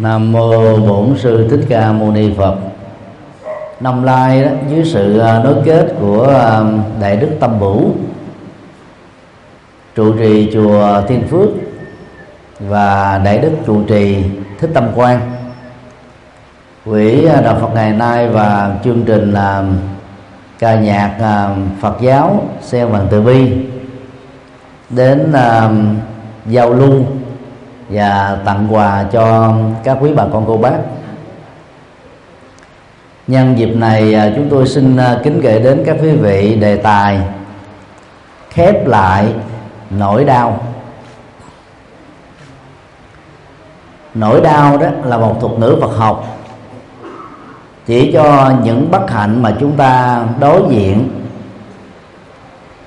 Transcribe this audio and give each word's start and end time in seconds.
Nam 0.00 0.32
mô 0.32 0.76
Bổn 0.76 1.18
sư 1.18 1.48
Thích 1.50 1.66
Ca 1.68 1.92
Mâu 1.92 2.12
Ni 2.12 2.34
Phật. 2.36 2.54
Năm 3.80 4.02
lai 4.02 4.44
đó, 4.44 4.50
dưới 4.70 4.84
sự 4.84 5.18
à, 5.18 5.40
nối 5.44 5.54
kết 5.64 5.94
của 6.00 6.28
à, 6.28 6.60
Đại 7.00 7.16
đức 7.16 7.28
Tâm 7.40 7.60
Bửu, 7.60 7.90
trụ 9.94 10.12
trì 10.18 10.50
chùa 10.52 11.02
Thiên 11.08 11.28
Phước 11.28 11.48
và 12.60 13.18
Đại 13.24 13.38
đức 13.38 13.50
trụ 13.66 13.82
trì 13.82 14.24
Thích 14.60 14.70
Tâm 14.74 14.88
Quang. 14.94 15.20
Quỹ 16.84 17.24
à, 17.24 17.40
Đạo 17.40 17.58
Phật 17.60 17.70
ngày 17.74 17.92
nay 17.92 18.28
và 18.28 18.76
chương 18.84 19.02
trình 19.06 19.32
là 19.32 19.64
ca 20.58 20.74
nhạc 20.74 21.16
Phật 21.80 22.00
giáo 22.00 22.44
Sen 22.62 22.92
bằng 22.92 23.06
Từ 23.10 23.22
Bi 23.22 23.52
đến 24.90 25.32
giao 26.46 26.72
lưu 26.72 27.04
và 27.88 28.38
tặng 28.44 28.68
quà 28.70 29.04
cho 29.12 29.54
các 29.84 29.98
quý 30.00 30.12
bà 30.16 30.24
con 30.32 30.44
cô 30.46 30.56
bác. 30.56 30.78
Nhân 33.26 33.58
dịp 33.58 33.70
này 33.76 34.14
à, 34.14 34.32
chúng 34.36 34.48
tôi 34.50 34.68
xin 34.68 34.96
à, 34.96 35.20
kính 35.24 35.40
gửi 35.40 35.60
đến 35.60 35.82
các 35.86 35.96
quý 36.02 36.10
vị 36.10 36.56
đề 36.56 36.76
tài 36.76 37.20
khép 38.50 38.86
lại 38.86 39.34
nỗi 39.90 40.24
đau. 40.24 40.60
Nỗi 44.14 44.40
đau 44.40 44.78
đó 44.78 44.86
là 45.04 45.18
một 45.18 45.36
thuật 45.40 45.58
ngữ 45.58 45.76
Phật 45.80 45.96
học. 45.96 46.24
Chỉ 47.86 48.12
cho 48.12 48.52
những 48.62 48.90
bất 48.90 49.10
hạnh 49.10 49.42
mà 49.42 49.56
chúng 49.60 49.76
ta 49.76 50.24
đối 50.40 50.62
diện 50.70 51.10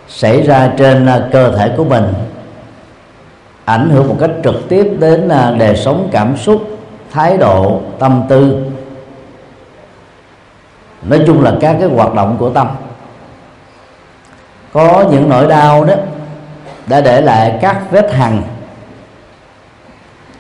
xảy 0.07 0.41
ra 0.41 0.71
trên 0.77 1.05
à, 1.05 1.27
cơ 1.31 1.57
thể 1.57 1.73
của 1.77 1.83
mình 1.83 2.13
ảnh 3.69 3.89
hưởng 3.89 4.07
một 4.07 4.15
cách 4.19 4.31
trực 4.43 4.69
tiếp 4.69 4.97
đến 4.99 5.29
à, 5.29 5.51
đời 5.59 5.75
sống, 5.75 6.09
cảm 6.11 6.37
xúc, 6.37 6.61
thái 7.11 7.37
độ, 7.37 7.81
tâm 7.99 8.23
tư. 8.29 8.65
Nói 11.03 11.23
chung 11.27 11.43
là 11.43 11.53
các 11.61 11.77
cái 11.79 11.89
hoạt 11.89 12.13
động 12.13 12.35
của 12.39 12.49
tâm. 12.49 12.67
Có 14.73 15.05
những 15.11 15.29
nỗi 15.29 15.47
đau 15.47 15.85
đó 15.85 15.93
đã 16.87 17.01
để 17.01 17.21
lại 17.21 17.57
các 17.61 17.91
vết 17.91 18.13
hằn 18.13 18.41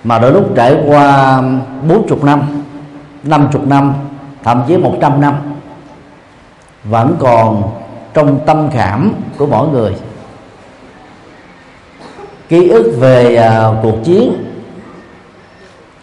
mà 0.03 0.19
đôi 0.19 0.31
lúc 0.31 0.55
trải 0.55 0.77
qua 0.87 1.41
40 1.87 2.19
năm 2.21 2.63
50 3.23 3.61
năm, 3.65 3.93
thậm 4.43 4.63
chí 4.67 4.77
100 4.77 5.21
năm 5.21 5.35
vẫn 6.83 7.15
còn 7.19 7.71
trong 8.13 8.39
tâm 8.45 8.69
khảm 8.71 9.13
của 9.37 9.45
mỗi 9.45 9.67
người 9.67 9.95
ký 12.49 12.69
ức 12.69 12.93
về 12.99 13.49
uh, 13.69 13.75
cuộc 13.83 14.03
chiến 14.03 14.33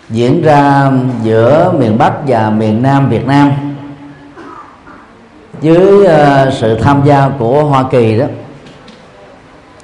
diễn 0.08 0.42
ra 0.42 0.90
giữa 1.22 1.72
miền 1.78 1.98
Bắc 1.98 2.12
và 2.26 2.50
miền 2.50 2.82
Nam 2.82 3.08
Việt 3.08 3.26
Nam 3.26 3.52
dưới 5.60 6.04
uh, 6.04 6.52
sự 6.52 6.78
tham 6.82 7.02
gia 7.04 7.28
của 7.38 7.64
Hoa 7.64 7.84
Kỳ 7.90 8.18
đó. 8.18 8.26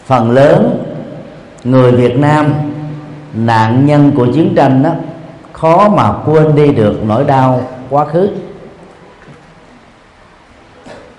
Phần 0.07 0.31
lớn 0.31 0.85
người 1.65 1.93
Việt 1.93 2.19
Nam 2.19 2.55
nạn 3.35 3.87
nhân 3.87 4.13
của 4.17 4.27
chiến 4.35 4.55
tranh 4.57 4.83
đó 4.83 4.91
khó 5.53 5.89
mà 5.89 6.13
quên 6.13 6.55
đi 6.55 6.73
được 6.73 7.01
nỗi 7.07 7.25
đau 7.25 7.61
quá 7.91 8.05
khứ. 8.05 8.29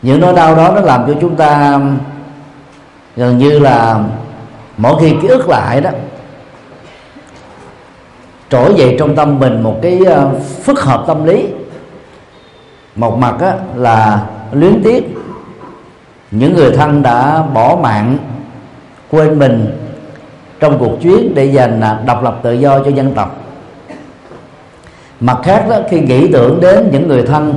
Những 0.01 0.19
nỗi 0.19 0.33
đau 0.33 0.55
đó 0.55 0.71
nó 0.75 0.81
làm 0.81 1.07
cho 1.07 1.13
chúng 1.21 1.35
ta 1.35 1.79
gần 3.15 3.37
như 3.37 3.59
là 3.59 4.03
mỗi 4.77 5.01
khi 5.01 5.15
ký 5.21 5.27
ức 5.27 5.49
lại 5.49 5.81
đó 5.81 5.89
trỗi 8.49 8.73
dậy 8.75 8.95
trong 8.99 9.15
tâm 9.15 9.39
mình 9.39 9.63
một 9.63 9.75
cái 9.81 9.99
ờ, 10.05 10.29
phức 10.63 10.79
hợp 10.79 11.03
tâm 11.07 11.25
lý. 11.25 11.47
Một 12.95 13.17
mặt 13.17 13.35
á, 13.39 13.53
là 13.75 14.25
luyến 14.51 14.83
tiếc 14.83 15.17
những 16.31 16.55
người 16.55 16.71
thân 16.71 17.01
đã 17.01 17.43
bỏ 17.53 17.77
mạng 17.81 18.17
quên 19.11 19.39
mình 19.39 19.79
trong 20.59 20.79
cuộc 20.79 21.01
chuyến 21.01 21.35
để 21.35 21.51
giành 21.51 21.81
à, 21.81 21.99
độc 22.05 22.23
lập 22.23 22.39
tự 22.43 22.53
do 22.53 22.79
cho 22.79 22.91
dân 22.91 23.13
tộc. 23.13 23.37
Mặt 25.19 25.37
khác 25.43 25.65
đó 25.69 25.77
khi 25.89 25.99
nghĩ 25.99 26.31
tưởng 26.31 26.61
đến 26.61 26.89
những 26.91 27.07
người 27.07 27.21
thân 27.21 27.55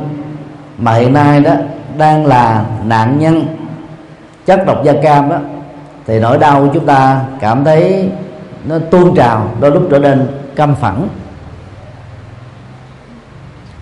mà 0.79 0.95
hiện 0.95 1.13
nay 1.13 1.41
đó 1.41 1.53
đang 1.99 2.27
là 2.27 2.65
nạn 2.85 3.19
nhân 3.19 3.47
chất 4.47 4.67
độc 4.67 4.85
da 4.85 4.93
cam 5.03 5.29
đó 5.29 5.39
thì 6.07 6.19
nỗi 6.19 6.39
đau 6.39 6.61
của 6.61 6.71
chúng 6.75 6.87
ta 6.87 7.21
cảm 7.41 7.65
thấy 7.65 8.09
nó 8.65 8.79
tuôn 8.91 9.17
trào 9.17 9.51
đôi 9.61 9.71
lúc 9.71 9.83
trở 9.91 9.99
nên 9.99 10.27
căm 10.57 10.75
phẫn 10.75 11.09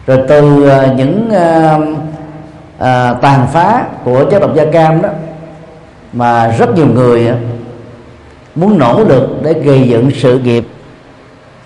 rồi 0.06 0.18
từ 0.28 0.68
ờ, 0.68 0.94
những 0.96 1.28
uh, 1.28 1.88
uh, 2.76 3.22
tàn 3.22 3.46
phá 3.52 3.84
của 4.04 4.24
chất 4.30 4.38
độc 4.38 4.54
da 4.54 4.64
cam 4.72 5.02
đó 5.02 5.08
mà 6.12 6.48
rất 6.48 6.74
nhiều 6.74 6.86
người 6.86 7.32
muốn 8.54 8.78
nỗ 8.78 9.04
lực 9.04 9.28
để 9.42 9.52
gây 9.52 9.88
dựng 9.88 10.10
sự 10.14 10.38
nghiệp 10.38 10.64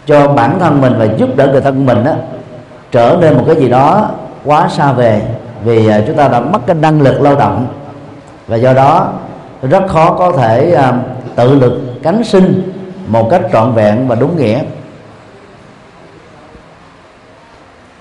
cho 0.06 0.28
bản 0.28 0.58
thân 0.58 0.80
mình 0.80 0.94
và 0.98 1.04
giúp 1.04 1.36
đỡ 1.36 1.47
người 1.47 1.60
thân 1.60 1.86
mình 1.86 2.04
đó 2.04 2.12
trở 2.92 3.16
nên 3.20 3.36
một 3.36 3.44
cái 3.47 3.56
gì 3.56 3.68
đó 3.68 4.10
quá 4.44 4.68
xa 4.68 4.92
về 4.92 5.22
vì 5.64 5.91
chúng 6.06 6.16
ta 6.16 6.28
đã 6.28 6.41
mất 6.41 6.66
cái 6.66 6.76
năng 6.76 7.02
lực 7.02 7.20
lao 7.20 7.36
động 7.36 7.66
và 8.47 8.56
do 8.56 8.72
đó 8.72 9.12
rất 9.62 9.84
khó 9.88 10.14
có 10.19 10.32
thể 10.32 10.74
à, 10.74 10.92
tự 11.36 11.54
lực 11.54 11.80
cánh 12.02 12.24
sinh 12.24 12.72
một 13.06 13.28
cách 13.30 13.42
trọn 13.52 13.72
vẹn 13.72 14.08
và 14.08 14.14
đúng 14.14 14.36
nghĩa. 14.36 14.60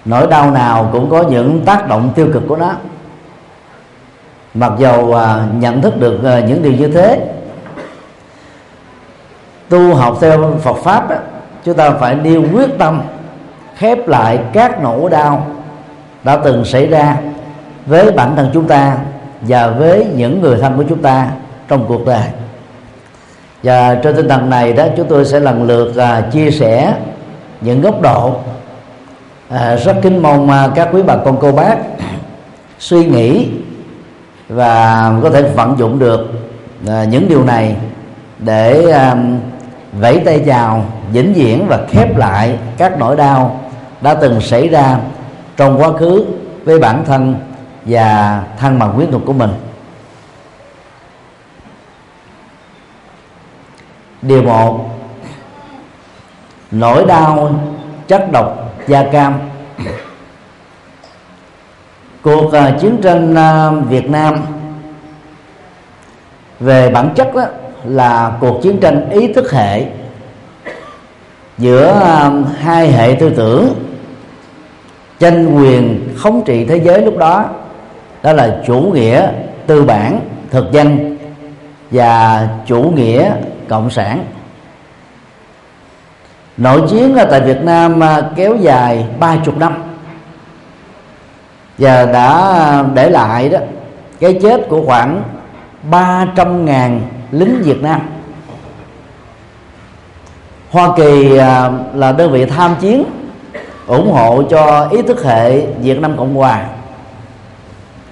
Nỗi 0.05 0.27
đau 0.27 0.51
nào 0.51 0.89
cũng 0.91 1.09
có 1.09 1.23
những 1.23 1.65
tác 1.65 1.87
động 1.87 2.09
tiêu 2.15 2.27
cực 2.33 2.43
của 2.47 2.55
nó. 2.55 2.71
Mặc 4.53 4.71
dầu 4.77 5.13
à, 5.13 5.47
nhận 5.59 5.81
thức 5.81 5.99
được 5.99 6.23
à, 6.23 6.39
những 6.39 6.63
điều 6.63 6.73
như 6.73 6.87
thế 6.87 7.33
tu 9.69 9.93
học 9.93 10.17
theo 10.21 10.53
Phật 10.63 10.77
pháp 10.77 11.09
đó, 11.09 11.15
chúng 11.63 11.75
ta 11.75 11.91
phải 11.91 12.15
đi 12.15 12.37
quyết 12.37 12.69
tâm 12.77 13.01
khép 13.75 14.07
lại 14.07 14.39
các 14.53 14.81
nỗi 14.81 15.09
đau 15.09 15.47
đã 16.23 16.37
từng 16.43 16.65
xảy 16.65 16.87
ra 16.87 17.17
với 17.85 18.11
bản 18.11 18.35
thân 18.35 18.49
chúng 18.53 18.67
ta 18.67 18.97
và 19.41 19.67
với 19.67 20.07
những 20.15 20.41
người 20.41 20.57
thân 20.61 20.77
của 20.77 20.83
chúng 20.89 21.01
ta 21.01 21.27
trong 21.67 21.85
cuộc 21.87 22.05
đời. 22.05 22.27
Và 23.63 23.95
trên 23.95 24.15
tinh 24.15 24.29
thần 24.29 24.49
này 24.49 24.73
đó 24.73 24.85
chúng 24.97 25.07
tôi 25.07 25.25
sẽ 25.25 25.39
lần 25.39 25.63
lượt 25.63 25.97
à, 25.97 26.21
chia 26.31 26.51
sẻ 26.51 26.93
những 27.61 27.81
góc 27.81 28.01
độ 28.01 28.35
à, 29.49 29.75
rất 29.75 29.95
kính 30.01 30.21
mong 30.21 30.49
à, 30.49 30.69
các 30.75 30.89
quý 30.91 31.01
bà 31.01 31.15
con 31.17 31.37
cô 31.41 31.51
bác 31.51 31.77
suy 32.79 33.05
nghĩ 33.05 33.47
và 34.49 35.11
có 35.23 35.29
thể 35.29 35.41
vận 35.41 35.75
dụng 35.77 35.99
được 35.99 36.27
à, 36.87 37.03
những 37.03 37.29
điều 37.29 37.43
này 37.43 37.75
để 38.39 38.91
à, 38.91 39.15
vẫy 39.99 40.21
tay 40.25 40.43
chào 40.45 40.85
vĩnh 41.11 41.33
viễn 41.33 41.67
và 41.67 41.79
khép 41.89 42.17
lại 42.17 42.57
các 42.77 42.99
nỗi 42.99 43.15
đau 43.15 43.59
đã 44.01 44.13
từng 44.13 44.41
xảy 44.41 44.67
ra 44.67 44.97
trong 45.57 45.81
quá 45.81 45.91
khứ 45.99 46.25
với 46.63 46.79
bản 46.79 47.03
thân 47.05 47.35
và 47.85 48.41
thân 48.59 48.79
bằng 48.79 48.93
quyến 48.95 49.11
thuộc 49.11 49.21
của 49.25 49.33
mình. 49.33 49.49
Điều 54.21 54.43
một. 54.43 54.89
Nỗi 56.71 57.05
đau 57.05 57.51
chất 58.07 58.31
độc 58.31 58.73
da 58.87 59.03
cam. 59.03 59.33
Cuộc 62.21 62.45
uh, 62.45 62.81
chiến 62.81 62.97
tranh 63.03 63.33
uh, 63.33 63.87
Việt 63.89 64.09
Nam 64.09 64.35
về 66.59 66.89
bản 66.89 67.09
chất 67.15 67.35
đó 67.35 67.45
là 67.83 68.37
cuộc 68.39 68.59
chiến 68.63 68.77
tranh 68.79 69.09
ý 69.09 69.33
thức 69.33 69.51
hệ 69.51 69.85
giữa 71.57 71.95
uh, 71.97 72.47
hai 72.59 72.91
hệ 72.91 73.15
tư 73.19 73.29
tưởng 73.29 73.73
tranh 75.19 75.55
quyền 75.55 76.09
khống 76.17 76.43
trị 76.45 76.65
thế 76.65 76.79
giới 76.83 77.01
lúc 77.01 77.17
đó. 77.17 77.45
Đó 78.23 78.33
là 78.33 78.61
chủ 78.65 78.79
nghĩa 78.93 79.29
tư 79.67 79.83
bản 79.83 80.19
thực 80.51 80.71
dân 80.71 81.17
và 81.91 82.47
chủ 82.65 82.81
nghĩa 82.95 83.31
cộng 83.69 83.89
sản. 83.89 84.25
Nội 86.57 86.81
chiến 86.89 87.17
tại 87.31 87.41
Việt 87.41 87.61
Nam 87.61 88.03
à, 88.03 88.21
kéo 88.35 88.55
dài 88.55 89.05
ba 89.19 89.35
chục 89.45 89.57
năm. 89.57 89.83
Và 91.77 92.05
đã 92.05 92.83
để 92.93 93.09
lại 93.09 93.49
đó 93.49 93.59
cái 94.19 94.39
chết 94.41 94.61
của 94.69 94.83
khoảng 94.85 95.23
300 95.89 96.65
ngàn 96.65 97.01
lính 97.31 97.61
Việt 97.63 97.81
Nam. 97.83 98.01
Hoa 100.71 100.89
Kỳ 100.97 101.37
à, 101.37 101.71
là 101.93 102.11
đơn 102.11 102.31
vị 102.31 102.45
tham 102.45 102.75
chiến 102.81 103.03
ủng 103.87 104.11
hộ 104.11 104.43
cho 104.49 104.87
ý 104.91 105.01
thức 105.01 105.23
hệ 105.23 105.65
Việt 105.65 105.99
Nam 105.99 106.17
Cộng 106.17 106.35
Hòa. 106.35 106.65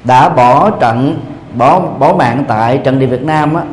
Đã 0.03 0.29
bỏ 0.29 0.69
trận 0.69 1.19
bỏ 1.53 1.79
bỏ 1.79 2.13
mạng 2.13 2.43
tại 2.47 2.77
trận 2.77 2.99
địa 2.99 3.05
Việt 3.05 3.23
Nam 3.23 3.53
á, 3.53 3.63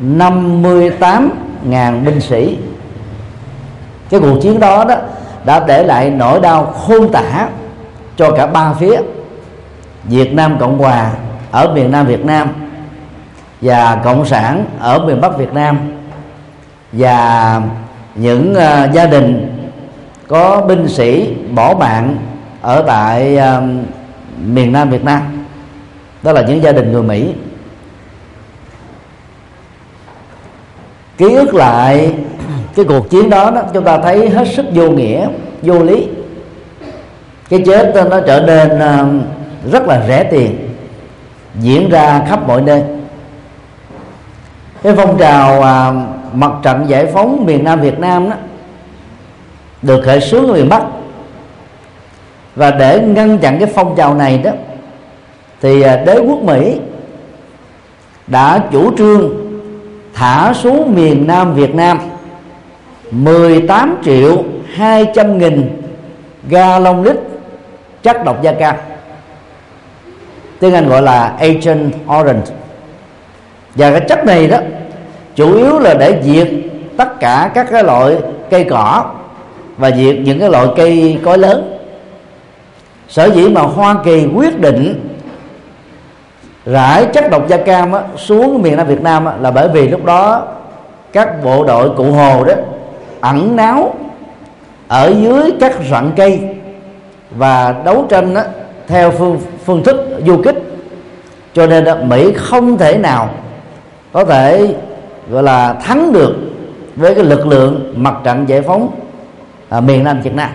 58 0.00 1.30
ngàn 1.64 2.04
binh 2.04 2.20
sĩ. 2.20 2.58
Cái 4.10 4.20
cuộc 4.20 4.38
chiến 4.42 4.60
đó 4.60 4.84
đó 4.84 4.96
đã 5.44 5.64
để 5.66 5.82
lại 5.82 6.10
nỗi 6.10 6.40
đau 6.40 6.64
khôn 6.64 7.12
tả 7.12 7.48
cho 8.16 8.30
cả 8.30 8.46
ba 8.46 8.72
phía 8.72 9.00
Việt 10.04 10.32
Nam 10.32 10.56
Cộng 10.58 10.78
Hòa 10.78 11.10
ở 11.50 11.72
miền 11.74 11.90
Nam 11.90 12.06
Việt 12.06 12.24
Nam 12.24 12.48
và 13.60 14.00
cộng 14.04 14.24
sản 14.24 14.64
ở 14.80 15.06
miền 15.06 15.20
Bắc 15.20 15.38
Việt 15.38 15.52
Nam 15.52 15.78
và 16.92 17.62
những 18.14 18.52
uh, 18.52 18.92
gia 18.94 19.06
đình 19.06 19.54
có 20.28 20.60
binh 20.60 20.88
sĩ 20.88 21.34
bỏ 21.54 21.74
mạng 21.74 22.16
ở 22.62 22.82
tại 22.86 23.36
uh, 23.36 23.64
miền 24.44 24.72
Nam 24.72 24.90
Việt 24.90 25.04
Nam. 25.04 25.22
Đó 26.22 26.32
là 26.32 26.42
những 26.42 26.62
gia 26.62 26.72
đình 26.72 26.92
người 26.92 27.02
Mỹ. 27.02 27.34
Ký 31.18 31.34
ức 31.34 31.54
lại 31.54 32.14
cái 32.74 32.84
cuộc 32.84 33.10
chiến 33.10 33.30
đó, 33.30 33.50
đó 33.50 33.62
chúng 33.74 33.84
ta 33.84 33.98
thấy 33.98 34.28
hết 34.28 34.48
sức 34.48 34.66
vô 34.74 34.90
nghĩa 34.90 35.28
vô 35.62 35.82
lý. 35.82 36.08
Cái 37.48 37.62
chết 37.66 37.92
nó 38.10 38.20
trở 38.20 38.40
nên 38.40 38.78
ờ, 38.78 39.06
rất 39.72 39.86
là 39.86 40.04
rẻ 40.08 40.24
tiền 40.24 40.56
diễn 41.60 41.90
ra 41.90 42.24
khắp 42.28 42.48
mọi 42.48 42.60
nơi. 42.60 42.82
Cái 44.82 44.92
phong 44.96 45.18
trào 45.18 45.62
à, 45.62 45.92
mặt 46.32 46.52
trận 46.62 46.84
giải 46.88 47.06
phóng 47.06 47.46
miền 47.46 47.64
Nam 47.64 47.80
Việt 47.80 47.98
Nam 47.98 48.30
đó 48.30 48.36
được 49.82 50.02
khởi 50.04 50.20
xướng 50.20 50.48
ở 50.48 50.54
miền 50.54 50.68
Bắc. 50.68 50.82
Và 52.56 52.70
để 52.70 53.00
ngăn 53.00 53.38
chặn 53.38 53.58
cái 53.58 53.68
phong 53.74 53.96
trào 53.96 54.14
này 54.14 54.38
đó 54.38 54.50
thì 55.60 55.82
à, 55.82 55.96
đế 55.96 56.18
quốc 56.18 56.42
Mỹ 56.42 56.78
đã 58.26 58.60
chủ 58.72 58.96
trương 58.96 59.47
thả 60.18 60.52
xuống 60.54 60.94
miền 60.94 61.26
Nam 61.26 61.54
Việt 61.54 61.74
Nam. 61.74 61.98
18 63.10 63.96
triệu 64.04 64.44
200 64.74 65.38
nghìn 65.38 65.82
ga 66.48 66.78
lông 66.78 67.02
lít 67.02 67.16
chất 68.02 68.24
độc 68.24 68.42
da 68.42 68.52
cam. 68.52 68.76
Tiếng 70.60 70.74
Anh 70.74 70.88
gọi 70.88 71.02
là 71.02 71.34
Agent 71.38 71.92
Orange. 72.20 72.52
Và 73.74 73.90
cái 73.90 74.00
chất 74.08 74.24
này 74.24 74.46
đó, 74.46 74.58
chủ 75.34 75.54
yếu 75.54 75.78
là 75.78 75.94
để 75.94 76.22
diệt 76.22 76.48
tất 76.96 77.20
cả 77.20 77.50
các 77.54 77.66
cái 77.70 77.84
loại 77.84 78.16
cây 78.50 78.66
cỏ 78.70 79.04
và 79.76 79.90
diệt 79.90 80.16
những 80.18 80.40
cái 80.40 80.50
loại 80.50 80.66
cây 80.76 81.18
cối 81.24 81.38
lớn. 81.38 81.78
Sở 83.08 83.30
dĩ 83.34 83.48
mà 83.48 83.60
Hoa 83.60 83.96
Kỳ 84.04 84.26
quyết 84.34 84.60
định 84.60 85.08
rải 86.72 87.06
chất 87.12 87.30
độc 87.30 87.48
da 87.48 87.56
cam 87.56 87.92
á, 87.92 88.00
xuống 88.16 88.62
miền 88.62 88.76
Nam 88.76 88.86
Việt 88.86 89.02
Nam 89.02 89.24
á, 89.24 89.32
là 89.40 89.50
bởi 89.50 89.68
vì 89.68 89.88
lúc 89.88 90.04
đó 90.04 90.46
các 91.12 91.44
bộ 91.44 91.64
đội 91.64 91.90
cụ 91.90 92.12
hồ 92.12 92.44
đó 92.44 92.54
ẩn 93.20 93.56
náu 93.56 93.94
ở 94.88 95.12
dưới 95.22 95.52
các 95.60 95.74
rặng 95.90 96.12
cây 96.16 96.40
và 97.30 97.74
đấu 97.84 98.06
tranh 98.08 98.34
á, 98.34 98.44
theo 98.86 99.10
phương 99.10 99.38
phương 99.64 99.82
thức 99.82 100.20
du 100.26 100.42
kích. 100.42 100.56
Cho 101.54 101.66
nên 101.66 101.84
đó, 101.84 101.94
Mỹ 102.02 102.32
không 102.36 102.78
thể 102.78 102.98
nào 102.98 103.30
có 104.12 104.24
thể 104.24 104.74
gọi 105.30 105.42
là 105.42 105.72
thắng 105.72 106.12
được 106.12 106.34
với 106.96 107.14
cái 107.14 107.24
lực 107.24 107.46
lượng 107.46 107.94
mặt 107.96 108.14
trận 108.24 108.48
giải 108.48 108.62
phóng 108.62 108.90
à, 109.68 109.80
miền 109.80 110.04
Nam 110.04 110.20
Việt 110.20 110.34
Nam. 110.34 110.50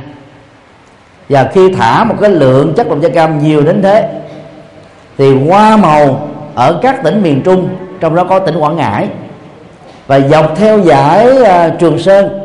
Và 1.30 1.50
khi 1.54 1.74
thả 1.74 2.04
một 2.04 2.16
cái 2.22 2.30
lượng 2.30 2.74
chất 2.78 2.90
độc 2.90 3.02
da 3.02 3.10
cam 3.10 3.40
nhiều 3.40 3.62
đến 3.62 3.82
thế 3.82 4.10
thì 5.18 5.48
hoa 5.48 5.78
màu 5.78 6.28
ở 6.56 6.80
các 6.82 7.04
tỉnh 7.04 7.24
miền 7.24 7.42
Trung 7.46 7.70
trong 8.00 8.16
đó 8.16 8.24
có 8.24 8.40
tỉnh 8.40 8.56
Quảng 8.56 8.76
Ngãi 8.76 9.08
và 10.08 10.20
dọc 10.20 10.58
theo 10.58 10.80
giải 10.80 11.28
uh, 11.42 11.48
à, 11.48 11.70
Trường 11.80 12.00
Sơn 12.00 12.40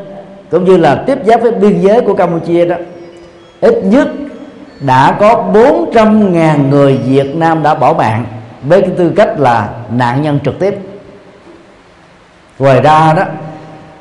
cũng 0.50 0.64
như 0.64 0.76
là 0.76 1.02
tiếp 1.06 1.18
giáp 1.24 1.42
với 1.42 1.50
biên 1.50 1.80
giới 1.80 2.00
của 2.00 2.14
Campuchia 2.14 2.64
đó 2.64 2.76
ít 3.60 3.74
nhất 3.84 4.08
đã 4.80 5.16
có 5.20 5.44
400.000 5.52 6.68
người 6.68 6.96
Việt 6.96 7.36
Nam 7.36 7.62
đã 7.62 7.74
bỏ 7.74 7.92
mạng 7.92 8.24
với 8.62 8.80
cái 8.80 8.90
tư 8.96 9.12
cách 9.16 9.40
là 9.40 9.68
nạn 9.90 10.22
nhân 10.22 10.38
trực 10.44 10.58
tiếp. 10.58 10.78
Ngoài 12.58 12.80
ra 12.80 13.12
đó 13.12 13.22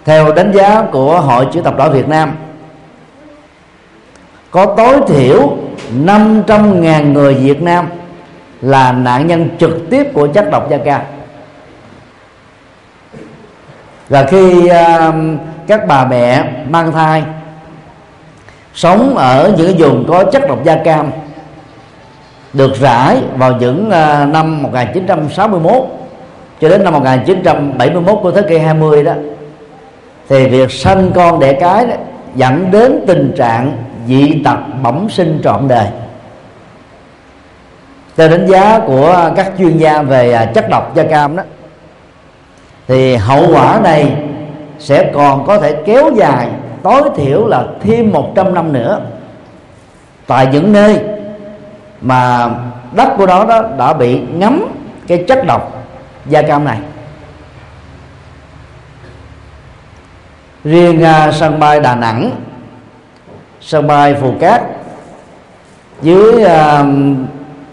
theo 0.05 0.33
đánh 0.33 0.51
giá 0.51 0.83
của 0.91 1.21
hội 1.21 1.47
chữ 1.53 1.61
thập 1.61 1.77
đỏ 1.77 1.89
Việt 1.89 2.07
Nam 2.07 2.31
có 4.51 4.65
tối 4.65 4.95
thiểu 5.07 5.57
500.000 6.05 7.11
người 7.11 7.33
Việt 7.33 7.61
Nam 7.61 7.87
là 8.61 8.91
nạn 8.91 9.27
nhân 9.27 9.49
trực 9.59 9.89
tiếp 9.89 10.07
của 10.13 10.27
chất 10.27 10.51
độc 10.51 10.69
da 10.69 10.77
cam. 10.77 11.01
Và 14.09 14.23
khi 14.23 14.69
uh, 14.69 15.15
các 15.67 15.87
bà 15.87 16.05
mẹ 16.05 16.43
mang 16.69 16.91
thai 16.91 17.23
sống 18.73 19.17
ở 19.17 19.53
những 19.57 19.77
vùng 19.77 20.05
có 20.07 20.23
chất 20.23 20.47
độc 20.47 20.63
da 20.63 20.75
cam 20.75 21.11
được 22.53 22.75
rải 22.79 23.17
vào 23.35 23.57
những 23.59 23.87
uh, 23.87 24.29
năm 24.29 24.63
1961 24.63 25.73
cho 26.61 26.69
đến 26.69 26.83
năm 26.83 26.93
1971 26.93 28.19
của 28.21 28.31
thế 28.31 28.41
kỷ 28.41 28.57
20 28.57 29.03
đó 29.03 29.13
thì 30.29 30.47
việc 30.47 30.71
sanh 30.71 31.11
con 31.15 31.39
đẻ 31.39 31.53
cái 31.53 31.87
đó, 31.87 31.93
dẫn 32.35 32.71
đến 32.71 33.03
tình 33.07 33.33
trạng 33.37 33.77
dị 34.07 34.41
tật 34.43 34.57
bẩm 34.83 35.07
sinh 35.09 35.39
trọn 35.43 35.67
đời 35.67 35.87
theo 38.17 38.29
đánh 38.29 38.47
giá 38.47 38.79
của 38.87 39.31
các 39.35 39.51
chuyên 39.57 39.77
gia 39.77 40.01
về 40.01 40.33
à, 40.33 40.45
chất 40.45 40.69
độc 40.69 40.95
da 40.95 41.03
cam 41.03 41.35
đó 41.35 41.43
thì 42.87 43.15
hậu 43.15 43.45
quả 43.53 43.79
này 43.83 44.15
sẽ 44.79 45.11
còn 45.13 45.45
có 45.45 45.59
thể 45.59 45.75
kéo 45.85 46.11
dài 46.15 46.49
tối 46.83 47.01
thiểu 47.15 47.47
là 47.47 47.65
thêm 47.81 48.11
100 48.11 48.53
năm 48.53 48.73
nữa. 48.73 48.99
Tại 50.27 50.47
những 50.51 50.71
nơi 50.71 50.99
mà 52.01 52.49
đất 52.91 53.09
của 53.17 53.25
nó 53.25 53.45
đó 53.45 53.63
đã 53.77 53.93
bị 53.93 54.19
ngấm 54.19 54.65
cái 55.07 55.25
chất 55.27 55.45
độc 55.47 55.85
da 56.25 56.41
cam 56.41 56.65
này. 56.65 56.77
Riêng 60.63 61.03
uh, 61.03 61.35
sân 61.35 61.59
bay 61.59 61.79
Đà 61.79 61.95
Nẵng 61.95 62.31
sân 63.61 63.87
bay 63.87 64.15
Phù 64.21 64.33
Cát 64.39 64.61
dưới 66.01 66.43
uh, 66.43 66.49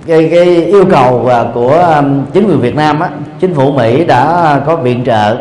cái, 0.07 0.29
cái 0.31 0.45
yêu 0.45 0.85
cầu 0.91 1.27
à, 1.27 1.45
của 1.55 1.95
um, 1.97 2.25
chính 2.33 2.47
quyền 2.49 2.61
Việt 2.61 2.77
Nam 2.77 3.01
á, 3.01 3.11
chính 3.41 3.55
phủ 3.55 3.73
Mỹ 3.73 4.05
đã 4.05 4.61
có 4.67 4.77
viện 4.77 5.05
trợ 5.05 5.37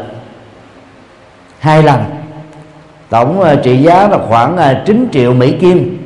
hai 1.60 1.84
lần. 1.84 2.04
Tổng 3.10 3.42
à, 3.42 3.56
trị 3.56 3.78
giá 3.78 4.08
là 4.08 4.18
khoảng 4.28 4.58
à, 4.58 4.84
9 4.86 5.08
triệu 5.12 5.34
Mỹ 5.34 5.58
Kim 5.60 6.00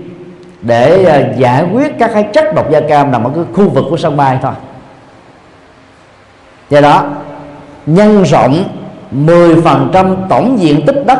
để 0.61 1.33
giải 1.37 1.65
quyết 1.73 1.99
các 1.99 2.11
cái 2.13 2.23
chất 2.33 2.55
độc 2.55 2.71
da 2.71 2.79
cam 2.79 3.11
nằm 3.11 3.23
ở 3.23 3.31
cái 3.35 3.43
khu 3.53 3.69
vực 3.69 3.85
của 3.89 3.97
sân 3.97 4.17
bay 4.17 4.39
thôi. 4.41 4.53
Do 6.69 6.81
đó 6.81 7.05
nhân 7.85 8.23
rộng 8.23 8.63
10% 9.11 10.15
tổng 10.29 10.59
diện 10.59 10.85
tích 10.85 11.03
đất 11.05 11.19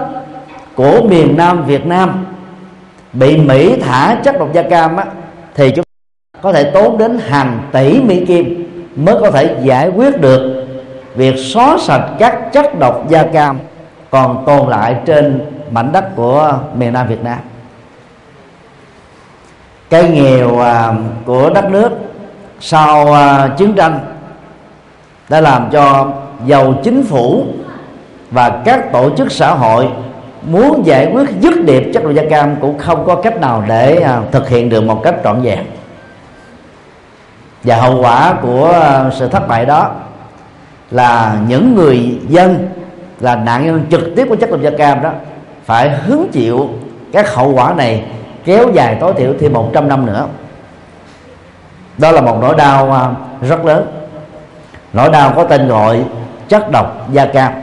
của 0.76 1.02
miền 1.10 1.38
Nam 1.38 1.66
Việt 1.66 1.86
Nam 1.86 2.26
bị 3.14 3.38
Mỹ 3.38 3.82
thả 3.82 4.18
chất 4.24 4.40
độc 4.40 4.54
da 4.54 4.62
cam 4.62 4.98
á, 4.98 5.06
thì 5.56 5.72
chúng 5.72 5.87
có 6.42 6.54
thể 6.54 6.64
tốn 6.64 6.98
đến 6.98 7.20
hàng 7.28 7.60
tỷ 7.72 8.02
Mỹ 8.02 8.26
Kim 8.26 8.68
mới 8.96 9.16
có 9.22 9.32
thể 9.32 9.56
giải 9.62 9.90
quyết 9.90 10.22
được 10.22 10.68
việc 11.16 11.36
xóa 11.38 11.78
sạch 11.80 12.10
các 12.20 12.54
chất 12.54 12.80
độc 12.80 13.10
da 13.10 13.24
cam 13.24 13.60
còn 14.10 14.46
tồn 14.46 14.70
lại 14.70 14.96
trên 15.06 15.42
mảnh 15.72 15.92
đất 15.92 16.16
của 16.16 16.60
miền 16.76 16.94
Nam 16.94 17.08
Việt 17.08 17.24
Nam. 17.24 17.38
Cái 19.90 20.10
nghèo 20.10 20.60
à, 20.60 20.94
của 21.26 21.50
đất 21.50 21.72
nước 21.72 21.90
sau 22.60 23.14
à, 23.14 23.50
chiến 23.58 23.74
tranh 23.74 24.00
đã 25.30 25.42
làm 25.42 25.70
cho 25.72 26.12
giàu 26.46 26.74
chính 26.84 27.04
phủ 27.04 27.46
và 28.32 28.62
các 28.66 28.92
tổ 28.92 29.10
chức 29.16 29.32
xã 29.32 29.54
hội 29.54 29.88
muốn 30.42 30.86
giải 30.86 31.12
quyết 31.14 31.30
dứt 31.40 31.66
điểm 31.66 31.92
chất 31.94 32.04
độc 32.04 32.14
da 32.14 32.24
cam 32.30 32.56
cũng 32.56 32.78
không 32.78 33.06
có 33.06 33.16
cách 33.16 33.42
nào 33.42 33.64
để 33.68 33.96
à, 34.02 34.22
thực 34.32 34.50
hiện 34.50 34.70
được 34.70 34.84
một 34.84 35.02
cách 35.04 35.16
trọn 35.24 35.42
vẹn 35.42 35.60
và 37.68 37.76
hậu 37.76 38.02
quả 38.02 38.34
của 38.42 38.66
ờ, 38.66 39.10
sự 39.14 39.28
thất 39.28 39.48
bại 39.48 39.66
đó 39.66 39.92
là 40.92 41.38
những 41.48 41.76
người 41.76 42.20
dân 42.28 42.70
là 43.20 43.36
nạn 43.36 43.66
nhân 43.66 43.86
trực 43.92 44.02
tiếp 44.16 44.26
của 44.30 44.36
chất 44.36 44.52
độc 44.52 44.62
da 44.62 44.70
cam 44.78 45.02
đó 45.02 45.12
phải 45.66 45.90
hứng 45.90 46.28
chịu 46.32 46.70
các 47.14 47.34
hậu 47.34 47.54
quả 47.54 47.74
này 47.74 48.06
kéo 48.46 48.72
dài 48.74 48.98
tối 49.00 49.14
thiểu 49.18 49.34
thêm 49.40 49.54
100 49.54 49.88
năm 49.88 50.06
nữa. 50.06 50.28
Đó 51.98 52.12
là 52.12 52.22
một 52.22 52.38
nỗi 52.42 52.56
đau 52.56 52.92
ờ, 52.92 53.14
rất 53.42 53.66
lớn. 53.66 53.88
Nỗi 54.94 55.10
đau 55.10 55.34
có 55.36 55.44
tên 55.44 55.68
gọi 55.68 56.04
chất 56.50 56.72
độc 56.72 57.14
da 57.14 57.26
cam. 57.26 57.54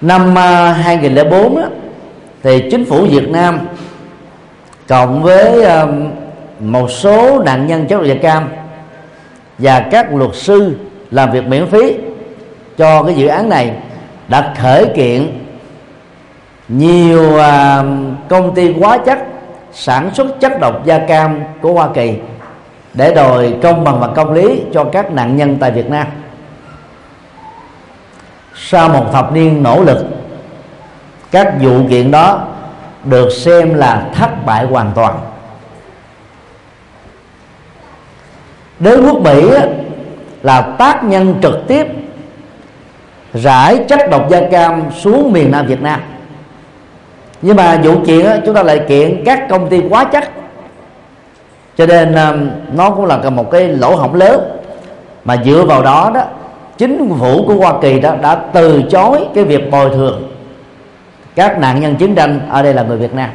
Năm 0.00 0.34
ờ, 0.34 0.72
2004 0.72 1.56
à, 1.56 1.68
thì 2.42 2.68
chính 2.70 2.84
phủ 2.84 3.06
Việt 3.10 3.28
Nam 3.28 3.58
cộng 4.88 5.22
với 5.22 5.64
một 6.62 6.90
số 6.90 7.42
nạn 7.44 7.66
nhân 7.66 7.86
chất 7.86 7.96
độc 7.96 8.06
da 8.06 8.14
cam 8.14 8.48
và 9.58 9.80
các 9.90 10.14
luật 10.14 10.30
sư 10.34 10.76
làm 11.10 11.30
việc 11.30 11.46
miễn 11.46 11.66
phí 11.66 11.96
cho 12.78 13.02
cái 13.02 13.14
dự 13.14 13.26
án 13.26 13.48
này 13.48 13.72
đã 14.28 14.54
khởi 14.58 14.86
kiện 14.96 15.38
nhiều 16.68 17.38
à, 17.38 17.84
công 18.28 18.54
ty 18.54 18.72
hóa 18.72 18.98
chất 18.98 19.18
sản 19.72 20.10
xuất 20.14 20.40
chất 20.40 20.60
độc 20.60 20.84
da 20.84 20.98
cam 20.98 21.40
của 21.60 21.72
Hoa 21.72 21.88
Kỳ 21.94 22.14
để 22.94 23.14
đòi 23.14 23.54
công 23.62 23.84
bằng 23.84 24.00
và 24.00 24.08
công 24.08 24.32
lý 24.32 24.62
cho 24.72 24.84
các 24.84 25.12
nạn 25.12 25.36
nhân 25.36 25.56
tại 25.60 25.70
Việt 25.70 25.90
Nam. 25.90 26.06
Sau 28.54 28.88
một 28.88 29.06
thập 29.12 29.32
niên 29.32 29.62
nỗ 29.62 29.82
lực 29.82 30.06
các 31.30 31.54
vụ 31.60 31.80
kiện 31.90 32.10
đó 32.10 32.46
được 33.04 33.30
xem 33.30 33.74
là 33.74 34.06
thất 34.14 34.46
bại 34.46 34.64
hoàn 34.64 34.92
toàn. 34.94 35.14
Đế 38.82 38.96
quốc 38.96 39.20
mỹ 39.20 39.50
là 40.42 40.60
tác 40.60 41.04
nhân 41.04 41.34
trực 41.42 41.66
tiếp 41.68 41.86
rải 43.34 43.84
chất 43.88 44.10
độc 44.10 44.30
da 44.30 44.40
cam 44.50 44.82
xuống 45.00 45.32
miền 45.32 45.50
nam 45.50 45.66
việt 45.66 45.82
nam. 45.82 46.00
Nhưng 47.42 47.56
mà 47.56 47.80
vụ 47.84 47.94
kiện 48.06 48.26
chúng 48.46 48.54
ta 48.54 48.62
lại 48.62 48.80
kiện 48.88 49.24
các 49.24 49.46
công 49.48 49.68
ty 49.68 49.82
quá 49.90 50.04
chất 50.04 50.24
cho 51.76 51.86
nên 51.86 52.14
ờ, 52.14 52.36
nó 52.72 52.90
cũng 52.90 53.04
là 53.04 53.30
một 53.30 53.50
cái 53.50 53.68
lỗ 53.68 53.96
hổng 53.96 54.14
lớn. 54.14 54.40
Mà 55.24 55.36
dựa 55.44 55.64
vào 55.64 55.82
đó 55.82 56.10
đó, 56.14 56.22
chính 56.78 57.14
phủ 57.18 57.44
của 57.46 57.54
Hoa 57.54 57.72
Kỳ 57.82 58.00
đó 58.00 58.14
đã 58.22 58.34
từ 58.52 58.82
chối 58.90 59.18
cái 59.34 59.44
việc 59.44 59.70
bồi 59.70 59.90
thường 59.90 60.32
các 61.34 61.58
nạn 61.58 61.80
nhân 61.80 61.96
chiến 61.96 62.14
tranh 62.14 62.40
ở 62.50 62.62
đây 62.62 62.74
là 62.74 62.82
người 62.82 62.96
Việt 62.96 63.14
Nam 63.14 63.30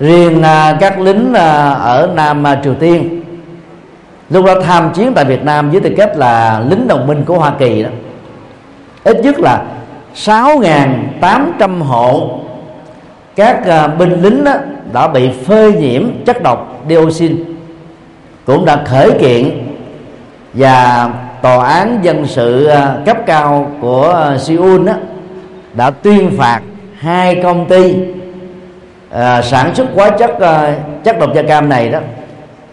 riêng 0.00 0.42
à, 0.42 0.76
các 0.80 1.00
lính 1.00 1.34
à, 1.34 1.70
ở 1.70 2.10
Nam 2.14 2.46
à, 2.46 2.60
Triều 2.64 2.74
Tiên. 2.74 3.22
Lúc 4.30 4.44
đó 4.44 4.54
tham 4.60 4.90
chiến 4.94 5.12
tại 5.14 5.24
Việt 5.24 5.44
Nam 5.44 5.70
với 5.70 5.80
tư 5.80 5.90
cách 5.96 6.16
là 6.16 6.62
lính 6.70 6.88
đồng 6.88 7.06
minh 7.06 7.24
của 7.26 7.38
Hoa 7.38 7.52
Kỳ 7.58 7.82
đó. 7.82 7.88
Ít 9.04 9.16
nhất 9.22 9.40
là 9.40 9.64
6.800 10.14 11.82
hộ 11.82 12.40
các 13.36 13.62
binh 13.98 14.22
lính 14.22 14.44
đó 14.44 14.54
đã 14.92 15.08
bị 15.08 15.30
phơi 15.46 15.72
nhiễm 15.72 16.02
chất 16.24 16.42
độc 16.42 16.82
dioxin 16.88 17.56
cũng 18.46 18.64
đã 18.64 18.84
khởi 18.84 19.10
kiện 19.20 19.66
và 20.54 21.10
tòa 21.42 21.66
án 21.68 21.98
dân 22.02 22.26
sự 22.26 22.70
cấp 23.06 23.16
cao 23.26 23.70
của 23.80 24.36
Seoul 24.38 24.86
đó, 24.86 24.92
đã 25.74 25.90
tuyên 25.90 26.30
phạt 26.38 26.60
hai 26.98 27.40
công 27.42 27.66
ty 27.66 27.94
à, 29.10 29.42
sản 29.42 29.74
xuất 29.74 29.86
hóa 29.94 30.10
chất 30.10 30.40
à, 30.40 30.74
chất 31.04 31.18
độc 31.18 31.34
da 31.34 31.42
cam 31.42 31.68
này 31.68 31.88
đó 31.88 31.98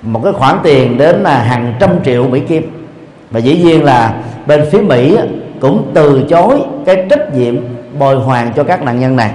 một 0.02 0.22
cái 0.24 0.34
khoản 0.34 0.58
tiền 0.64 0.98
đến 0.98 1.16
là 1.16 1.38
hàng 1.38 1.74
trăm 1.80 1.90
triệu 2.04 2.28
mỹ 2.28 2.40
kim. 2.40 2.88
Và 3.32 3.40
dĩ 3.40 3.58
nhiên 3.58 3.84
là 3.84 4.14
bên 4.46 4.66
phía 4.72 4.82
mỹ 4.82 5.18
cũng 5.60 5.92
từ 5.94 6.24
chối 6.30 6.62
cái 6.86 7.06
trách 7.10 7.36
nhiệm 7.36 7.56
bồi 8.00 8.16
hoàn 8.16 8.54
cho 8.54 8.64
các 8.64 8.84
nạn 8.84 9.00
nhân 9.00 9.16
này. 9.16 9.32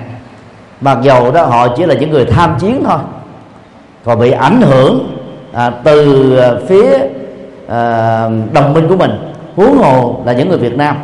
Mặc 0.80 0.98
dầu 1.02 1.32
đó 1.32 1.44
họ 1.44 1.68
chỉ 1.76 1.86
là 1.86 1.94
những 1.94 2.10
người 2.10 2.24
tham 2.24 2.56
chiến 2.58 2.82
thôi 2.84 2.98
còn 4.04 4.20
bị 4.20 4.30
ảnh 4.30 4.60
hưởng 4.60 5.16
à, 5.52 5.70
từ 5.84 6.40
phía 6.68 6.98
à, 7.68 8.28
đồng 8.52 8.74
minh 8.74 8.88
của 8.88 8.96
mình. 8.96 9.10
Huống 9.56 9.78
hồ 9.78 10.20
là 10.24 10.32
những 10.32 10.48
người 10.48 10.58
Việt 10.58 10.76
Nam 10.76 10.96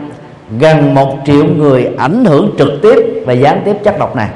gần 0.59 0.95
một 0.95 1.17
triệu 1.25 1.45
người 1.45 1.89
ảnh 1.99 2.25
hưởng 2.25 2.51
trực 2.59 2.69
tiếp 2.83 3.23
và 3.27 3.33
gián 3.33 3.63
tiếp 3.65 3.77
chất 3.85 3.99
độc 3.99 4.17
này. 4.17 4.29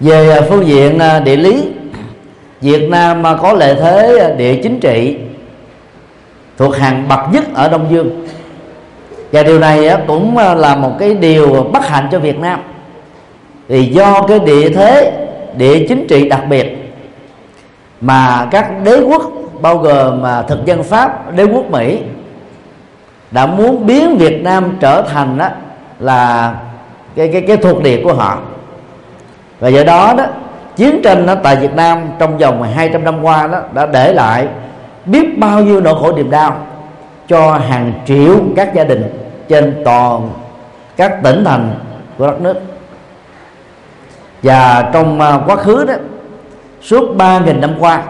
Về 0.00 0.30
à, 0.30 0.40
phương 0.48 0.66
diện 0.66 0.98
à, 0.98 1.20
địa 1.20 1.36
lý, 1.36 1.68
Việt 2.60 2.88
Nam 2.90 3.26
à, 3.26 3.36
có 3.42 3.52
lợi 3.52 3.74
thế 3.74 4.34
địa 4.38 4.60
chính 4.62 4.80
trị 4.80 5.16
thuộc 6.56 6.76
hàng 6.76 7.08
bậc 7.08 7.20
nhất 7.32 7.44
ở 7.54 7.68
Đông 7.68 7.86
Dương. 7.90 8.26
Và 9.32 9.42
điều 9.42 9.58
này 9.58 9.90
cũng 10.06 10.38
là 10.38 10.76
một 10.76 10.92
cái 10.98 11.14
điều 11.14 11.66
bất 11.72 11.86
hạnh 11.88 12.08
cho 12.12 12.18
Việt 12.18 12.38
Nam. 12.38 12.60
Vì 13.68 13.84
do 13.84 14.22
cái 14.22 14.38
địa 14.38 14.70
thế, 14.70 15.12
địa 15.56 15.86
chính 15.88 16.06
trị 16.06 16.28
đặc 16.28 16.40
biệt 16.48 16.92
mà 18.00 18.48
các 18.50 18.84
đế 18.84 19.00
quốc, 19.00 19.22
bao 19.60 19.78
gồm 19.78 20.22
mà 20.22 20.42
thực 20.42 20.64
dân 20.64 20.82
pháp, 20.82 21.36
đế 21.36 21.44
quốc 21.44 21.70
mỹ, 21.70 21.98
đã 23.30 23.46
muốn 23.46 23.86
biến 23.86 24.16
việt 24.16 24.42
nam 24.42 24.76
trở 24.80 25.02
thành 25.02 25.38
đó 25.38 25.48
là 26.00 26.54
cái 27.16 27.28
cái 27.32 27.40
cái 27.40 27.56
thuộc 27.56 27.82
địa 27.82 28.00
của 28.04 28.12
họ 28.12 28.38
và 29.60 29.68
do 29.68 29.84
đó 29.84 30.14
đó, 30.18 30.24
chiến 30.76 31.00
tranh 31.04 31.26
đó 31.26 31.34
tại 31.42 31.56
Việt 31.56 31.74
Nam 31.74 32.10
trong 32.18 32.38
vòng 32.38 32.62
200 32.62 33.04
năm 33.04 33.22
qua 33.22 33.46
đó 33.46 33.60
đã 33.72 33.86
để 33.86 34.12
lại 34.12 34.48
biết 35.04 35.38
bao 35.38 35.60
nhiêu 35.60 35.80
nỗi 35.80 35.94
khổ 36.00 36.16
niềm 36.16 36.30
đau 36.30 36.56
cho 37.28 37.58
hàng 37.58 37.92
triệu 38.06 38.36
các 38.56 38.74
gia 38.74 38.84
đình 38.84 39.02
trên 39.48 39.82
toàn 39.84 40.30
các 40.96 41.22
tỉnh 41.22 41.44
thành 41.44 41.74
của 42.18 42.26
đất 42.26 42.40
nước. 42.40 42.56
Và 44.42 44.90
trong 44.92 45.20
à, 45.20 45.40
quá 45.46 45.56
khứ 45.56 45.84
đó, 45.84 45.94
suốt 46.82 47.16
3.000 47.16 47.60
năm 47.60 47.74
qua, 47.78 48.02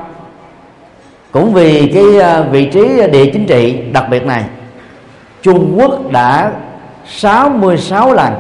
cũng 1.33 1.53
vì 1.53 1.93
cái 1.95 2.21
à, 2.21 2.41
vị 2.41 2.67
trí 2.67 3.03
địa 3.13 3.31
chính 3.33 3.47
trị 3.47 3.83
đặc 3.93 4.05
biệt 4.11 4.25
này, 4.25 4.45
Trung 5.43 5.75
Quốc 5.79 6.13
đã 6.13 6.53
66 7.07 8.13
lần 8.13 8.33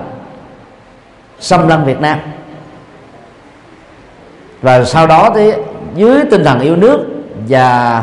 xâm 1.38 1.68
lăng 1.68 1.84
Việt 1.84 2.00
Nam 2.00 2.18
và 4.64 4.84
sau 4.84 5.06
đó 5.06 5.30
thì 5.34 5.52
dưới 5.94 6.24
tinh 6.30 6.44
thần 6.44 6.60
yêu 6.60 6.76
nước 6.76 7.06
và 7.48 8.02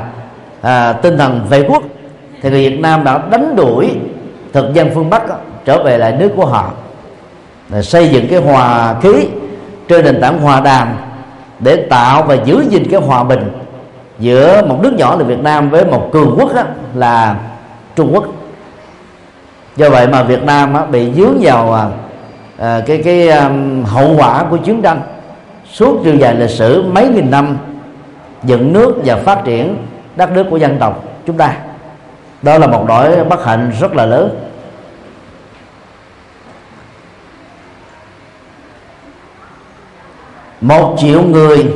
à, 0.61 0.93
tinh 0.93 1.17
thần 1.17 1.41
vệ 1.49 1.63
quốc 1.67 1.83
thì 2.41 2.49
người 2.49 2.69
Việt 2.69 2.79
Nam 2.79 3.03
đã 3.03 3.21
đánh 3.31 3.55
đuổi 3.55 3.89
thực 4.53 4.73
dân 4.73 4.89
phương 4.95 5.09
Bắc 5.09 5.27
đó, 5.27 5.35
trở 5.65 5.83
về 5.83 5.97
lại 5.97 6.11
nước 6.11 6.29
của 6.35 6.45
họ. 6.45 6.71
Để 7.69 7.81
xây 7.81 8.09
dựng 8.09 8.27
cái 8.29 8.39
hòa 8.39 8.95
khí 9.01 9.27
trên 9.87 10.05
nền 10.05 10.21
tảng 10.21 10.41
hòa 10.41 10.59
đàm 10.59 10.87
để 11.59 11.75
tạo 11.75 12.23
và 12.23 12.35
giữ 12.45 12.63
gìn 12.69 12.87
cái 12.91 13.01
hòa 13.01 13.23
bình 13.23 13.51
giữa 14.19 14.61
một 14.67 14.79
nước 14.81 14.93
nhỏ 14.97 15.15
là 15.15 15.23
Việt 15.23 15.39
Nam 15.39 15.69
với 15.69 15.85
một 15.85 16.09
cường 16.11 16.35
quốc 16.39 16.55
đó, 16.55 16.63
là 16.95 17.35
Trung 17.95 18.13
Quốc. 18.13 18.25
Do 19.75 19.89
vậy 19.89 20.07
mà 20.07 20.23
Việt 20.23 20.43
Nam 20.43 20.73
đó, 20.73 20.85
bị 20.85 21.11
dướng 21.13 21.37
vào 21.41 21.73
à, 21.73 21.85
à 22.57 22.81
cái 22.87 22.97
cái 22.97 23.29
um, 23.29 23.83
hậu 23.83 24.15
quả 24.17 24.43
của 24.49 24.57
chiến 24.57 24.81
tranh 24.81 25.01
suốt 25.71 26.01
chiều 26.03 26.15
dài 26.15 26.35
lịch 26.35 26.49
sử 26.49 26.83
mấy 26.91 27.07
nghìn 27.07 27.31
năm 27.31 27.57
dựng 28.43 28.73
nước 28.73 28.95
và 29.05 29.15
phát 29.15 29.41
triển 29.45 29.77
đất 30.15 30.31
nước 30.31 30.45
của 30.49 30.57
dân 30.57 30.77
tộc 30.79 31.03
chúng 31.25 31.37
ta. 31.37 31.57
Đó 32.41 32.57
là 32.57 32.67
một 32.67 32.85
nỗi 32.87 33.23
bất 33.23 33.45
hạnh 33.45 33.71
rất 33.79 33.95
là 33.95 34.05
lớn. 34.05 34.39
Một 40.61 40.95
triệu 40.97 41.21
người 41.21 41.73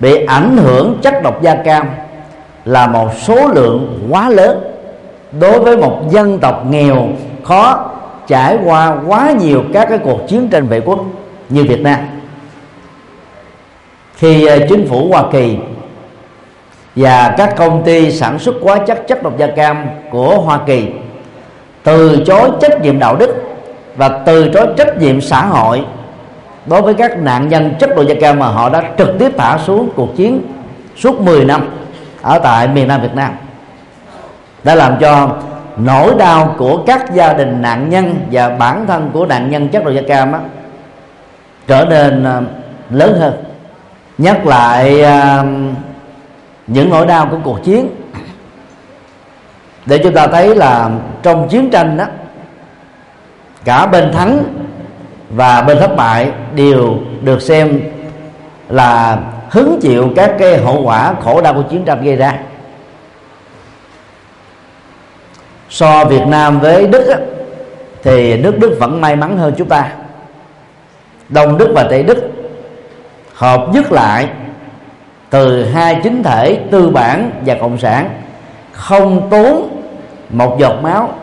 bị 0.00 0.24
ảnh 0.24 0.56
hưởng 0.56 0.98
chất 1.02 1.22
độc 1.22 1.42
da 1.42 1.54
cam 1.54 1.86
là 2.64 2.86
một 2.86 3.08
số 3.22 3.48
lượng 3.48 4.08
quá 4.10 4.28
lớn 4.28 4.64
đối 5.40 5.60
với 5.60 5.76
một 5.76 6.02
dân 6.10 6.38
tộc 6.38 6.66
nghèo 6.70 7.08
khó 7.44 7.90
trải 8.26 8.58
qua 8.64 8.96
quá 9.06 9.32
nhiều 9.40 9.62
các 9.72 9.88
cái 9.88 9.98
cuộc 9.98 10.20
chiến 10.28 10.48
tranh 10.48 10.66
vệ 10.66 10.80
quốc 10.80 11.00
như 11.48 11.64
Việt 11.64 11.80
Nam 11.80 11.98
khi 14.16 14.46
ờ, 14.46 14.58
chính 14.68 14.88
phủ 14.88 15.08
Hoa 15.08 15.24
Kỳ 15.32 15.56
và 16.96 17.34
các 17.36 17.56
công 17.56 17.82
ty 17.84 18.12
sản 18.12 18.38
xuất 18.38 18.54
hóa 18.62 18.78
chất 18.78 19.08
chất 19.08 19.22
độc 19.22 19.38
da 19.38 19.46
cam 19.46 19.86
của 20.10 20.40
Hoa 20.40 20.58
Kỳ 20.66 20.86
từ 21.82 22.24
chối 22.26 22.50
trách 22.60 22.82
nhiệm 22.82 22.98
đạo 22.98 23.16
đức 23.16 23.34
và 23.96 24.08
từ 24.08 24.50
chối 24.54 24.66
trách 24.76 24.98
nhiệm 24.98 25.20
xã 25.20 25.46
hội 25.46 25.84
đối 26.66 26.82
với 26.82 26.94
các 26.94 27.18
nạn 27.18 27.48
nhân 27.48 27.74
chất 27.78 27.90
độc 27.96 28.06
da 28.06 28.14
cam 28.20 28.38
mà 28.38 28.46
họ 28.46 28.70
đã 28.70 28.82
trực 28.98 29.08
tiếp 29.18 29.32
thả 29.38 29.58
xuống 29.58 29.90
cuộc 29.96 30.16
chiến 30.16 30.42
suốt 30.96 31.20
10 31.20 31.44
năm 31.44 31.68
ở 32.22 32.38
tại 32.38 32.68
miền 32.68 32.88
Nam 32.88 33.02
Việt 33.02 33.14
Nam. 33.14 33.32
Đã 34.64 34.74
làm 34.74 34.96
cho 35.00 35.36
nỗi 35.76 36.14
đau 36.18 36.54
của 36.58 36.82
các 36.86 37.14
gia 37.14 37.32
đình 37.32 37.62
nạn 37.62 37.90
nhân 37.90 38.14
và 38.30 38.48
bản 38.48 38.86
thân 38.86 39.10
của 39.12 39.26
nạn 39.26 39.50
nhân 39.50 39.68
chất 39.68 39.84
độc 39.84 39.94
da 39.94 40.02
cam 40.08 40.32
đó, 40.32 40.38
trở 41.66 41.84
nên 41.84 42.24
ờ, 42.24 42.42
lớn 42.90 43.16
hơn 43.20 43.32
nhắc 44.18 44.46
lại 44.46 45.02
uh, 45.02 45.46
những 46.66 46.90
nỗi 46.90 47.06
đau 47.06 47.28
của 47.30 47.38
cuộc 47.44 47.64
chiến. 47.64 47.88
Để 49.86 49.98
chúng 50.02 50.14
ta 50.14 50.26
thấy 50.26 50.54
là 50.56 50.90
trong 51.22 51.48
chiến 51.48 51.70
tranh 51.70 51.96
đó 51.96 52.04
cả 53.64 53.86
bên 53.86 54.12
thắng 54.12 54.44
và 55.30 55.62
bên 55.62 55.78
thất 55.78 55.96
bại 55.96 56.32
đều 56.54 56.94
được 57.22 57.42
xem 57.42 57.80
là 58.68 59.18
hứng 59.50 59.78
chịu 59.82 60.12
các 60.16 60.34
cái 60.38 60.58
hậu 60.58 60.82
quả 60.82 61.14
khổ 61.22 61.40
đau 61.40 61.54
của 61.54 61.62
chiến 61.62 61.84
tranh 61.84 62.04
gây 62.04 62.16
ra. 62.16 62.38
So 65.70 66.04
Việt 66.04 66.26
Nam 66.26 66.60
với 66.60 66.86
Đức 66.86 67.06
á, 67.08 67.18
thì 68.02 68.36
nước 68.36 68.58
Đức 68.58 68.76
vẫn 68.80 69.00
may 69.00 69.16
mắn 69.16 69.38
hơn 69.38 69.54
chúng 69.56 69.68
ta. 69.68 69.92
Đông 71.28 71.58
Đức 71.58 71.72
và 71.74 71.86
Tây 71.90 72.02
Đức 72.02 72.43
hợp 73.34 73.66
nhất 73.72 73.92
lại 73.92 74.28
từ 75.30 75.64
hai 75.64 76.00
chính 76.02 76.22
thể 76.22 76.60
tư 76.70 76.90
bản 76.90 77.30
và 77.46 77.54
cộng 77.60 77.78
sản. 77.78 78.10
Không 78.72 79.30
tốn 79.30 79.68
một 80.30 80.56
giọt 80.60 80.74
máu 80.82 81.14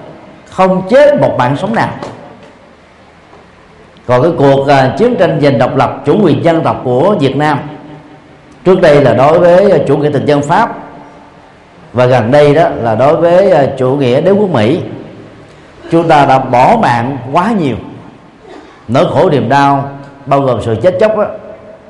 không 0.50 0.82
chết 0.89 1.22
một 1.22 1.36
mạng 1.38 1.56
sống 1.58 1.75
nào. 1.75 1.89
Còn 4.06 4.22
cái 4.22 4.32
cuộc 4.38 4.62
uh, 4.62 4.98
chiến 4.98 5.15
tranh 5.15 5.39
giành 5.41 5.58
độc 5.58 5.75
lập 5.75 6.01
chủ 6.06 6.20
quyền 6.24 6.44
dân 6.44 6.63
tộc 6.63 6.82
của 6.84 7.15
Việt 7.20 7.36
Nam 7.36 7.60
trước 8.65 8.82
đây 8.82 9.01
là 9.01 9.13
đối 9.13 9.39
với 9.39 9.72
à, 9.72 9.77
chủ 9.88 9.98
nghĩa 9.98 10.12
thực 10.12 10.25
dân 10.25 10.41
Pháp 10.41 10.75
và 11.94 12.06
gần 12.06 12.32
đây 12.32 12.53
đó 12.56 12.70
là 12.70 12.96
đối 12.96 13.15
với 13.15 13.48
uh, 13.48 13.77
chủ 13.77 13.96
nghĩa 13.96 14.22
đế 14.22 14.32
quốc 14.32 14.50
Mỹ 14.50 14.82
chúng 15.91 16.08
ta 16.08 16.25
đã 16.25 16.39
bỏ 16.39 16.77
mạng 16.82 17.18
quá 17.32 17.51
nhiều. 17.60 17.75
Nỗi 18.88 19.06
khổ 19.13 19.30
niềm 19.30 19.50
đau 19.50 19.89
bao 20.25 20.41
gồm 20.41 20.62
sự 20.62 20.75
chết 20.82 20.98
chóc 21.00 21.18
đó, 21.18 21.25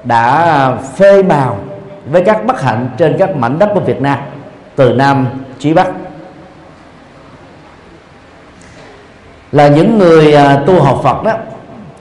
đã 0.04 0.76
phê 0.96 1.24
bào 1.24 1.58
với 2.06 2.24
các 2.26 2.46
bất 2.46 2.62
hạnh 2.62 2.90
trên 2.98 3.16
các 3.20 3.36
mảnh 3.36 3.60
đất 3.60 3.70
của 3.74 3.80
Việt 3.80 4.02
Nam, 4.02 4.20
từ 4.76 4.94
Nam 4.94 5.28
chí 5.60 5.74
Bắc. 5.74 5.88
Là 9.52 9.68
những 9.68 9.98
người 9.98 10.34
à, 10.34 10.64
tu 10.68 10.82
học 10.82 11.00
Phật 11.04 11.24
đó, 11.24 11.32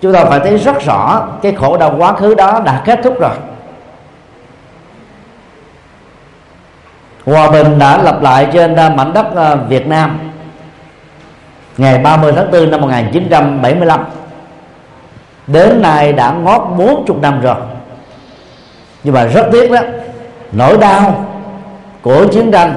chúng 0.00 0.12
ta 0.12 0.24
phải 0.24 0.40
thấy 0.40 0.58
rất 0.58 0.84
rõ 0.84 1.28
cái 1.42 1.52
khổ 1.52 1.76
đau 1.76 1.94
quá 1.98 2.12
khứ 2.12 2.34
đó 2.34 2.60
đã 2.64 2.82
kết 2.84 3.00
thúc 3.04 3.20
rồi. 3.20 3.34
Hòa 7.26 7.50
bình 7.50 7.78
đã 7.78 8.02
lập 8.02 8.22
lại 8.22 8.48
trên 8.52 8.76
à, 8.76 8.88
mảnh 8.88 9.12
đất 9.12 9.36
à, 9.36 9.54
Việt 9.54 9.86
Nam. 9.86 10.18
Ngày 11.76 11.98
30 11.98 12.32
tháng 12.36 12.50
4 12.50 12.70
năm 12.70 12.80
1975 12.80 14.04
đến 15.46 15.82
nay 15.82 16.12
đã 16.12 16.32
ngót 16.32 16.62
40 16.78 17.16
năm 17.22 17.40
rồi 17.40 17.56
nhưng 19.04 19.14
mà 19.14 19.24
rất 19.24 19.48
tiếc 19.52 19.70
đó 19.70 19.80
nỗi 20.52 20.78
đau 20.78 21.26
của 22.02 22.26
chiến 22.26 22.50
tranh 22.52 22.76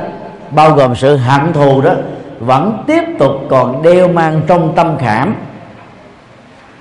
bao 0.52 0.72
gồm 0.72 0.96
sự 0.96 1.16
hận 1.16 1.54
thù 1.54 1.82
đó 1.82 1.92
vẫn 2.40 2.84
tiếp 2.88 3.04
tục 3.20 3.32
còn 3.50 3.82
đeo 3.82 4.08
mang 4.08 4.42
trong 4.48 4.76
tâm 4.76 4.98
khảm 4.98 5.36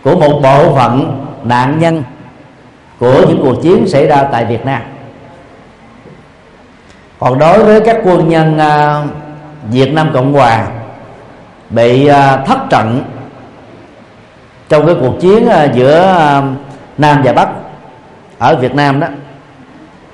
của 0.05 0.17
một 0.17 0.41
bộ 0.43 0.75
phận 0.75 1.25
nạn 1.45 1.79
nhân 1.79 2.03
của 2.99 3.25
những 3.29 3.41
cuộc 3.43 3.63
chiến 3.63 3.89
xảy 3.89 4.07
ra 4.07 4.23
tại 4.33 4.45
Việt 4.45 4.65
Nam. 4.65 4.83
Còn 7.19 7.39
đối 7.39 7.65
với 7.65 7.81
các 7.81 7.97
quân 8.05 8.29
nhân 8.29 8.57
uh, 8.57 9.11
Việt 9.71 9.93
Nam 9.93 10.11
Cộng 10.15 10.33
Hòa 10.33 10.67
bị 11.71 12.11
uh, 12.11 12.15
thất 12.47 12.59
trận 12.71 13.03
trong 14.69 14.87
cái 14.87 14.95
cuộc 15.01 15.21
chiến 15.21 15.47
uh, 15.47 15.75
giữa 15.75 16.17
uh, 16.39 16.45
Nam 16.99 17.23
và 17.25 17.33
Bắc 17.33 17.49
ở 18.39 18.57
Việt 18.57 18.75
Nam 18.75 19.01
đó 19.01 19.07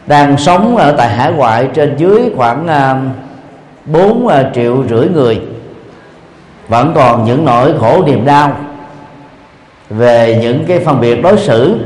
đang 0.09 0.37
sống 0.37 0.77
ở 0.77 0.93
tại 0.93 1.09
hải 1.09 1.33
ngoại 1.33 1.69
trên 1.75 1.97
dưới 1.97 2.31
khoảng 2.37 2.67
à, 2.67 2.97
4 3.85 4.29
à, 4.29 4.51
triệu 4.55 4.85
rưỡi 4.89 5.09
người. 5.09 5.41
Vẫn 6.69 6.93
còn 6.95 7.25
những 7.25 7.45
nỗi 7.45 7.75
khổ 7.81 8.03
niềm 8.07 8.25
đau 8.25 8.53
về 9.91 10.39
những 10.43 10.65
cái 10.67 10.79
phân 10.79 11.01
biệt 11.01 11.23
đối 11.23 11.39
xử 11.39 11.79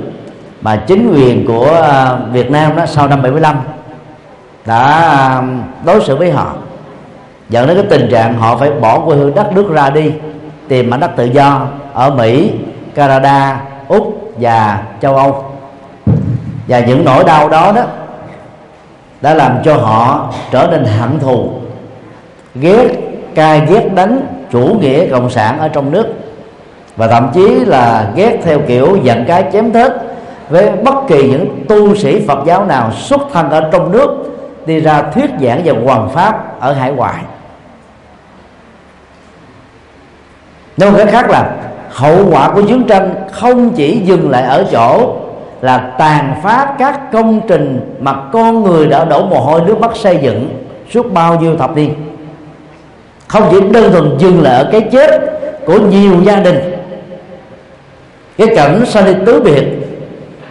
mà 0.61 0.77
chính 0.77 1.13
quyền 1.15 1.47
của 1.47 1.71
à, 1.83 2.17
Việt 2.33 2.51
Nam 2.51 2.77
đó 2.77 2.87
sau 2.87 3.09
năm 3.09 3.23
75 3.23 3.57
đã 4.67 5.43
đối 5.85 6.01
xử 6.05 6.17
với 6.17 6.31
họ. 6.31 6.55
Dẫn 7.49 7.67
đến 7.67 7.77
cái 7.77 7.87
tình 7.91 8.09
trạng 8.11 8.35
họ 8.35 8.57
phải 8.57 8.71
bỏ 8.71 9.01
quê 9.01 9.17
hương 9.17 9.35
đất 9.35 9.53
nước 9.53 9.71
ra 9.71 9.91
đi 9.91 10.13
tìm 10.69 10.91
mảnh 10.91 11.01
đất 11.01 11.11
tự 11.17 11.25
do 11.25 11.67
ở 11.93 12.11
Mỹ, 12.11 12.53
Canada, 12.95 13.61
Úc 13.89 14.33
và 14.39 14.83
châu 15.01 15.17
Âu. 15.17 15.45
Và 16.69 16.81
những 16.81 17.05
nỗi 17.05 17.25
đau 17.25 17.49
đó 17.49 17.73
đó 17.77 17.83
đã 19.23 19.35
làm 19.35 19.59
cho 19.65 19.77
họ 19.77 20.33
trở 20.51 20.69
nên 20.71 20.85
hận 20.85 21.21
thù. 21.21 21.51
Ghét 22.55 22.89
cai 23.35 23.63
ghét 23.69 23.89
đánh 23.95 24.21
chủ 24.51 24.77
nghĩa 24.81 25.09
cộng 25.09 25.31
sản 25.31 25.59
ở 25.59 25.69
trong 25.69 25.91
nước. 25.91 26.07
Và 26.97 27.07
thậm 27.09 27.31
chí 27.35 27.49
là 27.49 28.11
ghét 28.15 28.39
theo 28.45 28.61
kiểu 28.69 28.99
giận 29.03 29.25
cái 29.29 29.45
chém 29.53 29.73
thớt 29.73 29.93
với 30.49 30.71
bất 30.71 30.95
kỳ 31.09 31.31
những 31.31 31.65
tu 31.69 31.95
sĩ 31.95 32.27
Phật 32.29 32.39
giáo 32.47 32.65
nào 32.65 32.93
xuất 32.93 33.21
thân 33.33 33.51
ở 33.51 33.69
trong 33.73 33.93
nước, 33.93 34.09
đi 34.67 34.81
ra 34.81 35.03
thuyết 35.03 35.31
giảng 35.41 35.63
về 35.65 35.73
hoàng 35.85 36.09
pháp 36.11 36.61
ở 36.61 36.73
hải 36.73 36.93
ngoại. 36.93 37.23
Nói 40.77 40.91
một 40.91 40.99
cách 40.99 41.09
khác 41.11 41.31
là, 41.31 41.51
hậu 41.91 42.31
quả 42.31 42.51
của 42.55 42.63
chiến 42.63 42.85
tranh 42.89 43.15
không 43.33 43.71
chỉ 43.71 44.01
dừng 44.05 44.31
lại 44.31 44.43
ở 44.43 44.67
chỗ 44.73 45.17
là 45.63 45.79
tàn 45.99 46.35
phá 46.43 46.75
các 46.79 47.13
công 47.13 47.41
trình 47.49 47.97
mà 48.01 48.15
con 48.33 48.63
người 48.63 48.87
đã 48.87 49.05
đổ 49.05 49.27
mồ 49.27 49.41
hôi 49.41 49.61
nước 49.61 49.81
mắt 49.81 49.97
xây 49.97 50.19
dựng 50.23 50.49
suốt 50.91 51.13
bao 51.13 51.41
nhiêu 51.41 51.57
thập 51.57 51.77
niên. 51.77 51.95
Không 53.27 53.49
chỉ 53.51 53.61
đơn 53.61 53.93
thuần 53.93 54.19
dừng 54.19 54.43
lại 54.43 54.55
ở 54.55 54.69
cái 54.73 54.81
chết 54.81 55.21
của 55.67 55.79
nhiều 55.79 56.23
gia 56.23 56.37
đình, 56.37 56.59
cái 58.39 58.49
cảnh 58.57 58.87
sanh 58.87 59.05
đi 59.05 59.15
tứ 59.27 59.41
biệt, 59.41 59.65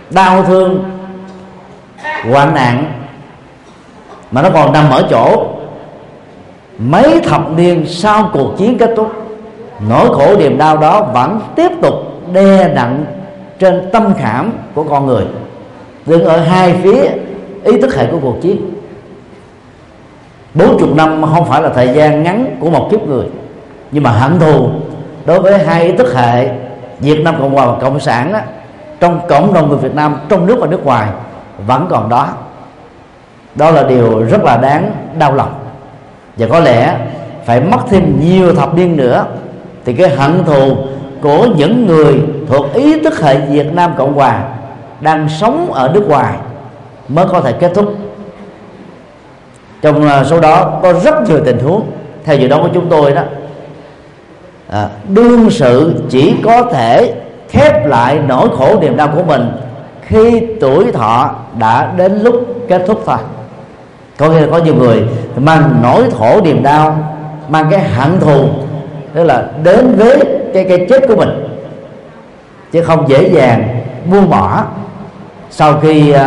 đau 0.10 0.44
thương, 0.44 0.84
hoạn 2.32 2.56
nạn, 2.56 2.94
mà 4.32 4.42
nó 4.42 4.50
còn 4.50 4.74
nằm 4.74 4.90
ở 4.90 5.08
chỗ 5.10 5.46
mấy 6.78 7.20
thập 7.20 7.52
niên 7.52 7.86
sau 7.88 8.30
cuộc 8.34 8.58
chiến 8.58 8.78
kết 8.78 8.94
thúc, 8.96 9.12
nỗi 9.90 10.08
khổ 10.08 10.36
niềm 10.38 10.58
đau 10.58 10.78
đó 10.78 11.02
vẫn 11.14 11.40
tiếp 11.56 11.72
tục 11.82 11.94
đe 12.34 12.68
nặng 12.74 13.06
trên 13.62 13.90
tâm 13.92 14.14
khảm 14.18 14.52
của 14.74 14.84
con 14.84 15.06
người 15.06 15.26
đứng 16.06 16.24
ở 16.24 16.38
hai 16.38 16.74
phía 16.84 17.10
ý 17.64 17.82
thức 17.82 17.96
hệ 17.96 18.08
của 18.12 18.20
cuộc 18.22 18.42
chiến. 18.42 18.74
40 20.54 20.90
năm 20.96 21.24
không 21.34 21.46
phải 21.46 21.62
là 21.62 21.70
thời 21.70 21.88
gian 21.94 22.24
ngắn 22.24 22.58
của 22.60 22.70
một 22.70 22.88
kiếp 22.92 23.08
người 23.08 23.26
nhưng 23.92 24.04
mà 24.04 24.10
hận 24.10 24.40
thù 24.40 24.70
đối 25.26 25.40
với 25.42 25.58
hai 25.58 25.86
ý 25.86 25.92
thức 25.92 26.14
hệ 26.16 26.50
Việt 27.00 27.22
Nam 27.24 27.36
Cộng 27.40 27.54
Hòa 27.54 27.66
và 27.66 27.80
Cộng 27.82 28.00
sản 28.00 28.34
đó, 28.34 28.40
trong 29.00 29.20
cộng 29.30 29.54
đồng 29.54 29.70
người 29.70 29.78
Việt 29.78 29.96
Nam 29.96 30.16
trong 30.30 30.46
nước 30.46 30.58
và 30.60 30.68
nước 30.68 30.86
ngoài 30.86 31.10
vẫn 31.68 31.88
còn 31.90 32.10
đó. 32.10 32.30
Đó 33.56 33.72
là 33.72 33.84
điều 33.84 34.24
rất 34.24 34.44
là 34.44 34.58
đáng 34.58 34.92
đau 35.20 35.34
lòng. 35.34 35.54
Và 36.38 36.48
có 36.48 36.60
lẽ 36.60 36.98
phải 37.46 37.62
mất 37.62 37.80
thêm 37.90 38.20
nhiều 38.20 38.54
thập 38.54 38.76
niên 38.76 38.98
nữa 38.98 39.26
thì 39.86 39.94
cái 39.94 40.10
hận 40.10 40.44
thù 40.46 40.76
của 41.22 41.48
những 41.56 41.88
người 41.88 42.22
thuộc 42.48 42.74
ý 42.74 43.00
thức 43.00 43.22
hệ 43.22 43.38
Việt 43.38 43.74
Nam 43.74 43.94
Cộng 43.98 44.14
Hòa 44.14 44.44
đang 45.02 45.30
sống 45.30 45.72
ở 45.74 45.92
nước 45.94 46.08
ngoài 46.08 46.34
mới 47.08 47.26
có 47.26 47.42
thể 47.42 47.54
kết 47.54 47.72
thúc. 47.76 47.94
Trong 49.82 50.08
à, 50.08 50.24
số 50.24 50.40
đó 50.40 50.80
có 50.84 50.94
rất 50.94 51.30
nhiều 51.30 51.40
tình 51.46 51.60
huống. 51.60 51.84
Theo 52.24 52.38
dự 52.38 52.48
đoán 52.48 52.62
của 52.62 52.70
chúng 52.74 52.90
tôi 52.90 53.12
đó 53.12 53.22
à, 54.70 54.90
đương 55.10 55.50
sự 55.50 56.04
chỉ 56.10 56.34
có 56.44 56.62
thể 56.62 57.14
khép 57.50 57.86
lại 57.86 58.20
nỗi 58.28 58.50
khổ 58.58 58.80
niềm 58.82 58.98
đau 58.98 59.08
của 59.16 59.24
mình 59.24 59.52
khi 60.02 60.42
tuổi 60.62 60.92
thọ 60.92 61.36
đã 61.60 61.94
đến 61.98 62.20
lúc 62.20 62.36
kết 62.68 62.84
thúc 62.88 63.04
thôi. 63.06 63.18
Có 64.18 64.30
nghĩa 64.30 64.42
là 64.42 64.48
có 64.52 64.58
nhiều 64.58 64.76
người 64.76 65.04
mang 65.38 65.80
nỗi 65.84 66.04
khổ 66.18 66.42
niềm 66.44 66.64
đau 66.64 66.98
mang 67.50 67.68
cái 67.72 67.80
hận 67.80 68.20
thù 68.20 68.46
tức 69.14 69.24
là 69.24 69.46
đến 69.64 69.96
với 69.98 70.41
cái 70.54 70.64
cái 70.64 70.86
chết 70.90 71.08
của 71.08 71.16
mình. 71.16 71.30
Chứ 72.72 72.84
không 72.84 73.10
dễ 73.10 73.30
dàng 73.30 73.82
buông 74.06 74.30
bỏ 74.30 74.64
sau 75.50 75.80
khi 75.80 76.12
uh, 76.12 76.18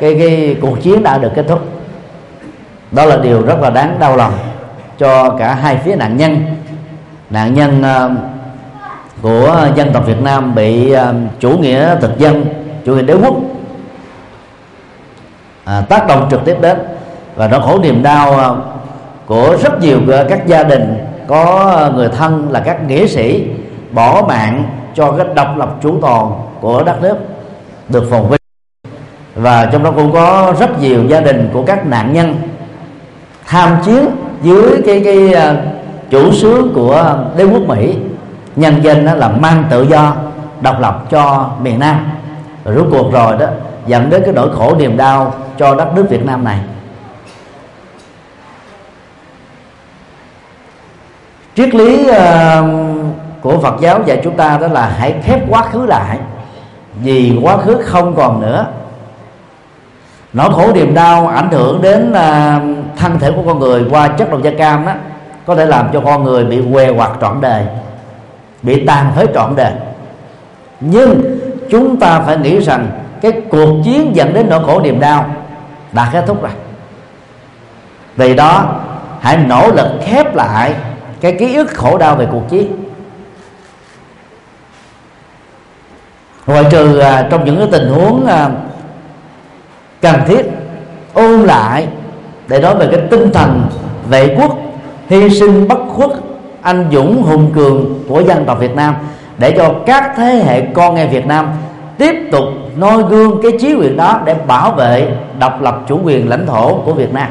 cái 0.00 0.16
cái 0.18 0.56
cuộc 0.60 0.82
chiến 0.82 1.02
đã 1.02 1.18
được 1.18 1.32
kết 1.34 1.44
thúc. 1.48 1.60
Đó 2.90 3.04
là 3.04 3.16
điều 3.16 3.42
rất 3.42 3.60
là 3.60 3.70
đáng 3.70 3.96
đau 4.00 4.16
lòng 4.16 4.32
cho 4.98 5.30
cả 5.30 5.54
hai 5.54 5.76
phía 5.84 5.96
nạn 5.96 6.16
nhân. 6.16 6.36
Nạn 7.30 7.54
nhân 7.54 7.82
uh, 7.82 8.12
của 9.22 9.68
dân 9.74 9.92
tộc 9.92 10.06
Việt 10.06 10.22
Nam 10.22 10.54
bị 10.54 10.94
uh, 10.94 11.00
chủ 11.40 11.50
nghĩa 11.50 11.96
thực 12.00 12.18
dân 12.18 12.44
chủ 12.84 12.94
nghĩa 12.94 13.02
đế 13.02 13.14
quốc 13.14 13.34
à, 15.64 15.80
tác 15.88 16.06
động 16.06 16.28
trực 16.30 16.44
tiếp 16.44 16.56
đến. 16.60 16.78
Và 17.34 17.48
nó 17.48 17.58
khổ 17.58 17.78
niềm 17.82 18.02
đau 18.02 18.52
uh, 18.52 18.58
của 19.26 19.56
rất 19.62 19.80
nhiều 19.80 19.98
các 20.28 20.46
gia 20.46 20.62
đình 20.62 20.98
có 21.28 21.90
người 21.94 22.08
thân 22.08 22.48
là 22.50 22.60
các 22.60 22.88
nghĩa 22.88 23.06
sĩ 23.06 23.44
bỏ 23.90 24.24
mạng 24.28 24.64
cho 24.94 25.12
cái 25.12 25.26
độc 25.34 25.56
lập 25.56 25.76
chủ 25.82 25.98
toàn 26.00 26.32
của 26.60 26.82
đất 26.82 27.02
nước 27.02 27.16
được 27.88 28.10
phồn 28.10 28.22
vinh. 28.22 28.40
Và 29.34 29.68
trong 29.72 29.82
đó 29.82 29.90
cũng 29.90 30.12
có 30.12 30.54
rất 30.60 30.80
nhiều 30.80 31.04
gia 31.08 31.20
đình 31.20 31.50
của 31.52 31.62
các 31.62 31.86
nạn 31.86 32.12
nhân 32.12 32.34
tham 33.46 33.76
chiến 33.84 34.06
dưới 34.42 34.82
cái 34.86 35.02
cái 35.04 35.34
à, 35.34 35.56
chủ 36.10 36.32
sướng 36.32 36.72
của 36.74 37.16
đế 37.36 37.44
quốc 37.44 37.62
Mỹ. 37.62 37.96
Nhân 38.56 38.74
dân 38.82 39.06
đó 39.06 39.14
là 39.14 39.28
mang 39.28 39.64
tự 39.70 39.82
do, 39.82 40.16
độc 40.60 40.80
lập 40.80 41.04
cho 41.10 41.50
miền 41.62 41.78
Nam. 41.78 42.06
Rồi 42.64 42.74
rốt 42.74 42.86
cuộc 42.90 43.12
rồi 43.12 43.36
đó, 43.38 43.46
dẫn 43.86 44.10
đến 44.10 44.22
cái 44.24 44.34
nỗi 44.34 44.48
khổ 44.56 44.74
niềm 44.78 44.96
đau 44.96 45.34
cho 45.58 45.74
đất 45.74 45.94
nước 45.96 46.06
Việt 46.10 46.24
Nam 46.26 46.44
này. 46.44 46.58
Triết 51.54 51.74
lý 51.74 52.06
uh, 52.10 52.16
của 53.40 53.58
Phật 53.58 53.74
giáo 53.80 54.00
dạy 54.06 54.20
chúng 54.24 54.36
ta 54.36 54.58
đó 54.58 54.66
là 54.66 54.92
hãy 54.98 55.14
khép 55.24 55.40
quá 55.48 55.62
khứ 55.62 55.86
lại 55.86 56.18
vì 57.02 57.38
quá 57.42 57.56
khứ 57.56 57.82
không 57.84 58.14
còn 58.16 58.40
nữa. 58.40 58.66
Nỗi 60.32 60.50
khổ 60.52 60.72
niềm 60.74 60.94
đau 60.94 61.28
ảnh 61.28 61.50
hưởng 61.50 61.82
đến 61.82 62.10
uh, 62.10 62.96
thân 62.96 63.18
thể 63.18 63.30
của 63.36 63.42
con 63.46 63.58
người 63.58 63.84
qua 63.90 64.08
chất 64.08 64.30
độc 64.30 64.42
da 64.42 64.50
cam 64.58 64.86
đó 64.86 64.92
có 65.46 65.54
thể 65.54 65.66
làm 65.66 65.88
cho 65.92 66.00
con 66.00 66.24
người 66.24 66.44
bị 66.44 66.62
què 66.72 66.90
hoặc 66.90 67.10
trọn 67.20 67.40
đời 67.40 67.64
bị 68.62 68.86
tàn 68.86 69.12
phế 69.16 69.26
trọn 69.34 69.56
đời. 69.56 69.72
Nhưng 70.80 71.22
chúng 71.70 71.96
ta 71.96 72.20
phải 72.20 72.36
nghĩ 72.36 72.60
rằng 72.60 72.86
cái 73.22 73.32
cuộc 73.50 73.82
chiến 73.84 74.16
dẫn 74.16 74.34
đến 74.34 74.46
nỗi 74.50 74.64
khổ 74.66 74.80
niềm 74.80 75.00
đau 75.00 75.26
đã 75.92 76.10
kết 76.12 76.24
thúc 76.26 76.42
rồi. 76.42 76.52
Vì 78.16 78.34
đó 78.34 78.64
hãy 79.20 79.36
nỗ 79.36 79.70
lực 79.70 79.88
khép 80.04 80.34
lại 80.34 80.74
cái 81.24 81.32
ký 81.38 81.56
ức 81.56 81.70
khổ 81.74 81.98
đau 81.98 82.16
về 82.16 82.26
cuộc 82.32 82.50
chiến. 82.50 82.72
Ngoại 86.46 86.64
trừ 86.70 86.98
à, 86.98 87.26
trong 87.30 87.44
những 87.44 87.58
cái 87.58 87.68
tình 87.72 87.88
huống 87.88 88.26
à, 88.26 88.50
cần 90.00 90.14
thiết 90.26 90.42
ôn 91.14 91.40
lại 91.40 91.88
để 92.48 92.60
nói 92.60 92.74
về 92.74 92.88
cái 92.92 93.00
tinh 93.10 93.30
thần 93.32 93.62
vệ 94.08 94.36
quốc 94.40 94.58
hy 95.08 95.30
sinh 95.30 95.68
bất 95.68 95.78
khuất 95.88 96.10
anh 96.62 96.88
dũng 96.92 97.22
hùng 97.22 97.50
cường 97.54 98.04
của 98.08 98.20
dân 98.20 98.44
tộc 98.44 98.58
Việt 98.60 98.74
Nam 98.74 98.94
để 99.38 99.54
cho 99.56 99.74
các 99.86 100.12
thế 100.16 100.42
hệ 100.46 100.60
con 100.74 100.96
em 100.96 101.10
Việt 101.10 101.26
Nam 101.26 101.52
tiếp 101.98 102.14
tục 102.32 102.44
noi 102.76 103.02
gương 103.02 103.42
cái 103.42 103.52
chí 103.60 103.74
quyền 103.74 103.96
đó 103.96 104.20
để 104.24 104.34
bảo 104.34 104.72
vệ 104.72 105.16
độc 105.38 105.62
lập 105.62 105.80
chủ 105.88 106.00
quyền 106.04 106.28
lãnh 106.28 106.46
thổ 106.46 106.74
của 106.74 106.92
Việt 106.92 107.12
Nam. 107.12 107.28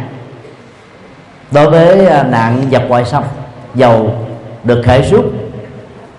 Đối 1.51 1.69
với 1.69 2.05
à, 2.05 2.23
nạn 2.23 2.63
dập 2.69 2.83
ngoại 2.87 3.05
xâm 3.05 3.23
dầu 3.75 4.15
được 4.63 4.81
khởi 4.85 5.03
xuất 5.03 5.21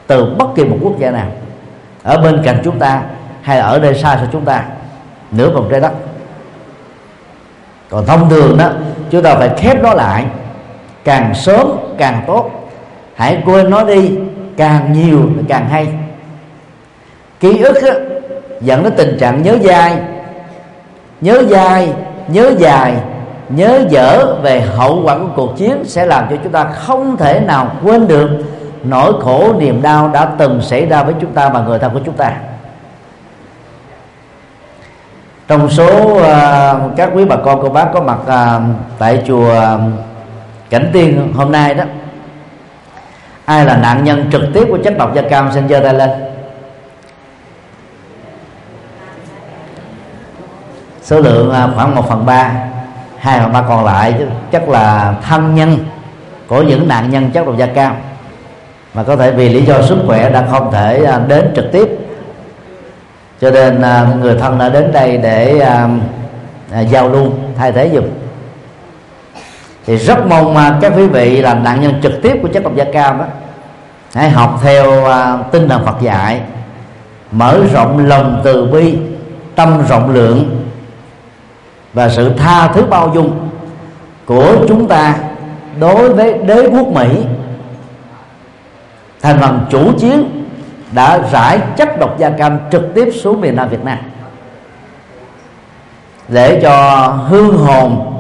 từ 0.06 0.34
bất 0.38 0.46
kỳ 0.54 0.64
một 0.64 0.76
quốc 0.82 0.98
gia 0.98 1.10
nào 1.10 1.26
ở 2.02 2.18
bên 2.18 2.42
cạnh 2.44 2.60
chúng 2.64 2.78
ta 2.78 3.02
hay 3.42 3.58
ở 3.58 3.78
đây 3.78 3.94
xa 3.94 4.16
xa 4.16 4.26
chúng 4.32 4.44
ta 4.44 4.64
nửa 5.30 5.50
vòng 5.50 5.68
trái 5.70 5.80
đất. 5.80 5.92
Còn 7.90 8.06
thông 8.06 8.30
thường 8.30 8.58
đó 8.58 8.70
chúng 9.10 9.22
ta 9.22 9.34
phải 9.34 9.50
khép 9.56 9.82
nó 9.82 9.94
lại 9.94 10.24
càng 11.04 11.34
sớm 11.34 11.70
càng 11.98 12.22
tốt. 12.26 12.50
Hãy 13.14 13.42
quên 13.44 13.70
nó 13.70 13.84
đi 13.84 14.18
càng 14.56 14.92
nhiều 14.92 15.20
càng 15.48 15.68
hay. 15.68 15.88
Ký 17.40 17.62
ức 17.62 17.82
á, 17.82 17.94
dẫn 18.60 18.82
đến 18.82 18.92
tình 18.96 19.16
trạng 19.20 19.42
nhớ 19.42 19.58
dai 19.62 19.98
nhớ 21.20 21.42
dai 21.50 21.92
nhớ 22.28 22.52
dài 22.58 22.94
nhớ 23.48 23.84
dở 23.88 24.34
về 24.42 24.60
hậu 24.60 25.02
quả 25.04 25.18
của 25.18 25.28
cuộc 25.36 25.56
chiến 25.56 25.84
sẽ 25.84 26.06
làm 26.06 26.26
cho 26.30 26.36
chúng 26.42 26.52
ta 26.52 26.64
không 26.64 27.16
thể 27.16 27.40
nào 27.40 27.72
quên 27.82 28.08
được 28.08 28.30
nỗi 28.84 29.12
khổ 29.20 29.54
niềm 29.58 29.82
đau 29.82 30.08
đã 30.08 30.30
từng 30.38 30.62
xảy 30.62 30.86
ra 30.86 31.02
với 31.02 31.14
chúng 31.20 31.32
ta 31.32 31.48
và 31.48 31.60
người 31.60 31.78
thân 31.78 31.92
của 31.92 32.00
chúng 32.04 32.16
ta. 32.16 32.32
Trong 35.48 35.70
số 35.70 36.12
uh, 36.12 36.96
các 36.96 37.10
quý 37.14 37.24
bà 37.24 37.36
con 37.36 37.62
cô 37.62 37.68
bác 37.68 37.88
có 37.94 38.00
mặt 38.00 38.18
uh, 38.22 38.62
tại 38.98 39.22
chùa 39.26 39.50
ờ, 39.50 39.80
cảnh 40.70 40.90
tiên 40.92 41.32
hôm 41.36 41.52
nay 41.52 41.74
đó 41.74 41.84
ai 43.44 43.64
là 43.64 43.76
nạn 43.76 44.04
nhân 44.04 44.28
trực 44.32 44.42
tiếp 44.54 44.66
của 44.70 44.78
chất 44.84 44.98
độc 44.98 45.14
da 45.14 45.22
cam 45.22 45.52
xin 45.52 45.68
giơ 45.68 45.80
tay 45.80 45.94
lên? 45.94 46.10
Số 51.02 51.20
lượng 51.20 51.48
uh, 51.48 51.76
khoảng 51.76 51.94
1 51.94 52.08
phần 52.08 52.26
ba 52.26 52.73
hai 53.24 53.40
phần 53.40 53.52
ba 53.52 53.62
còn 53.62 53.84
lại 53.84 54.14
chắc 54.52 54.68
là 54.68 55.14
thân 55.28 55.54
nhân 55.54 55.78
của 56.46 56.62
những 56.62 56.88
nạn 56.88 57.10
nhân 57.10 57.30
chất 57.30 57.46
độc 57.46 57.56
da 57.56 57.66
cam. 57.66 57.94
Mà 58.94 59.02
có 59.02 59.16
thể 59.16 59.30
vì 59.30 59.48
lý 59.48 59.62
do 59.62 59.82
sức 59.82 59.98
khỏe 60.06 60.30
đã 60.30 60.44
không 60.50 60.72
thể 60.72 61.04
à, 61.04 61.20
đến 61.28 61.52
trực 61.56 61.72
tiếp. 61.72 61.88
Cho 63.40 63.50
nên 63.50 63.82
à, 63.82 64.06
người 64.20 64.38
thân 64.38 64.58
đã 64.58 64.68
đến 64.68 64.92
đây 64.92 65.16
để 65.16 65.58
à, 65.58 65.88
giao 66.80 67.08
lưu, 67.08 67.26
thay 67.58 67.72
thế 67.72 67.90
dùm 67.94 68.04
thì 69.86 69.96
rất 69.96 70.26
mong 70.26 70.56
các 70.80 70.92
quý 70.96 71.06
vị 71.06 71.42
là 71.42 71.54
nạn 71.54 71.80
nhân 71.80 72.00
trực 72.02 72.22
tiếp 72.22 72.38
của 72.42 72.48
chất 72.48 72.62
độc 72.62 72.74
da 72.76 72.84
cam 72.92 73.18
đó 73.18 73.24
hãy 74.14 74.30
học 74.30 74.60
theo 74.62 75.08
tinh 75.52 75.68
thần 75.68 75.84
Phật 75.86 76.00
dạy. 76.00 76.40
Mở 77.32 77.58
rộng 77.72 78.06
lòng 78.06 78.40
từ 78.44 78.66
bi, 78.66 78.98
tâm 79.54 79.82
rộng 79.88 80.10
lượng 80.10 80.63
và 81.94 82.08
sự 82.08 82.32
tha 82.36 82.68
thứ 82.68 82.86
bao 82.86 83.10
dung 83.14 83.48
của 84.26 84.56
chúng 84.68 84.88
ta 84.88 85.14
đối 85.80 86.14
với 86.14 86.38
đế 86.38 86.68
quốc 86.68 86.86
Mỹ 86.86 87.24
thành 89.22 89.38
phần 89.40 89.66
chủ 89.70 89.92
chiến 89.98 90.46
đã 90.92 91.18
rải 91.32 91.58
chất 91.76 91.98
độc 91.98 92.18
da 92.18 92.30
cam 92.30 92.58
trực 92.72 92.94
tiếp 92.94 93.08
xuống 93.14 93.40
miền 93.40 93.56
Nam 93.56 93.68
Việt 93.68 93.84
Nam. 93.84 93.98
Để 96.28 96.60
cho 96.62 97.06
hương 97.28 97.58
hồn 97.58 98.10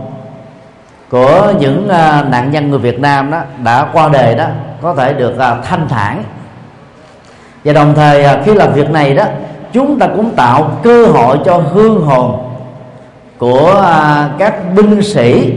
của 1.10 1.52
những 1.60 1.88
à, 1.88 2.24
nạn 2.30 2.50
nhân 2.50 2.70
người 2.70 2.78
Việt 2.78 3.00
Nam 3.00 3.30
đó 3.30 3.40
đã 3.64 3.88
qua 3.92 4.08
đời 4.12 4.34
đó 4.34 4.46
có 4.82 4.94
thể 4.94 5.12
được 5.12 5.38
à, 5.38 5.56
thanh 5.64 5.88
thản. 5.88 6.24
Và 7.64 7.72
đồng 7.72 7.94
thời 7.94 8.24
à, 8.24 8.42
khi 8.44 8.54
làm 8.54 8.72
việc 8.72 8.90
này 8.90 9.14
đó, 9.14 9.24
chúng 9.72 9.98
ta 9.98 10.06
cũng 10.16 10.30
tạo 10.30 10.70
cơ 10.82 11.06
hội 11.06 11.38
cho 11.44 11.56
hương 11.56 12.06
hồn 12.06 12.43
của 13.38 13.80
à, 13.84 14.28
các 14.38 14.74
binh 14.74 15.02
sĩ 15.02 15.52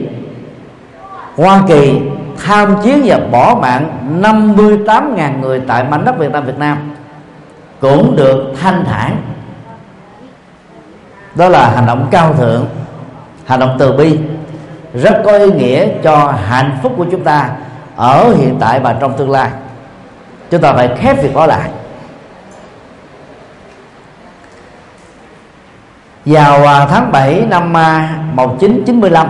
Hoa 1.35 1.61
Kỳ 1.67 2.01
tham 2.45 2.75
chiến 2.83 3.01
và 3.05 3.19
bỏ 3.31 3.57
mạng 3.61 3.89
58.000 4.21 5.39
người 5.39 5.61
tại 5.67 5.83
mảnh 5.83 6.05
đất 6.05 6.17
Việt 6.17 6.31
Nam 6.31 6.45
Việt 6.45 6.57
Nam 6.57 6.77
cũng 7.79 8.15
được 8.15 8.53
thanh 8.61 8.85
thản. 8.85 9.17
Đó 11.35 11.49
là 11.49 11.69
hành 11.69 11.85
động 11.85 12.07
cao 12.11 12.33
thượng, 12.33 12.65
hành 13.45 13.59
động 13.59 13.75
từ 13.79 13.93
bi, 13.93 14.19
rất 14.93 15.21
có 15.25 15.37
ý 15.37 15.51
nghĩa 15.51 15.87
cho 16.03 16.33
hạnh 16.47 16.77
phúc 16.83 16.93
của 16.97 17.05
chúng 17.11 17.23
ta 17.23 17.49
ở 17.95 18.33
hiện 18.37 18.57
tại 18.59 18.79
và 18.79 18.95
trong 18.99 19.17
tương 19.17 19.31
lai. 19.31 19.49
Chúng 20.51 20.61
ta 20.61 20.73
phải 20.73 20.89
khép 20.97 21.23
việc 21.23 21.35
đó 21.35 21.45
lại. 21.45 21.69
Vào 26.27 26.67
à, 26.67 26.85
tháng 26.85 27.11
7 27.11 27.45
năm 27.49 27.77
à, 27.77 28.19
1995 28.33 29.27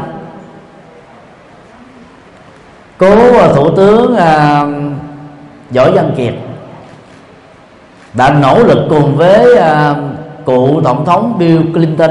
cố 2.97 3.39
à, 3.39 3.47
thủ 3.55 3.75
tướng 3.75 4.15
võ 5.71 5.91
văn 5.91 6.11
kiệt 6.17 6.33
đã 8.13 8.29
nỗ 8.29 8.63
lực 8.63 8.87
cùng 8.89 9.17
với 9.17 9.59
cựu 10.45 10.81
tổng 10.83 11.05
thống 11.05 11.35
bill 11.39 11.73
clinton 11.73 12.09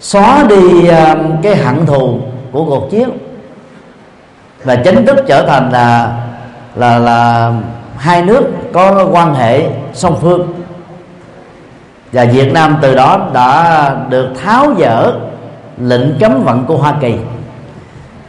xóa 0.00 0.44
đi 0.48 0.88
cái 1.42 1.56
hận 1.56 1.86
thù 1.86 2.20
của 2.52 2.64
cuộc 2.64 2.90
chiến 2.90 3.10
và 4.64 4.76
chính 4.76 5.06
thức 5.06 5.16
trở 5.26 5.46
thành 5.46 5.72
là 5.72 6.20
là 6.74 6.98
là 6.98 7.52
hai 7.96 8.22
nước 8.22 8.44
có 8.72 9.08
quan 9.12 9.34
hệ 9.34 9.68
song 9.92 10.18
phương 10.20 10.63
và 12.14 12.24
Việt 12.24 12.52
Nam 12.52 12.78
từ 12.82 12.94
đó 12.94 13.28
đã 13.32 13.96
được 14.08 14.28
tháo 14.44 14.74
dỡ 14.78 15.12
lệnh 15.78 16.18
cấm 16.20 16.42
vận 16.42 16.64
của 16.64 16.76
Hoa 16.76 16.94
Kỳ. 17.00 17.14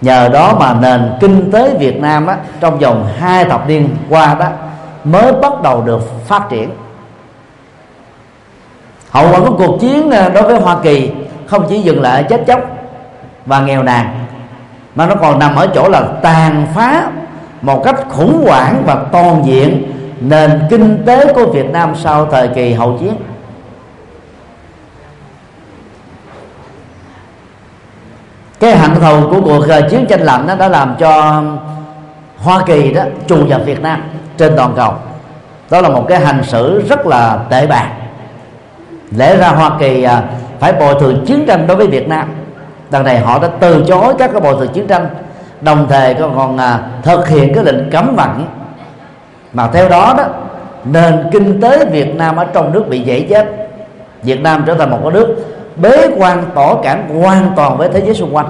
Nhờ 0.02 0.30
đó 0.30 0.56
mà 0.60 0.74
nền 0.82 1.12
kinh 1.20 1.52
tế 1.52 1.78
Việt 1.78 2.02
Nam 2.02 2.28
á, 2.28 2.38
trong 2.60 2.80
vòng 2.80 3.08
hai 3.20 3.46
thập 3.46 3.68
niên 3.68 3.90
qua 4.10 4.36
đó 4.40 4.48
mới 5.04 5.32
bắt 5.32 5.62
đầu 5.64 5.82
được 5.82 6.28
phát 6.28 6.50
triển. 6.50 6.70
Hậu 9.10 9.32
quả 9.32 9.40
của 9.40 9.58
cuộc 9.58 9.78
chiến 9.82 10.12
à, 10.12 10.30
đối 10.30 10.44
với 10.44 10.60
Hoa 10.60 10.78
Kỳ 10.84 11.12
không 11.46 11.66
chỉ 11.70 11.82
dừng 11.82 12.02
lại 12.02 12.24
chết 12.24 12.44
chóc 12.48 12.60
và 13.46 13.60
nghèo 13.60 13.84
nàn 13.84 14.26
mà 14.96 15.06
nó 15.06 15.16
còn 15.16 15.40
nằm 15.40 15.56
ở 15.56 15.68
chỗ 15.76 15.90
là 15.90 16.02
tàn 16.22 16.68
phá 16.76 17.12
một 17.62 17.84
cách 17.84 17.96
khủng 18.10 18.46
hoảng 18.48 18.84
và 18.86 18.96
toàn 19.12 19.46
diện 19.46 19.92
nền 20.22 20.62
kinh 20.70 21.04
tế 21.06 21.34
của 21.34 21.46
Việt 21.46 21.70
Nam 21.70 21.94
sau 21.96 22.26
thời 22.26 22.48
kỳ 22.48 22.74
hậu 22.74 22.98
chiến. 23.00 23.14
Cái 28.60 28.78
hận 28.78 28.96
thù 28.96 29.30
của 29.30 29.42
cuộc 29.42 29.66
chiến 29.90 30.06
tranh 30.10 30.22
lạnh 30.22 30.48
đó 30.48 30.56
đã 30.56 30.68
làm 30.68 30.96
cho 31.00 31.44
Hoa 32.38 32.62
Kỳ 32.66 32.92
đó 32.92 33.04
trù 33.28 33.38
nhập 33.38 33.62
Việt 33.66 33.82
Nam 33.82 34.04
trên 34.38 34.54
toàn 34.58 34.74
cầu. 34.76 34.94
Đó 35.70 35.82
là 35.82 35.90
một 35.90 36.06
cái 36.08 36.20
hành 36.20 36.44
xử 36.44 36.82
rất 36.90 37.06
là 37.08 37.40
tệ 37.50 37.68
bạc. 37.68 37.90
Lẽ 39.18 39.38
ra 39.38 39.50
Hoa 39.50 39.72
Kỳ 39.80 40.04
à, 40.04 40.24
phải 40.60 40.74
bồi 40.74 40.96
thường 41.00 41.26
chiến 41.26 41.46
tranh 41.48 41.68
đối 41.68 41.78
với 41.78 41.88
Việt 41.88 42.08
Nam. 42.08 42.34
Đằng 42.90 43.04
này 43.04 43.20
họ 43.20 43.40
đã 43.40 43.48
từ 43.60 43.84
chối 43.88 44.14
các 44.18 44.32
cái 44.32 44.42
bồi 44.42 44.56
thường 44.60 44.74
chiến 44.74 44.88
tranh, 44.88 45.08
đồng 45.62 45.88
thời 45.90 46.14
còn 46.14 46.58
à, 46.58 46.80
thực 47.04 47.28
hiện 47.28 47.54
cái 47.54 47.64
lệnh 47.64 47.90
cấm 47.92 48.16
vận. 48.16 48.46
Mà 49.54 49.68
theo 49.74 49.90
đó 49.90 50.14
đó, 50.18 50.24
nền 50.86 51.30
kinh 51.32 51.62
tế 51.62 51.86
Việt 51.86 52.16
Nam 52.16 52.36
ở 52.36 52.46
trong 52.54 52.72
nước 52.72 52.88
bị 52.90 53.00
dễ 53.00 53.22
chết. 53.30 53.70
Việt 54.24 54.42
Nam 54.42 54.64
trở 54.68 54.74
thành 54.74 54.92
một 54.92 55.00
cái 55.04 55.12
nước 55.12 55.36
bế 55.76 56.10
quan 56.18 56.44
tỏ 56.56 56.76
cảm 56.84 57.10
hoàn 57.10 57.54
toàn 57.56 57.78
với 57.78 57.90
thế 57.94 58.02
giới 58.02 58.16
xung 58.16 58.36
quanh. 58.36 58.48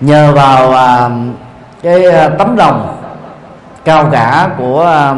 Nhờ 0.00 0.32
vào 0.32 0.72
à, 0.72 1.10
cái 1.82 2.04
à, 2.04 2.28
tấm 2.28 2.56
lòng 2.56 2.96
cao 3.84 4.08
cả 4.12 4.50
của 4.58 4.82
à, 4.82 5.14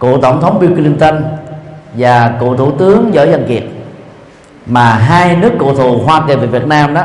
cựu 0.00 0.18
tổng 0.20 0.40
thống 0.40 0.58
Bill 0.60 0.74
Clinton 0.74 1.24
và 1.94 2.32
cựu 2.40 2.56
thủ 2.56 2.70
tướng 2.70 3.12
võ 3.12 3.26
văn 3.26 3.44
kiệt 3.48 3.62
mà 4.66 4.90
hai 4.90 5.36
nước 5.36 5.52
cựu 5.58 5.74
thù 5.74 5.98
hoa 5.98 6.22
kỳ 6.28 6.34
và 6.34 6.46
việt 6.46 6.66
nam 6.66 6.94
đó 6.94 7.02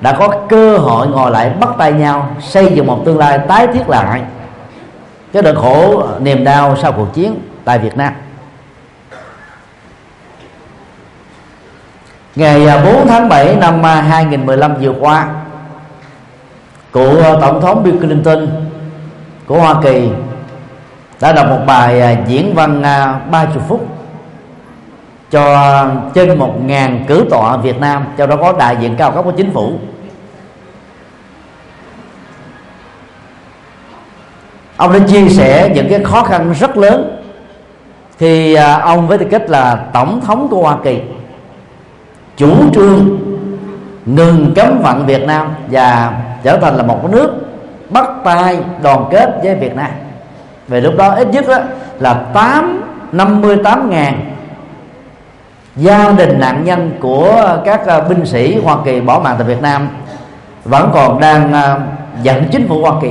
đã 0.00 0.12
có 0.12 0.28
cơ 0.48 0.78
hội 0.78 1.06
ngồi 1.06 1.30
lại 1.30 1.50
bắt 1.60 1.70
tay 1.78 1.92
nhau 1.92 2.28
xây 2.40 2.72
dựng 2.74 2.86
một 2.86 3.02
tương 3.04 3.18
lai 3.18 3.38
tái 3.48 3.66
thiết 3.66 3.88
lại 3.88 4.22
cái 5.32 5.42
đợt 5.42 5.54
khổ 5.54 6.02
niềm 6.20 6.44
đau 6.44 6.76
sau 6.82 6.92
cuộc 6.92 7.14
chiến 7.14 7.38
tại 7.70 7.78
Việt 7.78 7.96
Nam. 7.96 8.12
Ngày 12.36 12.66
à, 12.66 12.84
4 12.84 13.06
tháng 13.08 13.28
7 13.28 13.56
năm 13.56 13.86
à, 13.86 14.00
2015 14.00 14.74
vừa 14.80 14.92
qua, 15.00 15.28
cựu 16.92 17.22
à, 17.22 17.34
tổng 17.40 17.60
thống 17.60 17.82
Bill 17.82 17.98
Clinton 17.98 18.46
của 19.46 19.58
Hoa 19.58 19.74
Kỳ 19.82 20.10
đã 21.20 21.32
đọc 21.32 21.46
một 21.48 21.60
bài 21.66 22.18
diễn 22.26 22.54
văn 22.54 22.82
30 23.30 23.62
phút 23.68 23.86
cho 25.30 25.86
trên 26.14 26.38
1.000 26.38 27.04
cử 27.06 27.26
tọa 27.30 27.56
Việt 27.56 27.80
Nam, 27.80 28.04
trong 28.16 28.30
đó 28.30 28.36
có 28.36 28.52
đại 28.52 28.76
diện 28.80 28.96
cao 28.96 29.12
cấp 29.12 29.24
của 29.24 29.32
chính 29.36 29.52
phủ. 29.52 29.78
Ông 34.76 34.92
đã 34.92 34.98
chia 35.08 35.28
sẻ 35.28 35.70
những 35.74 35.88
cái 35.90 36.04
khó 36.04 36.22
khăn 36.22 36.52
rất 36.60 36.76
lớn 36.76 37.20
thì 38.20 38.54
à, 38.54 38.78
ông 38.78 39.08
với 39.08 39.18
tư 39.18 39.26
cách 39.30 39.50
là 39.50 39.80
tổng 39.92 40.20
thống 40.20 40.48
của 40.50 40.62
Hoa 40.62 40.76
Kỳ, 40.84 41.00
chủ 42.36 42.50
trương 42.74 43.18
ngừng 44.06 44.52
cấm 44.56 44.80
vận 44.82 45.06
Việt 45.06 45.22
Nam 45.26 45.54
và 45.70 46.12
trở 46.42 46.58
thành 46.58 46.76
là 46.76 46.82
một 46.82 47.10
nước 47.10 47.30
bắt 47.90 48.08
tay 48.24 48.58
đoàn 48.82 49.04
kết 49.10 49.30
với 49.42 49.54
Việt 49.54 49.76
Nam. 49.76 49.90
Về 50.68 50.80
lúc 50.80 50.94
đó 50.96 51.14
ít 51.14 51.28
nhất 51.32 51.44
đó 51.48 51.58
là 51.98 52.14
tám, 52.14 52.82
năm 53.12 53.40
mươi 53.40 53.56
tám 53.64 53.90
ngàn 53.90 54.34
gia 55.76 56.12
đình 56.12 56.40
nạn 56.40 56.64
nhân 56.64 56.92
của 57.00 57.58
các 57.64 57.86
à, 57.86 58.00
binh 58.00 58.26
sĩ 58.26 58.60
Hoa 58.64 58.76
Kỳ 58.84 59.00
bỏ 59.00 59.20
mạng 59.24 59.34
tại 59.38 59.46
Việt 59.46 59.62
Nam 59.62 59.88
vẫn 60.64 60.90
còn 60.94 61.20
đang 61.20 61.52
à, 61.52 61.78
giận 62.22 62.44
chính 62.52 62.68
phủ 62.68 62.82
Hoa 62.82 62.92
Kỳ 63.02 63.10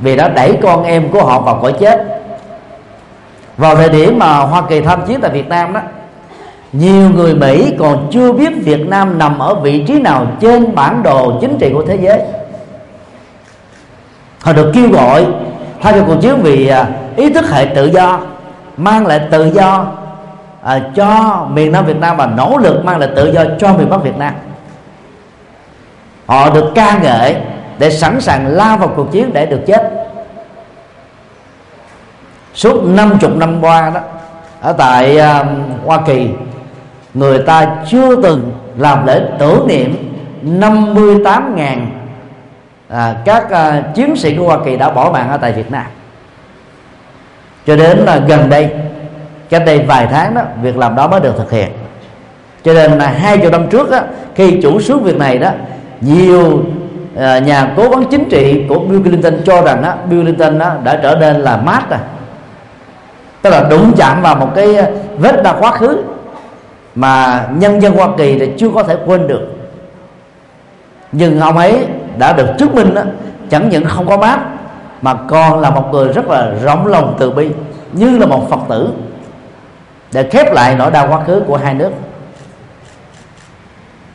vì 0.00 0.16
đã 0.16 0.28
đẩy 0.28 0.58
con 0.62 0.84
em 0.84 1.08
của 1.08 1.24
họ 1.24 1.40
vào 1.40 1.58
cõi 1.62 1.74
chết 1.80 2.17
vào 3.58 3.76
thời 3.76 3.88
điểm 3.88 4.18
mà 4.18 4.38
Hoa 4.38 4.62
Kỳ 4.68 4.80
tham 4.80 5.06
chiến 5.06 5.20
tại 5.20 5.30
Việt 5.30 5.48
Nam 5.48 5.72
đó 5.72 5.80
nhiều 6.72 7.10
người 7.10 7.34
Mỹ 7.34 7.74
còn 7.78 8.08
chưa 8.10 8.32
biết 8.32 8.52
Việt 8.64 8.88
Nam 8.88 9.18
nằm 9.18 9.38
ở 9.38 9.54
vị 9.54 9.84
trí 9.86 10.00
nào 10.00 10.26
trên 10.40 10.74
bản 10.74 11.02
đồ 11.02 11.38
chính 11.40 11.58
trị 11.58 11.70
của 11.72 11.84
thế 11.86 11.98
giới. 12.00 12.20
Họ 14.40 14.52
được 14.52 14.70
kêu 14.74 14.90
gọi 14.90 15.26
tham 15.82 15.94
gia 15.94 16.04
cuộc 16.06 16.16
chiến 16.22 16.34
vì 16.42 16.68
à, 16.68 16.86
ý 17.16 17.32
thức 17.32 17.50
hệ 17.50 17.64
tự 17.64 17.86
do 17.86 18.20
mang 18.76 19.06
lại 19.06 19.20
tự 19.30 19.52
do 19.54 19.86
à, 20.62 20.80
cho 20.94 21.46
miền 21.52 21.72
Nam 21.72 21.86
Việt 21.86 21.96
Nam 21.96 22.16
và 22.16 22.26
nỗ 22.26 22.58
lực 22.58 22.84
mang 22.84 22.98
lại 22.98 23.08
tự 23.16 23.32
do 23.32 23.44
cho 23.58 23.74
miền 23.74 23.90
Bắc 23.90 24.02
Việt 24.02 24.16
Nam. 24.18 24.34
Họ 26.26 26.50
được 26.50 26.72
ca 26.74 26.98
ngợi 27.02 27.36
để 27.78 27.90
sẵn 27.90 28.20
sàng 28.20 28.46
lao 28.46 28.76
vào 28.76 28.88
cuộc 28.88 29.12
chiến 29.12 29.30
để 29.32 29.46
được 29.46 29.60
chết 29.66 30.07
suốt 32.58 32.84
50 32.84 33.30
năm 33.36 33.60
qua 33.60 33.90
đó 33.94 34.00
ở 34.60 34.72
tại 34.72 35.16
uh, 35.16 35.46
Hoa 35.86 36.00
Kỳ 36.06 36.28
người 37.14 37.38
ta 37.38 37.76
chưa 37.86 38.22
từng 38.22 38.52
làm 38.76 39.06
lễ 39.06 39.22
tưởng 39.38 39.66
niệm 39.68 39.94
58 40.42 41.56
ngàn 41.56 41.90
à, 42.88 43.14
các 43.24 43.44
uh, 43.44 43.94
chiến 43.94 44.16
sĩ 44.16 44.36
của 44.36 44.44
Hoa 44.44 44.58
Kỳ 44.64 44.76
đã 44.76 44.90
bỏ 44.90 45.10
mạng 45.10 45.30
ở 45.30 45.36
tại 45.36 45.52
Việt 45.52 45.70
Nam. 45.70 45.86
Cho 47.66 47.76
đến 47.76 47.98
là 47.98 48.16
gần 48.16 48.50
đây 48.50 48.70
cách 49.48 49.62
đây 49.66 49.78
vài 49.78 50.06
tháng 50.10 50.34
đó 50.34 50.42
việc 50.62 50.76
làm 50.76 50.96
đó 50.96 51.08
mới 51.08 51.20
được 51.20 51.34
thực 51.38 51.50
hiện. 51.50 51.68
Cho 52.64 52.74
nên 52.74 52.98
là 52.98 53.06
hai 53.06 53.38
chục 53.38 53.52
năm 53.52 53.68
trước 53.70 53.90
đó, 53.90 54.00
khi 54.34 54.60
chủ 54.62 54.80
xuống 54.80 55.02
việc 55.02 55.16
này 55.16 55.38
đó 55.38 55.50
nhiều 56.00 56.62
uh, 57.14 57.42
nhà 57.46 57.72
cố 57.76 57.88
vấn 57.88 58.04
chính 58.10 58.28
trị 58.28 58.64
của 58.68 58.78
Bill 58.78 59.02
Clinton 59.02 59.34
cho 59.44 59.62
rằng 59.62 59.82
đó, 59.82 59.94
Bill 60.10 60.22
Clinton 60.22 60.58
đó, 60.58 60.72
đã 60.84 61.00
trở 61.02 61.16
nên 61.20 61.36
là 61.36 61.56
mát 61.56 61.90
rồi 61.90 61.98
tức 63.42 63.50
là 63.50 63.62
đụng 63.70 63.92
chạm 63.96 64.22
vào 64.22 64.36
một 64.36 64.48
cái 64.54 64.76
vết 65.18 65.42
đau 65.42 65.56
quá 65.60 65.70
khứ 65.70 66.02
mà 66.94 67.44
nhân 67.56 67.82
dân 67.82 67.96
Hoa 67.96 68.08
Kỳ 68.16 68.38
thì 68.38 68.52
chưa 68.58 68.68
có 68.74 68.82
thể 68.82 68.96
quên 69.06 69.26
được. 69.26 69.48
Nhưng 71.12 71.40
ông 71.40 71.58
ấy 71.58 71.86
đã 72.18 72.32
được 72.32 72.46
chứng 72.58 72.74
minh 72.74 72.94
đó, 72.94 73.02
chẳng 73.50 73.68
những 73.68 73.84
không 73.84 74.06
có 74.06 74.16
mát 74.16 74.38
mà 75.02 75.14
còn 75.14 75.60
là 75.60 75.70
một 75.70 75.88
người 75.92 76.12
rất 76.12 76.28
là 76.28 76.50
rộng 76.64 76.86
lòng 76.86 77.16
từ 77.18 77.30
bi 77.30 77.50
như 77.92 78.18
là 78.18 78.26
một 78.26 78.50
phật 78.50 78.60
tử 78.68 78.88
để 80.12 80.28
khép 80.30 80.52
lại 80.52 80.74
nỗi 80.78 80.90
đau 80.90 81.08
quá 81.08 81.24
khứ 81.24 81.42
của 81.46 81.56
hai 81.56 81.74
nước. 81.74 81.90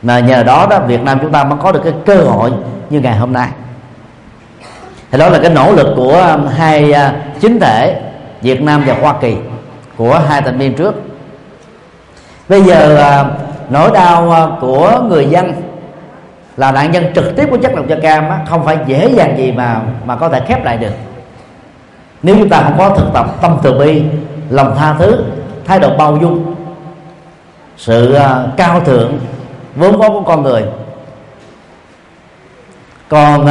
Mà 0.02 0.20
nhờ 0.20 0.42
đó 0.42 0.66
đó 0.70 0.78
Việt 0.80 1.02
Nam 1.02 1.18
chúng 1.22 1.32
ta 1.32 1.44
mới 1.44 1.58
có 1.62 1.72
được 1.72 1.80
cái 1.84 1.92
cơ 2.06 2.16
hội 2.16 2.50
như 2.90 3.00
ngày 3.00 3.16
hôm 3.16 3.32
nay. 3.32 3.48
Thì 5.10 5.18
đó 5.18 5.28
là 5.28 5.38
cái 5.38 5.50
nỗ 5.50 5.72
lực 5.72 5.86
của 5.96 6.34
um, 6.34 6.46
hai 6.46 6.92
à, 6.92 7.14
chính 7.40 7.60
thể 7.60 8.00
Việt 8.44 8.62
Nam 8.62 8.82
và 8.86 8.94
Hoa 9.00 9.14
Kỳ 9.20 9.36
của 9.96 10.18
hai 10.28 10.42
thành 10.42 10.58
viên 10.58 10.74
trước. 10.74 10.94
Bây 12.48 12.62
giờ 12.62 12.96
à, 12.96 13.24
nỗi 13.70 13.90
đau 13.94 14.30
à, 14.30 14.46
của 14.60 15.00
người 15.08 15.26
dân 15.26 15.52
là 16.56 16.72
nạn 16.72 16.90
nhân 16.90 17.04
trực 17.14 17.36
tiếp 17.36 17.46
của 17.50 17.56
chất 17.56 17.74
độc 17.74 17.86
da 17.88 17.96
cam 18.02 18.24
không 18.48 18.64
phải 18.64 18.78
dễ 18.86 19.10
dàng 19.16 19.38
gì 19.38 19.52
mà 19.52 19.80
mà 20.04 20.16
có 20.16 20.28
thể 20.28 20.40
khép 20.46 20.64
lại 20.64 20.76
được. 20.76 20.92
Nếu 22.22 22.36
chúng 22.38 22.48
ta 22.48 22.60
không 22.62 22.78
có 22.78 22.88
thực 22.88 23.06
tập 23.14 23.26
tâm 23.42 23.58
từ 23.62 23.78
bi, 23.78 24.02
lòng 24.50 24.74
tha 24.78 24.94
thứ, 24.98 25.24
thái 25.64 25.80
độ 25.80 25.96
bao 25.96 26.16
dung, 26.16 26.54
sự 27.76 28.14
à, 28.14 28.44
cao 28.56 28.80
thượng, 28.80 29.18
vốn 29.76 29.98
có 30.00 30.08
của 30.08 30.22
con 30.22 30.42
người, 30.42 30.64
còn 33.08 33.46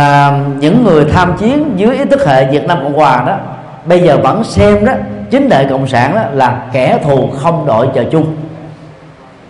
những 0.59 0.83
người 0.83 1.05
tham 1.05 1.37
chiến 1.37 1.73
dưới 1.75 1.97
ý 1.97 2.05
thức 2.05 2.25
hệ 2.25 2.51
Việt 2.51 2.65
Nam 2.65 2.79
Cộng 2.83 2.93
Hòa 2.93 3.23
đó 3.27 3.37
bây 3.85 3.99
giờ 3.99 4.17
vẫn 4.23 4.43
xem 4.43 4.85
đó 4.85 4.93
chính 5.31 5.49
đại 5.49 5.67
cộng 5.69 5.87
sản 5.87 6.15
đó 6.15 6.21
là 6.33 6.65
kẻ 6.71 6.99
thù 7.03 7.29
không 7.37 7.65
đội 7.65 7.89
trời 7.93 8.07
chung. 8.11 8.35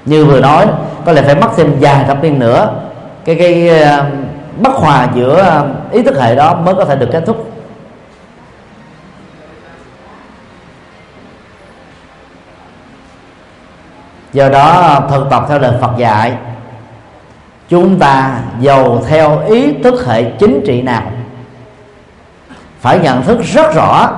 Như 0.05 0.25
vừa 0.25 0.39
nói 0.39 0.67
có 1.05 1.11
lẽ 1.11 1.21
phải 1.21 1.35
mất 1.35 1.49
thêm 1.57 1.75
vài 1.79 2.03
thập 2.07 2.23
niên 2.23 2.39
nữa 2.39 2.73
cái 3.25 3.35
cái 3.35 3.69
uh, 3.69 4.05
bất 4.57 4.73
hòa 4.73 5.07
giữa 5.15 5.41
ờ, 5.41 5.67
ý 5.91 6.03
thức 6.03 6.17
hệ 6.19 6.35
đó 6.35 6.55
mới 6.55 6.75
có 6.75 6.85
thể 6.85 6.95
được 6.95 7.09
kết 7.11 7.23
thúc. 7.25 7.49
Do 14.33 14.49
đó 14.49 14.99
thực 15.09 15.27
tập 15.29 15.45
theo 15.49 15.59
lời 15.59 15.73
Phật 15.81 15.91
dạy 15.97 16.33
chúng 17.69 17.99
ta 17.99 18.39
giàu 18.59 19.01
theo 19.07 19.39
ý 19.47 19.73
thức 19.83 20.05
hệ 20.07 20.23
chính 20.23 20.61
trị 20.65 20.81
nào? 20.81 21.03
Phải 22.79 22.99
nhận 22.99 23.21
thức 23.21 23.39
rất 23.43 23.75
rõ 23.75 24.09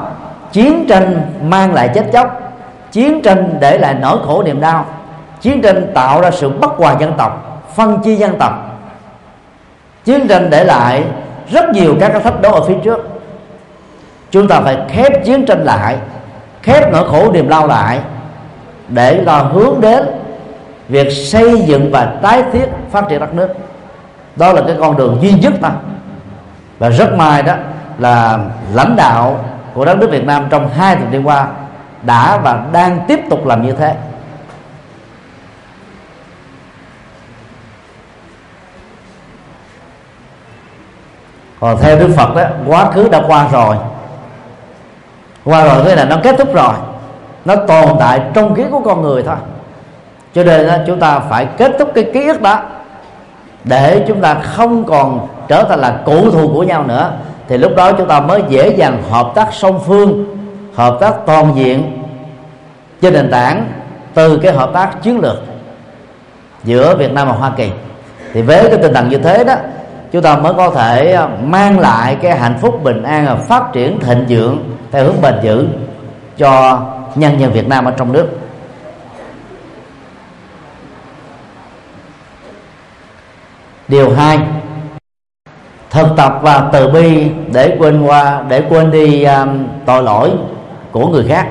chiến 0.56 0.86
tranh 0.88 1.22
mang 1.44 1.74
lại 1.74 1.89
chết 1.94 2.06
chóc. 2.13 2.41
Chiến 2.91 3.22
tranh 3.22 3.58
để 3.60 3.78
lại 3.78 3.96
nỗi 4.02 4.18
khổ 4.26 4.44
niềm 4.44 4.62
đau. 4.62 4.86
Chiến 5.41 5.62
tranh 5.62 5.91
tạo 5.94 6.22
ra 6.22 6.32
sự 6.32 6.50
bất 6.50 6.72
hòa 6.78 6.96
dân 7.00 7.13
tộc, 7.18 7.62
phân 7.76 8.02
chia 8.04 8.15
dân 8.15 8.38
tộc. 8.39 8.54
Chiến 10.06 10.28
tranh 10.28 10.50
để 10.50 10.63
lại 10.63 11.04
rất 11.52 11.70
nhiều 11.70 11.96
các 12.00 12.10
cái 12.10 12.22
thách 12.22 12.41
đố 12.41 12.52
ở 12.52 12.62
phía 12.62 12.76
trước. 12.84 13.10
Chúng 14.32 14.48
ta 14.48 14.62
phải 14.62 14.78
khép 14.89 15.26
chiến 15.26 15.46
tranh 15.46 15.63
lại, 15.63 15.98
khép 16.63 16.91
nỗi 16.91 17.10
khổ 17.10 17.32
niềm 17.32 17.50
đau 17.50 17.68
lại 17.68 18.00
để 18.88 19.22
lo 19.22 19.38
hướng 19.38 19.82
đến 19.82 20.06
việc 20.89 21.12
xây 21.12 21.62
dựng 21.62 21.91
và 21.91 22.06
tái 22.22 22.44
thiết 22.54 22.65
phát 22.91 23.06
triển 23.10 23.20
đất 23.20 23.34
nước. 23.34 23.50
Đó 24.36 24.54
là 24.54 24.62
cái 24.68 24.76
con 24.80 24.98
đường 24.98 25.18
duy 25.22 25.32
nhất 25.32 25.54
ta 25.62 25.72
và 26.80 26.89
rất 26.89 27.13
may 27.13 27.44
đó 27.44 27.54
là 28.00 28.39
lãnh 28.74 28.96
đạo 28.96 29.39
của 29.76 29.86
đất 29.86 29.98
nước 29.98 30.10
Việt 30.12 30.26
Nam 30.26 30.48
trong 30.50 30.70
hai 30.70 30.96
thập 30.96 31.12
niên 31.12 31.28
qua 31.28 31.48
đã 32.02 32.38
và 32.38 32.66
đang 32.72 33.00
tiếp 33.08 33.20
tục 33.30 33.46
làm 33.46 33.66
như 33.66 33.72
thế. 33.72 33.96
Còn 41.60 41.78
theo 41.82 42.00
Đức 42.00 42.10
Phật 42.18 42.36
đó 42.36 42.44
quá 42.68 42.92
khứ 42.92 43.10
đã 43.10 43.22
qua 43.28 43.48
rồi. 43.52 43.76
Qua 45.44 45.64
rồi 45.64 45.84
thế 45.84 45.96
là 45.96 46.06
nó 46.06 46.18
kết 46.24 46.36
thúc 46.38 46.54
rồi. 46.54 46.74
Nó 47.46 47.56
tồn 47.56 47.90
tại 48.00 48.22
trong 48.34 48.56
ký 48.56 48.64
của 48.72 48.80
con 48.80 49.02
người 49.02 49.24
thôi. 49.24 49.36
Cho 50.34 50.44
nên 50.44 50.68
đó, 50.68 50.74
chúng 50.88 51.00
ta 51.00 51.20
phải 51.20 51.48
kết 51.58 51.72
thúc 51.80 51.92
cái 51.96 52.12
ký 52.14 52.28
ức 52.28 52.42
đó 52.42 52.62
để 53.64 54.06
chúng 54.08 54.22
ta 54.22 54.34
không 54.34 54.84
còn 54.84 55.28
trở 55.48 55.64
thành 55.64 55.80
là 55.80 56.00
cụ 56.06 56.32
thù 56.32 56.52
của 56.54 56.64
nhau 56.64 56.84
nữa 56.84 57.12
thì 57.48 57.58
lúc 57.58 57.76
đó 57.76 57.92
chúng 57.92 58.08
ta 58.08 58.20
mới 58.20 58.44
dễ 58.50 58.70
dàng 58.70 59.04
hợp 59.10 59.32
tác 59.36 59.48
song 59.54 59.80
phương, 59.86 60.26
hợp 60.76 60.98
tác 61.02 61.14
toàn 61.26 61.54
diện 61.56 62.04
trên 63.02 63.14
nền 63.14 63.32
tảng 63.32 63.68
từ 64.14 64.38
cái 64.38 64.54
hợp 64.54 64.70
tác 64.74 65.04
chiến 65.04 65.20
lược 65.20 65.38
giữa 66.64 66.96
Việt 66.96 67.14
Nam 67.14 67.28
và 67.28 67.34
Hoa 67.34 67.52
Kỳ. 67.58 67.70
Thì 68.34 68.42
với 68.42 68.70
cái 68.70 68.80
tinh 68.82 68.94
thần 68.94 69.10
như 69.10 69.18
thế 69.18 69.44
đó, 69.44 69.56
chúng 70.12 70.22
ta 70.22 70.38
mới 70.38 70.54
có 70.54 70.70
thể 70.70 71.12
à, 71.12 71.28
mang 71.44 71.80
lại 71.80 72.18
cái 72.22 72.38
hạnh 72.38 72.58
phúc 72.62 72.84
bình 72.84 73.04
an 73.04 73.26
và 73.26 73.36
phát 73.36 73.64
triển 73.74 74.00
thịnh 74.00 74.26
vượng 74.30 74.78
theo 74.92 75.04
hướng 75.04 75.22
bền 75.22 75.36
vững 75.44 75.88
cho 76.38 76.82
nhân 77.16 77.40
dân 77.40 77.52
Việt 77.52 77.68
Nam 77.68 77.86
ở 77.86 77.92
trong 77.98 78.12
nước. 78.12 78.28
Điều 83.88 84.16
hai 84.16 84.40
thực 85.96 86.08
tập 86.18 86.40
và 86.42 86.70
từ 86.74 86.88
bi 86.88 87.28
để 87.54 87.76
quên 87.80 88.02
qua 88.02 88.44
để 88.50 88.64
quên 88.70 88.92
đi 88.92 89.24
um, 89.24 89.68
tội 89.86 90.04
lỗi 90.04 90.32
của 90.92 91.08
người 91.08 91.26
khác. 91.30 91.48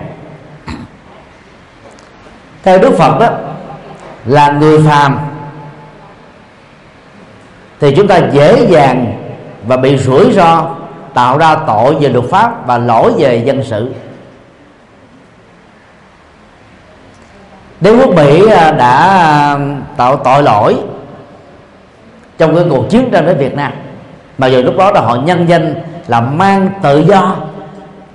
Theo 2.63 2.79
đức 2.79 2.95
phật 2.99 3.19
đó 3.21 3.29
là 4.25 4.53
người 4.53 4.83
phàm 4.83 5.19
thì 7.81 7.95
chúng 7.97 8.09
ta 8.09 8.21
dễ 8.33 8.67
dàng 8.71 9.23
và 9.67 9.77
bị 9.77 9.99
rủi 9.99 10.33
ro 10.33 10.75
tạo 11.15 11.39
ra 11.39 11.57
tội 11.67 11.95
về 11.95 12.09
luật 12.09 12.25
pháp 12.31 12.67
và 12.67 12.79
lỗi 12.79 13.13
về 13.19 13.37
dân 13.37 13.63
sự. 13.65 13.95
Đế 17.81 17.97
quốc 17.97 18.15
mỹ 18.17 18.49
à, 18.49 18.71
đã 18.71 19.09
à, 19.09 19.59
tạo 19.97 20.17
tội 20.17 20.43
lỗi 20.43 20.77
trong 22.39 22.55
cái 22.55 22.65
cuộc 22.71 22.91
chiến 22.91 23.09
tranh 23.13 23.25
với 23.25 23.35
việt 23.35 23.55
nam 23.55 23.73
mà 24.39 24.47
giờ 24.47 24.61
lúc 24.61 24.75
đó 24.79 24.91
là 24.91 25.01
họ 25.01 25.17
nhân 25.17 25.49
danh 25.49 25.75
là 26.07 26.21
mang 26.21 26.71
tự 26.83 27.05
do 27.09 27.37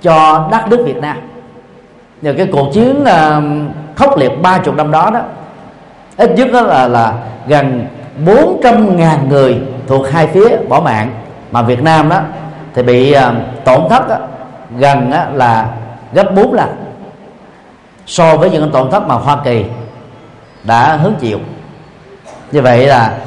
cho 0.02 0.48
đất 0.50 0.68
nước 0.68 0.82
việt 0.86 0.96
nam. 0.96 1.16
Nhờ 2.22 2.34
cái 2.36 2.46
cuộc 2.52 2.72
chiến 2.72 3.02
uh, 3.02 3.44
khốc 3.96 4.18
liệt 4.18 4.42
ba 4.42 4.58
chục 4.58 4.74
năm 4.74 4.90
đó 4.90 5.10
đó 5.14 5.20
ít 6.16 6.30
nhất 6.36 6.48
đó 6.52 6.60
là 6.60 6.88
là 6.88 7.14
gần 7.46 7.86
400 8.26 8.96
ngàn 8.96 9.28
người 9.28 9.60
thuộc 9.86 10.10
hai 10.10 10.26
phía 10.26 10.56
bỏ 10.68 10.80
mạng. 10.80 11.10
Mà 11.50 11.62
Việt 11.62 11.82
Nam 11.82 12.08
đó 12.08 12.20
thì 12.74 12.82
bị 12.82 13.16
uh, 13.16 13.22
tổn 13.64 13.80
thất 13.90 14.08
đó, 14.08 14.16
gần 14.78 15.10
đó 15.10 15.24
là 15.32 15.68
gấp 16.12 16.34
4 16.34 16.52
lần 16.52 16.68
so 18.06 18.36
với 18.36 18.50
những 18.50 18.70
tổn 18.70 18.90
thất 18.90 19.06
mà 19.06 19.14
Hoa 19.14 19.36
Kỳ 19.44 19.64
đã 20.64 20.96
hứng 20.96 21.14
chịu. 21.14 21.38
Như 22.52 22.62
vậy 22.62 22.86
là 22.86 23.18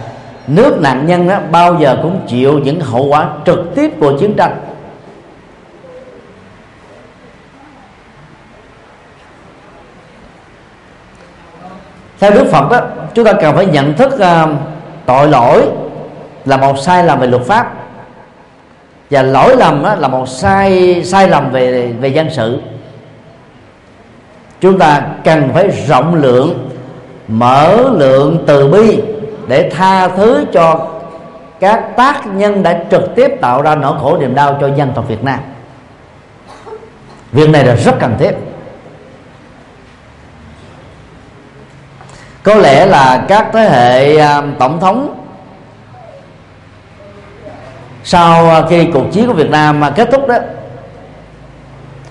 nước 0.47 0.82
nạn 0.82 1.08
nhân 1.08 1.27
đó 1.27 1.39
bao 1.51 1.77
giờ 1.79 1.97
cũng 2.01 2.21
chịu 2.27 2.60
những 2.60 2.79
hậu 2.79 3.06
quả 3.06 3.29
trực 3.45 3.60
tiếp 3.75 3.91
của 3.99 4.17
chiến 4.19 4.34
tranh. 4.38 4.62
Theo 12.19 12.32
đức 12.32 12.45
phật 12.51 12.71
đó 12.71 12.82
chúng 13.13 13.25
ta 13.25 13.34
cần 13.34 13.56
phải 13.56 13.65
nhận 13.65 13.93
thức 13.93 14.13
uh, 14.15 14.49
tội 15.06 15.27
lỗi 15.27 15.67
là 16.45 16.58
một 16.58 16.77
sai 16.79 17.03
lầm 17.03 17.19
về 17.19 17.27
luật 17.27 17.43
pháp 17.43 17.73
và 19.10 19.23
lỗi 19.23 19.56
lầm 19.58 19.84
đó 19.84 19.95
là 19.95 20.08
một 20.08 20.27
sai 20.27 21.01
sai 21.03 21.27
lầm 21.27 21.51
về 21.51 21.93
về 21.99 22.08
dân 22.10 22.27
sự. 22.32 22.62
Chúng 24.62 24.79
ta 24.79 25.01
cần 25.23 25.49
phải 25.53 25.67
rộng 25.88 26.15
lượng 26.15 26.69
mở 27.27 27.89
lượng 27.93 28.43
từ 28.47 28.67
bi 28.67 29.01
để 29.47 29.69
tha 29.69 30.08
thứ 30.08 30.45
cho 30.53 30.88
các 31.60 31.84
tác 31.95 32.27
nhân 32.27 32.63
đã 32.63 32.84
trực 32.91 33.15
tiếp 33.15 33.32
tạo 33.41 33.62
ra 33.62 33.75
nỗi 33.75 33.99
khổ 34.01 34.17
niềm 34.17 34.36
đau 34.36 34.58
cho 34.62 34.67
dân 34.67 34.91
tộc 34.95 35.08
Việt 35.08 35.23
Nam. 35.23 35.39
Việc 37.32 37.49
này 37.49 37.65
là 37.65 37.75
rất 37.75 37.95
cần 37.99 38.15
thiết. 38.19 38.32
Có 42.43 42.56
lẽ 42.56 42.86
là 42.86 43.25
các 43.27 43.47
thế 43.53 43.69
hệ 43.69 44.17
à, 44.17 44.41
tổng 44.60 44.79
thống 44.79 45.15
sau 48.03 48.49
à, 48.49 48.63
khi 48.69 48.86
cuộc 48.93 49.12
chiến 49.12 49.27
của 49.27 49.34
Việt 49.34 49.49
Nam 49.49 49.84
à, 49.84 49.89
kết 49.89 50.10
thúc 50.12 50.27
đó, 50.27 50.36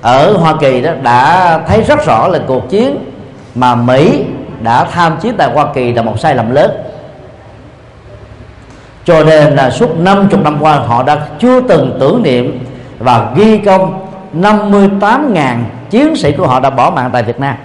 ở 0.02 0.36
Hoa 0.36 0.54
Kỳ 0.60 0.80
đó 0.80 0.92
đã 1.02 1.58
thấy 1.66 1.82
rất 1.82 2.06
rõ 2.06 2.28
là 2.28 2.38
cuộc 2.46 2.70
chiến 2.70 3.12
mà 3.54 3.74
Mỹ 3.74 4.24
đã 4.60 4.84
tham 4.84 5.16
chiến 5.20 5.34
tại 5.38 5.52
Hoa 5.52 5.66
Kỳ 5.74 5.92
là 5.92 6.02
một 6.02 6.20
sai 6.20 6.34
lầm 6.34 6.50
lớn 6.50 6.70
cho 9.04 9.24
nên 9.24 9.54
là 9.54 9.70
suốt 9.70 9.96
50 9.98 10.40
năm 10.42 10.58
qua 10.60 10.74
họ 10.74 11.02
đã 11.02 11.26
chưa 11.38 11.60
từng 11.60 11.96
tưởng 12.00 12.22
niệm 12.22 12.64
và 12.98 13.32
ghi 13.36 13.58
công 13.58 14.08
58.000 14.34 15.56
chiến 15.90 16.16
sĩ 16.16 16.32
của 16.32 16.46
họ 16.46 16.60
đã 16.60 16.70
bỏ 16.70 16.90
mạng 16.90 17.10
tại 17.12 17.22
Việt 17.22 17.40
Nam. 17.40 17.56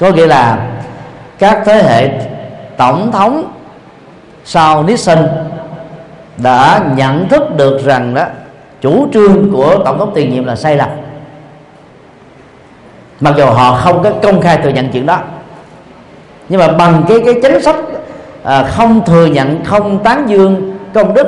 Có 0.00 0.10
nghĩa 0.10 0.26
là 0.26 0.68
các 1.38 1.62
thế 1.64 1.82
hệ 1.82 2.10
tổng 2.76 3.12
thống 3.12 3.52
sau 4.44 4.82
Nixon 4.82 5.28
đã 6.36 6.80
nhận 6.96 7.28
thức 7.28 7.56
được 7.56 7.84
rằng 7.84 8.14
đó, 8.14 8.24
chủ 8.80 9.08
trương 9.12 9.52
của 9.52 9.82
tổng 9.84 9.98
thống 9.98 10.12
tiền 10.14 10.30
nhiệm 10.30 10.44
là 10.44 10.56
sai 10.56 10.76
lầm. 10.76 10.88
Mặc 13.20 13.34
dù 13.36 13.46
họ 13.46 13.74
không 13.74 14.02
có 14.02 14.10
công 14.22 14.40
khai 14.40 14.58
thừa 14.62 14.70
nhận 14.70 14.88
chuyện 14.88 15.06
đó 15.06 15.20
nhưng 16.48 16.60
mà 16.60 16.68
bằng 16.68 17.04
cái 17.08 17.18
cái 17.24 17.34
chính 17.42 17.62
sách 17.62 17.76
à, 18.42 18.62
không 18.62 19.04
thừa 19.06 19.26
nhận 19.26 19.64
không 19.64 19.98
tán 20.04 20.24
dương 20.28 20.78
công 20.94 21.14
đức 21.14 21.26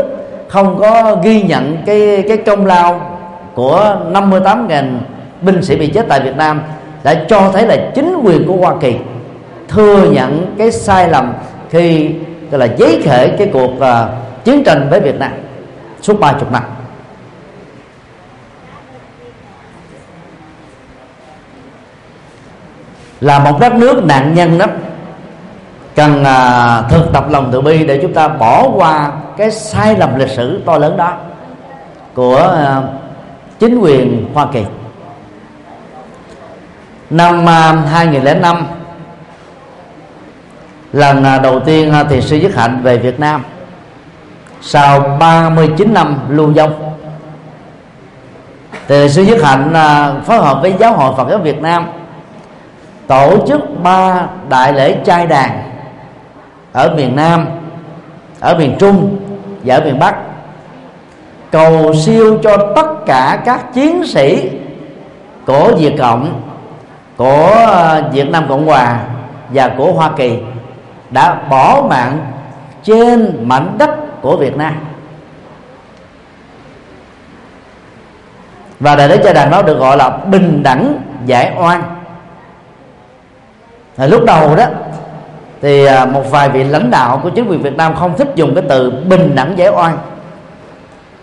không 0.49 0.79
có 0.81 1.17
ghi 1.23 1.43
nhận 1.43 1.77
cái 1.87 2.25
cái 2.29 2.37
công 2.37 2.67
lao 2.67 3.19
của 3.55 3.97
58.000 4.13 4.99
binh 5.41 5.63
sĩ 5.63 5.77
bị 5.77 5.87
chết 5.87 6.07
tại 6.09 6.21
Việt 6.21 6.37
Nam 6.37 6.63
đã 7.03 7.25
cho 7.29 7.51
thấy 7.53 7.67
là 7.67 7.77
chính 7.95 8.17
quyền 8.25 8.47
của 8.47 8.57
Hoa 8.57 8.75
Kỳ 8.81 8.95
thừa 9.69 10.11
nhận 10.13 10.55
cái 10.59 10.73
sai 10.73 11.09
lầm 11.09 11.33
khi 11.71 12.11
gọi 12.51 12.59
là 12.61 12.75
giấy 12.77 13.01
khể 13.05 13.29
cái 13.39 13.51
cuộc 13.53 13.71
uh, 13.77 13.85
chiến 14.45 14.65
tranh 14.65 14.89
với 14.91 15.01
Việt 15.01 15.19
Nam 15.19 15.33
suốt 16.03 16.21
ba 16.21 16.33
chục 16.33 16.53
năm. 16.53 16.63
Là 23.21 23.39
một 23.39 23.61
đất 23.61 23.75
nước 23.75 24.05
nạn 24.05 24.35
nhân 24.35 24.59
đó 24.59 24.67
cần 25.97 26.25
à, 26.25 26.83
thực 26.89 27.13
tập 27.13 27.25
lòng 27.31 27.49
từ 27.53 27.61
bi 27.61 27.87
để 27.87 27.99
chúng 28.03 28.13
ta 28.13 28.29
bỏ 28.29 28.69
qua 28.75 29.11
cái 29.37 29.51
sai 29.51 29.97
lầm 29.99 30.19
lịch 30.19 30.29
sử 30.29 30.63
to 30.67 30.79
lớn 30.79 30.97
đó 30.97 31.13
của 32.15 32.53
à, 32.57 32.83
chính 33.59 33.79
quyền 33.79 34.27
Hoa 34.35 34.47
Kỳ. 34.53 34.65
Năm 37.11 37.49
à, 37.49 37.73
2005 37.73 38.67
lần 40.93 41.25
à, 41.25 41.39
đầu 41.39 41.61
tiên 41.61 41.93
à, 41.93 42.05
thì 42.05 42.21
sư 42.21 42.37
Dứt 42.37 42.55
Hạnh 42.55 42.81
về 42.83 42.99
Việt 42.99 43.21
Nam. 43.21 43.43
Sau 44.61 45.17
39 45.21 45.95
năm 45.95 46.19
lưu 46.29 46.53
vong 46.53 46.93
thì 48.89 49.09
sư 49.09 49.23
Dứt 49.23 49.43
Hạnh 49.43 49.73
à, 49.75 50.13
phối 50.27 50.39
hợp 50.39 50.59
với 50.63 50.75
giáo 50.79 50.93
hội 50.93 51.15
Phật 51.17 51.29
giáo 51.31 51.39
Việt 51.39 51.63
Nam 51.63 51.87
tổ 53.07 53.47
chức 53.49 53.61
ba 53.83 54.27
đại 54.49 54.73
lễ 54.73 54.97
trai 55.05 55.27
đàn 55.27 55.76
ở 56.77 56.95
miền 56.97 57.17
Nam, 57.17 57.47
ở 58.41 58.59
miền 58.59 58.77
Trung 58.79 59.19
và 59.65 59.75
ở 59.75 59.85
miền 59.85 59.99
Bắc. 59.99 60.17
Cầu 61.51 61.95
siêu 61.95 62.39
cho 62.43 62.57
tất 62.77 62.87
cả 63.07 63.43
các 63.45 63.75
chiến 63.75 64.07
sĩ 64.07 64.51
của 65.47 65.73
Việt 65.79 65.95
Cộng, 65.99 66.43
của 67.17 67.51
ờ, 67.67 68.11
Việt 68.13 68.31
Nam 68.31 68.47
Cộng 68.49 68.67
Hòa 68.67 69.01
và 69.49 69.71
của 69.79 69.93
Hoa 69.93 70.11
Kỳ 70.17 70.39
đã 71.11 71.35
bỏ 71.35 71.87
mạng 71.91 72.19
trên 72.83 73.39
mảnh 73.49 73.75
đất 73.79 73.91
của 74.23 74.37
Việt 74.37 74.57
Nam. 74.57 74.75
Và 78.81 78.97
đại 78.97 79.09
lễ 79.09 79.21
cho 79.25 79.33
đàn 79.33 79.51
đó 79.51 79.63
được 79.63 79.79
gọi 79.79 79.97
là 79.97 80.11
bình 80.11 80.63
đẳng 80.63 80.99
giải 81.27 81.53
oan. 81.59 81.83
Thì 83.97 84.07
lúc 84.07 84.25
đầu 84.25 84.57
đó 84.57 84.67
thì 85.67 85.85
à, 85.85 86.05
một 86.05 86.31
vài 86.31 86.49
vị 86.49 86.65
lãnh 86.65 86.91
đạo 86.91 87.21
của 87.23 87.31
chính 87.31 87.49
quyền 87.49 87.63
Việt 87.63 87.77
Nam 87.77 87.95
không 87.95 88.17
thích 88.17 88.29
dùng 88.35 88.55
cái 88.55 88.65
từ 88.69 88.91
bình 88.91 89.35
đẳng 89.35 89.59
giải 89.59 89.69
oan. 89.69 89.99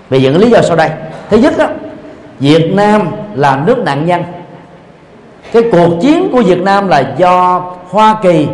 Vì 0.10 0.22
những 0.22 0.38
lý 0.38 0.50
do 0.50 0.62
sau 0.62 0.78
đây. 0.78 0.90
Thứ 1.30 1.38
nhất 1.38 1.54
đó, 1.58 1.68
Việt 2.40 2.74
Nam 2.74 3.08
là 3.34 3.62
nước 3.66 3.78
nạn 3.78 4.06
nhân. 4.06 4.24
Cái 5.54 5.64
cuộc 5.72 5.90
chiến 6.02 6.30
của 6.32 6.42
Việt 6.42 6.62
Nam 6.62 6.88
là 6.88 7.14
do 7.18 7.66
Hoa 7.90 8.16
Kỳ 8.22 8.48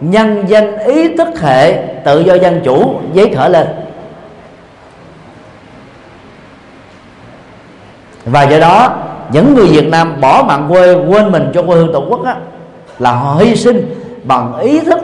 nhân 0.00 0.44
danh 0.48 0.78
ý 0.78 1.16
thức 1.16 1.28
hệ 1.40 1.82
tự 2.04 2.20
do 2.20 2.34
dân 2.34 2.60
chủ 2.64 2.94
giấy 3.12 3.34
khởi 3.36 3.50
lên. 3.50 3.66
Và 8.24 8.42
do 8.42 8.58
đó 8.58 8.96
những 9.32 9.54
người 9.54 9.66
Việt 9.66 9.88
Nam 9.88 10.20
bỏ 10.20 10.44
mạng 10.48 10.66
quê 10.68 10.94
quên 10.94 11.32
mình 11.32 11.50
cho 11.54 11.62
quê 11.62 11.76
hương 11.76 11.92
tổ 11.92 12.04
quốc 12.08 12.24
á, 12.24 12.36
là 12.98 13.12
họ 13.12 13.34
hy 13.34 13.56
sinh 13.56 13.94
bằng 14.24 14.58
ý 14.58 14.80
thức 14.80 15.00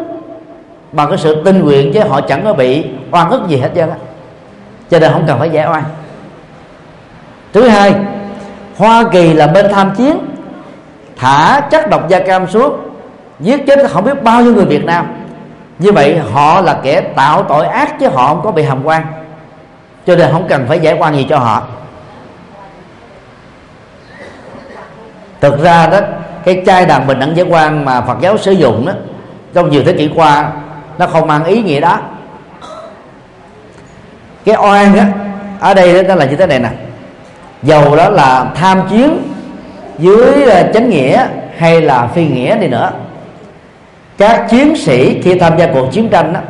bằng 0.93 1.09
cái 1.09 1.19
sự 1.19 1.43
tinh 1.45 1.65
nguyện 1.65 1.93
chứ 1.95 2.01
họ 2.01 2.21
chẳng 2.21 2.45
có 2.45 2.53
bị 2.53 2.85
oan 3.11 3.31
ức 3.31 3.49
gì 3.49 3.57
hết 3.57 3.71
trơn 3.75 3.91
á. 3.91 3.97
Cho 4.91 4.99
nên 4.99 5.13
không 5.13 5.25
cần 5.27 5.39
phải 5.39 5.51
giải 5.51 5.67
oan. 5.67 5.85
Thứ 7.53 7.69
hai, 7.69 7.95
hoa 8.77 9.05
kỳ 9.13 9.33
là 9.33 9.47
bên 9.47 9.73
tham 9.73 9.95
chiến. 9.97 10.19
Thả 11.17 11.61
chất 11.71 11.91
độc 11.91 12.09
da 12.09 12.19
cam 12.19 12.47
xuống, 12.47 12.77
giết 13.41 13.67
chết 13.67 13.91
không 13.91 14.05
biết 14.05 14.23
bao 14.23 14.43
nhiêu 14.43 14.55
người 14.55 14.65
việt 14.65 14.85
nam. 14.85 15.07
Như 15.79 15.93
vậy 15.93 16.21
họ 16.33 16.61
là 16.61 16.81
kẻ 16.83 17.01
tạo 17.01 17.43
tội 17.43 17.67
ác 17.67 18.01
chứ 18.01 18.09
họ 18.09 18.29
không 18.29 18.43
có 18.43 18.51
bị 18.51 18.63
hàm 18.63 18.85
quan. 18.85 19.07
Cho 20.07 20.17
nên 20.17 20.33
không 20.33 20.49
cần 20.49 20.65
phải 20.69 20.81
giải 20.81 20.97
quan 20.99 21.15
gì 21.15 21.27
cho 21.29 21.39
họ. 21.39 21.63
Thực 25.41 25.63
ra 25.63 25.87
đó, 25.87 25.99
cái 26.45 26.63
chai 26.67 26.87
đàn 26.87 27.07
bình 27.07 27.19
đẳng 27.19 27.37
giải 27.37 27.47
quan 27.51 27.85
mà 27.85 28.01
phật 28.01 28.17
giáo 28.21 28.39
sử 28.39 28.53
dụng 28.53 28.87
đó, 28.87 28.93
trong 29.55 29.71
nhiều 29.71 29.83
thế 29.87 29.93
kỷ 29.93 30.11
qua 30.15 30.51
nó 30.99 31.07
không 31.07 31.27
mang 31.27 31.45
ý 31.45 31.63
nghĩa 31.63 31.81
đó. 31.81 31.99
Cái 34.45 34.57
oan 34.57 34.97
á 34.97 35.07
ở 35.61 35.75
đây 35.75 36.05
đó 36.05 36.15
là 36.15 36.25
như 36.25 36.37
thế 36.37 36.47
này 36.47 36.59
nè. 36.59 36.69
Dầu 37.63 37.97
đó 37.97 38.09
là 38.11 38.47
tham 38.55 38.83
chiến 38.91 39.23
dưới 39.99 40.43
ờ, 40.43 40.71
chánh 40.75 40.91
nghĩa 40.91 41.27
hay 41.57 41.81
là 41.81 42.07
phi 42.07 42.27
nghĩa 42.27 42.59
đi 42.59 42.69
nữa. 42.69 42.91
Các 44.19 44.47
chiến 44.51 44.77
sĩ 44.77 45.23
khi 45.23 45.39
tham 45.39 45.59
gia 45.59 45.67
cuộc 45.67 45.93
chiến 45.93 46.09
tranh 46.09 46.33
đó, 46.33 46.41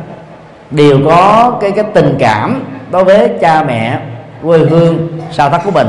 đều 0.71 0.99
có 1.05 1.53
cái 1.61 1.71
cái 1.71 1.85
tình 1.93 2.15
cảm 2.19 2.63
đối 2.91 3.03
với 3.03 3.29
cha 3.41 3.63
mẹ 3.63 3.99
quê 4.43 4.57
hương 4.57 5.19
sao 5.31 5.49
thắt 5.49 5.61
của 5.65 5.71
mình. 5.71 5.87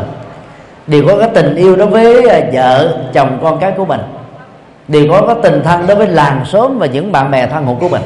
Đều 0.86 1.04
có 1.08 1.18
cái 1.18 1.28
tình 1.34 1.54
yêu 1.54 1.76
đối 1.76 1.86
với 1.86 2.28
ờ, 2.28 2.40
vợ 2.52 2.98
chồng 3.12 3.38
con 3.42 3.60
cái 3.60 3.72
của 3.76 3.84
mình. 3.84 4.00
Đều 4.88 5.04
có 5.10 5.26
cái 5.26 5.36
tình 5.42 5.62
thân 5.64 5.86
đối 5.86 5.96
với 5.96 6.08
làng 6.08 6.44
xóm 6.44 6.78
và 6.78 6.86
những 6.86 7.12
bạn 7.12 7.30
bè 7.30 7.46
thân 7.46 7.66
hữu 7.66 7.74
của 7.74 7.88
mình 7.88 8.02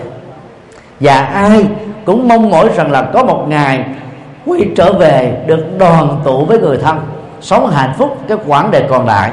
và 1.01 1.20
ai 1.20 1.66
cũng 2.05 2.28
mong 2.28 2.51
mỏi 2.51 2.68
rằng 2.76 2.92
là 2.92 3.03
có 3.03 3.24
một 3.24 3.44
ngày 3.49 3.84
quay 4.46 4.70
trở 4.76 4.92
về 4.92 5.36
được 5.46 5.78
đoàn 5.78 6.20
tụ 6.24 6.44
với 6.44 6.59
người 6.59 6.76
thân, 6.76 7.01
sống 7.40 7.70
hạnh 7.70 7.92
phúc 7.99 8.18
cái 8.28 8.38
quãng 8.46 8.70
đời 8.70 8.84
còn 8.88 9.07
lại. 9.07 9.30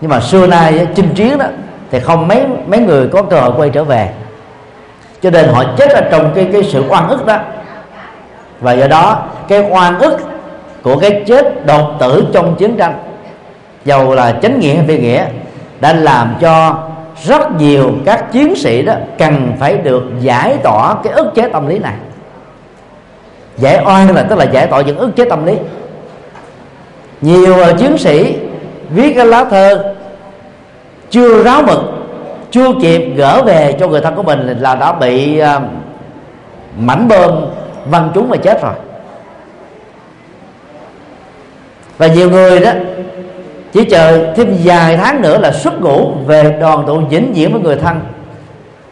Nhưng 0.00 0.10
mà 0.10 0.20
xưa 0.20 0.46
nay 0.46 0.86
chinh 0.94 1.14
chiến 1.14 1.38
đó, 1.38 1.46
thì 1.90 2.00
không 2.00 2.28
mấy 2.28 2.44
mấy 2.66 2.80
người 2.80 3.08
có 3.08 3.22
cơ 3.22 3.40
hội 3.40 3.52
quay 3.56 3.70
trở 3.70 3.84
về. 3.84 4.10
Cho 5.22 5.30
nên 5.30 5.48
họ 5.48 5.64
chết 5.76 5.90
ở 5.90 6.00
trong 6.10 6.32
cái 6.34 6.48
cái 6.52 6.62
sự 6.62 6.84
oan 6.88 7.08
ức 7.08 7.26
đó. 7.26 7.38
Và 8.60 8.72
do 8.72 8.86
đó, 8.86 9.22
cái 9.48 9.64
oan 9.70 9.98
ức 9.98 10.16
của 10.82 10.98
cái 10.98 11.22
chết 11.26 11.66
đột 11.66 11.90
tử 12.00 12.26
trong 12.32 12.54
chiến 12.56 12.76
tranh, 12.76 12.94
dầu 13.84 14.14
là 14.14 14.32
chánh 14.42 14.60
nghĩa 14.60 14.74
hay 14.74 14.86
phi 14.86 14.98
nghĩa, 14.98 15.24
đã 15.80 15.92
làm 15.92 16.34
cho 16.40 16.78
rất 17.24 17.52
nhiều 17.58 17.90
các 18.04 18.32
chiến 18.32 18.56
sĩ 18.56 18.82
đó 18.82 18.94
cần 19.18 19.52
phải 19.58 19.76
được 19.76 20.02
giải 20.20 20.58
tỏa 20.62 20.94
cái 21.04 21.12
ức 21.12 21.32
chế 21.34 21.48
tâm 21.48 21.68
lý 21.68 21.78
này. 21.78 21.94
Giải 23.56 23.82
oan 23.86 24.14
là 24.14 24.22
tức 24.22 24.38
là 24.38 24.44
giải 24.44 24.66
tỏa 24.66 24.82
những 24.82 24.98
ức 24.98 25.16
chế 25.16 25.24
tâm 25.24 25.46
lý. 25.46 25.54
Nhiều 27.20 27.54
ờ, 27.54 27.72
chiến 27.78 27.98
sĩ 27.98 28.36
viết 28.90 29.12
cái 29.16 29.26
lá 29.26 29.44
thơ 29.44 29.94
chưa 31.10 31.42
ráo 31.42 31.62
mực 31.62 31.78
chưa 32.50 32.68
kịp 32.82 33.12
gỡ 33.16 33.42
về 33.46 33.76
cho 33.80 33.88
người 33.88 34.00
thân 34.00 34.14
của 34.14 34.22
mình 34.22 34.56
là 34.60 34.74
đã 34.74 34.92
bị 34.92 35.42
uh, 35.42 35.62
mảnh 36.78 37.08
bơm 37.08 37.46
văng 37.86 38.10
trúng 38.14 38.28
và 38.28 38.36
chết 38.36 38.62
rồi. 38.62 38.74
Và 41.98 42.06
nhiều 42.06 42.30
người 42.30 42.60
đó 42.60 42.70
chỉ 43.72 43.84
chờ 43.84 44.32
thêm 44.36 44.56
vài 44.64 44.96
tháng 44.96 45.22
nữa 45.22 45.38
là 45.38 45.52
xuất 45.52 45.80
ngũ 45.80 46.12
về 46.26 46.56
đoàn 46.60 46.84
tụ 46.86 47.00
vĩnh 47.00 47.32
viễn 47.32 47.52
với 47.52 47.60
người 47.60 47.76
thân. 47.76 48.00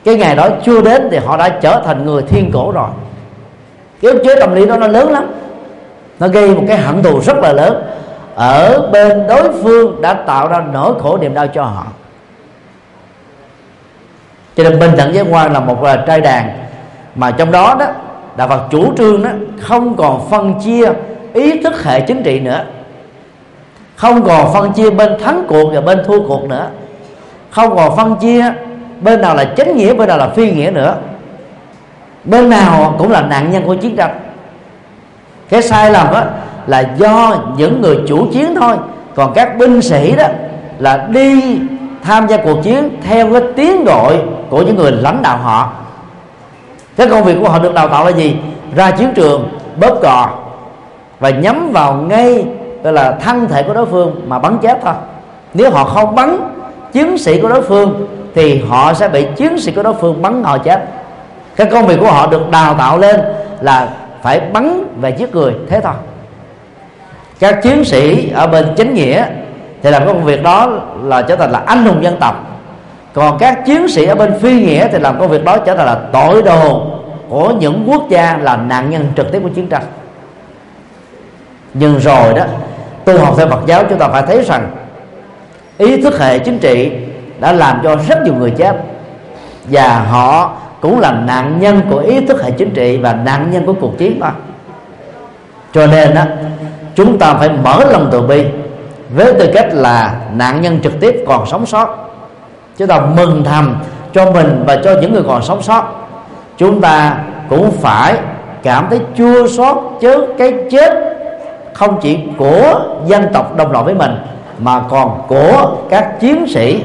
Cái 0.05 0.17
ngày 0.17 0.37
đó 0.37 0.49
chưa 0.65 0.81
đến 0.81 1.09
thì 1.11 1.19
họ 1.19 1.37
đã 1.37 1.49
trở 1.49 1.83
thành 1.85 2.07
người 2.07 2.23
thiên 2.23 2.51
cổ 2.53 2.73
rồi. 2.73 2.89
Cái 4.03 4.13
ức 4.13 4.23
chế 4.25 4.41
tâm 4.41 4.55
lý 4.55 4.67
đó 4.67 4.77
nó 4.77 4.89
lớn 4.89 5.11
lắm. 5.11 5.31
Nó 6.21 6.29
gây 6.29 6.55
một 6.55 6.63
cái 6.69 6.77
hận 6.77 7.03
thù 7.03 7.21
rất 7.21 7.37
là 7.37 7.53
lớn. 7.53 7.83
Ở 8.35 8.89
bên 8.93 9.27
đối 9.27 9.53
phương 9.63 10.03
đã 10.03 10.15
tạo 10.15 10.49
ra 10.49 10.65
nỗi 10.73 10.95
khổ 11.01 11.19
niềm 11.21 11.35
đau 11.35 11.47
cho 11.47 11.63
họ. 11.63 11.87
Cho 14.57 14.65
nên 14.65 14.79
bình 14.79 14.91
đẳng 14.97 15.15
giới 15.15 15.25
quan 15.31 15.53
là 15.53 15.61
một 15.61 15.79
trai 16.07 16.21
đàn, 16.21 16.51
mà 17.15 17.31
trong 17.31 17.51
đó 17.51 17.77
đó, 17.79 17.87
đạo 18.37 18.49
Phật 18.49 18.61
chủ 18.71 18.93
trương 18.97 19.23
đó, 19.23 19.31
không 19.61 19.97
còn 19.97 20.29
phân 20.31 20.55
chia 20.65 20.93
ý 21.35 21.63
thức 21.63 21.85
hệ 21.85 22.01
chính 22.01 22.23
trị 22.23 22.41
nữa 22.41 22.65
không 24.01 24.23
còn 24.23 24.53
phân 24.53 24.73
chia 24.73 24.91
bên 24.91 25.19
thắng 25.19 25.45
cuộc 25.49 25.71
và 25.75 25.81
bên 25.81 26.03
thua 26.07 26.29
cuộc 26.29 26.45
nữa. 26.45 26.67
Không 27.51 27.77
còn 27.77 27.97
phân 27.97 28.17
chia, 28.17 28.45
bên 29.01 29.21
nào 29.21 29.35
là 29.35 29.45
chánh 29.57 29.77
nghĩa, 29.77 29.95
bên 29.95 30.09
nào 30.09 30.19
là 30.19 30.29
phi 30.29 30.51
nghĩa 30.51 30.71
nữa. 30.71 30.97
Bên 32.25 32.51
nào 32.51 32.95
cũng 32.99 33.11
là 33.11 33.23
nạn 33.23 33.53
nhân 33.53 33.63
của 33.67 33.75
chiến 33.75 33.97
tranh. 33.97 34.21
Cái 35.49 35.63
sai 35.63 35.91
lầm 35.91 36.07
đó 36.13 36.23
là 36.67 36.95
do 36.97 37.35
những 37.57 37.83
người 37.83 37.99
chủ 38.09 38.27
chiến 38.33 38.55
thôi. 38.61 38.77
Còn 39.15 39.33
các 39.35 39.59
binh 39.59 39.83
sĩ 39.83 40.17
đó, 40.17 40.27
là 40.79 41.07
đi 41.11 41.59
tham 42.03 42.27
gia 42.29 42.37
cuộc 42.37 42.63
chiến 42.63 42.91
theo 43.09 43.33
cái 43.33 43.43
tiếng 43.57 43.85
gọi 43.85 44.19
của 44.51 44.63
những 44.63 44.77
người 44.77 44.93
lãnh 44.93 45.23
đạo 45.23 45.39
họ. 45.39 45.73
Cái 46.97 47.07
công 47.07 47.25
việc 47.25 47.37
của 47.41 47.49
họ 47.49 47.59
được 47.59 47.75
đào 47.75 47.89
tạo 47.89 48.05
là 48.05 48.11
gì? 48.11 48.37
Ra 48.75 48.91
chiến 48.91 49.13
trường, 49.15 49.49
bóp 49.81 49.99
cò 50.03 50.29
và 51.21 51.31
nhắm 51.31 51.73
vào 51.73 51.95
ngay 51.95 52.45
gọi 52.83 52.93
là 52.93 53.13
thân 53.13 53.49
thể 53.49 53.63
của 53.63 53.75
đối 53.75 53.87
phương 53.87 54.21
mà 54.27 54.39
bắn 54.39 54.59
chết 54.63 54.79
thôi. 54.83 54.95
Nếu 55.55 55.71
họ 55.71 55.85
không 55.85 56.15
bắn 56.15 56.37
chiến 56.93 57.19
sĩ 57.19 57.41
của 57.41 57.49
đối 57.49 57.63
phương, 57.63 58.07
thì 58.35 58.63
họ 58.69 58.95
sẽ 58.95 59.09
bị 59.09 59.27
chiến 59.37 59.61
sĩ 59.61 59.73
của 59.73 59.83
đối 59.83 59.95
phương 59.95 60.23
bắn 60.23 60.45
họ 60.45 60.59
chết 60.59 60.81
cái 61.57 61.67
công 61.67 61.87
việc 61.87 61.97
của 62.01 62.07
họ 62.07 62.27
được 62.27 62.51
đào 62.51 62.75
tạo 62.75 62.99
lên 62.99 63.21
là 63.61 63.89
phải 64.23 64.41
bắn 64.41 64.85
và 65.01 65.09
giết 65.09 65.35
người, 65.35 65.55
thế 65.69 65.81
thôi. 65.81 65.95
Các 67.41 67.63
chiến 67.63 67.85
sĩ 67.85 68.31
ở 68.35 68.47
bên 68.47 68.75
chính 68.77 68.95
nghĩa 68.95 69.25
thì 69.83 69.91
làm 69.91 70.07
công 70.07 70.25
việc 70.25 70.43
đó 70.43 70.69
là 71.03 71.23
trở 71.23 71.37
thành 71.37 71.51
là 71.51 71.63
anh 71.67 71.85
hùng 71.85 72.03
dân 72.03 72.17
tộc. 72.21 72.47
Còn 73.13 73.39
các 73.39 73.67
chiến 73.67 73.89
sĩ 73.89 74.07
ở 74.07 74.15
bên 74.15 74.39
phi 74.39 74.53
nghĩa 74.53 74.89
thì 74.93 74.99
làm 74.99 75.19
công 75.19 75.29
việc 75.29 75.45
đó 75.45 75.59
trở 75.59 75.75
thành 75.75 75.87
là 75.87 75.99
tội 76.13 76.43
đồ 76.43 76.83
của 77.29 77.51
những 77.51 77.85
quốc 77.91 78.09
gia 78.09 78.39
là 78.43 78.57
nạn 78.57 78.91
nhân 78.91 79.07
trực 79.17 79.33
tiếp 79.33 79.41
của 79.43 79.49
chiến 79.49 79.67
tranh 79.67 79.83
nhưng 81.75 81.99
rồi 81.99 82.35
đó, 82.35 82.45
tu 83.05 83.19
học 83.19 83.35
theo 83.37 83.49
Phật 83.49 83.61
giáo 83.67 83.85
chúng 83.89 83.99
ta 83.99 84.09
phải 84.09 84.23
thấy 84.23 84.43
rằng 84.43 84.71
ý 85.79 86.03
thức 86.03 86.19
hệ 86.21 86.39
chính 86.39 86.59
trị 86.59 86.93
đã 87.41 87.53
làm 87.53 87.81
cho 87.83 87.97
rất 88.09 88.19
nhiều 88.25 88.35
người 88.35 88.51
chết. 88.51 88.77
Và 89.65 89.99
họ 90.11 90.53
cũng 90.81 91.01
là 91.01 91.13
nạn 91.13 91.59
nhân 91.61 91.81
của 91.91 91.99
ý 91.99 92.27
thức 92.27 92.43
hệ 92.43 92.51
chính 92.51 92.71
trị 92.71 92.97
và 92.97 93.13
nạn 93.13 93.51
nhân 93.51 93.67
của 93.67 93.75
cuộc 93.81 93.99
chiến 93.99 94.21
đó 94.21 94.31
cho 95.73 95.87
nên 95.87 96.15
đó 96.15 96.23
chúng 96.95 97.19
ta 97.19 97.35
phải 97.35 97.49
mở 97.49 97.85
lòng 97.93 98.09
từ 98.13 98.23
bi 98.23 98.45
với 99.15 99.33
tư 99.33 99.51
cách 99.55 99.69
là 99.73 100.15
nạn 100.33 100.61
nhân 100.61 100.81
trực 100.83 101.01
tiếp 101.01 101.25
còn 101.27 101.47
sống 101.47 101.67
sót. 101.67 101.97
Chúng 102.77 102.89
ta 102.89 103.01
mừng 103.01 103.45
thầm 103.45 103.77
cho 104.13 104.31
mình 104.31 104.65
và 104.67 104.77
cho 104.85 104.95
những 105.01 105.13
người 105.13 105.23
còn 105.27 105.43
sống 105.43 105.63
sót. 105.63 106.09
Chúng 106.57 106.81
ta 106.81 107.17
cũng 107.49 107.71
phải 107.71 108.19
cảm 108.63 108.87
thấy 108.91 109.01
chua 109.17 109.49
xót 109.49 109.77
chớ 110.01 110.27
cái 110.39 110.55
chết 110.71 111.10
không 111.81 112.01
chỉ 112.01 112.19
của 112.39 112.81
dân 113.07 113.33
tộc 113.33 113.57
đồng 113.57 113.73
loại 113.73 113.85
với 113.85 113.95
mình 113.95 114.17
mà 114.59 114.81
còn 114.91 115.23
của 115.29 115.77
các 115.91 116.21
chiến 116.21 116.47
sĩ 116.49 116.83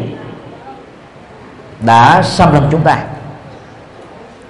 đã 1.79 2.21
xâm 2.23 2.53
lăng 2.53 2.67
chúng 2.71 2.81
ta. 2.81 2.97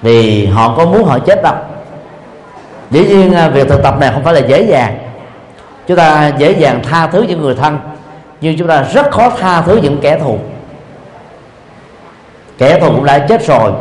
Vì 0.02 0.46
họ 0.46 0.74
có 0.78 0.86
muốn 0.86 1.04
họ 1.04 1.20
chết 1.20 1.44
đâu. 1.44 1.56
Dĩ 2.92 3.08
nhiên 3.08 3.34
à, 3.34 3.50
việc 3.50 3.70
thực 3.70 3.84
tập 3.84 3.96
này 4.00 4.12
không 4.14 4.24
phải 4.24 4.34
là 4.34 4.40
dễ 4.40 4.62
dàng. 4.62 4.98
Chúng 5.88 5.98
ta 5.98 6.32
dễ 6.38 6.52
dàng 6.52 6.82
tha 6.90 7.08
thứ 7.08 7.22
những 7.22 7.42
người 7.42 7.56
thân 7.56 7.80
nhưng 8.42 8.58
chúng 8.58 8.68
ta 8.68 8.82
rất 8.82 9.12
khó 9.12 9.30
tha 9.30 9.62
thứ 9.62 9.80
những 9.84 9.98
kẻ 10.02 10.20
thù. 10.20 10.38
Kẻ 12.58 12.80
thù 12.80 12.88
cũng 12.88 13.06
đã 13.06 13.20
chết 13.20 13.48
rồi. 13.48 13.72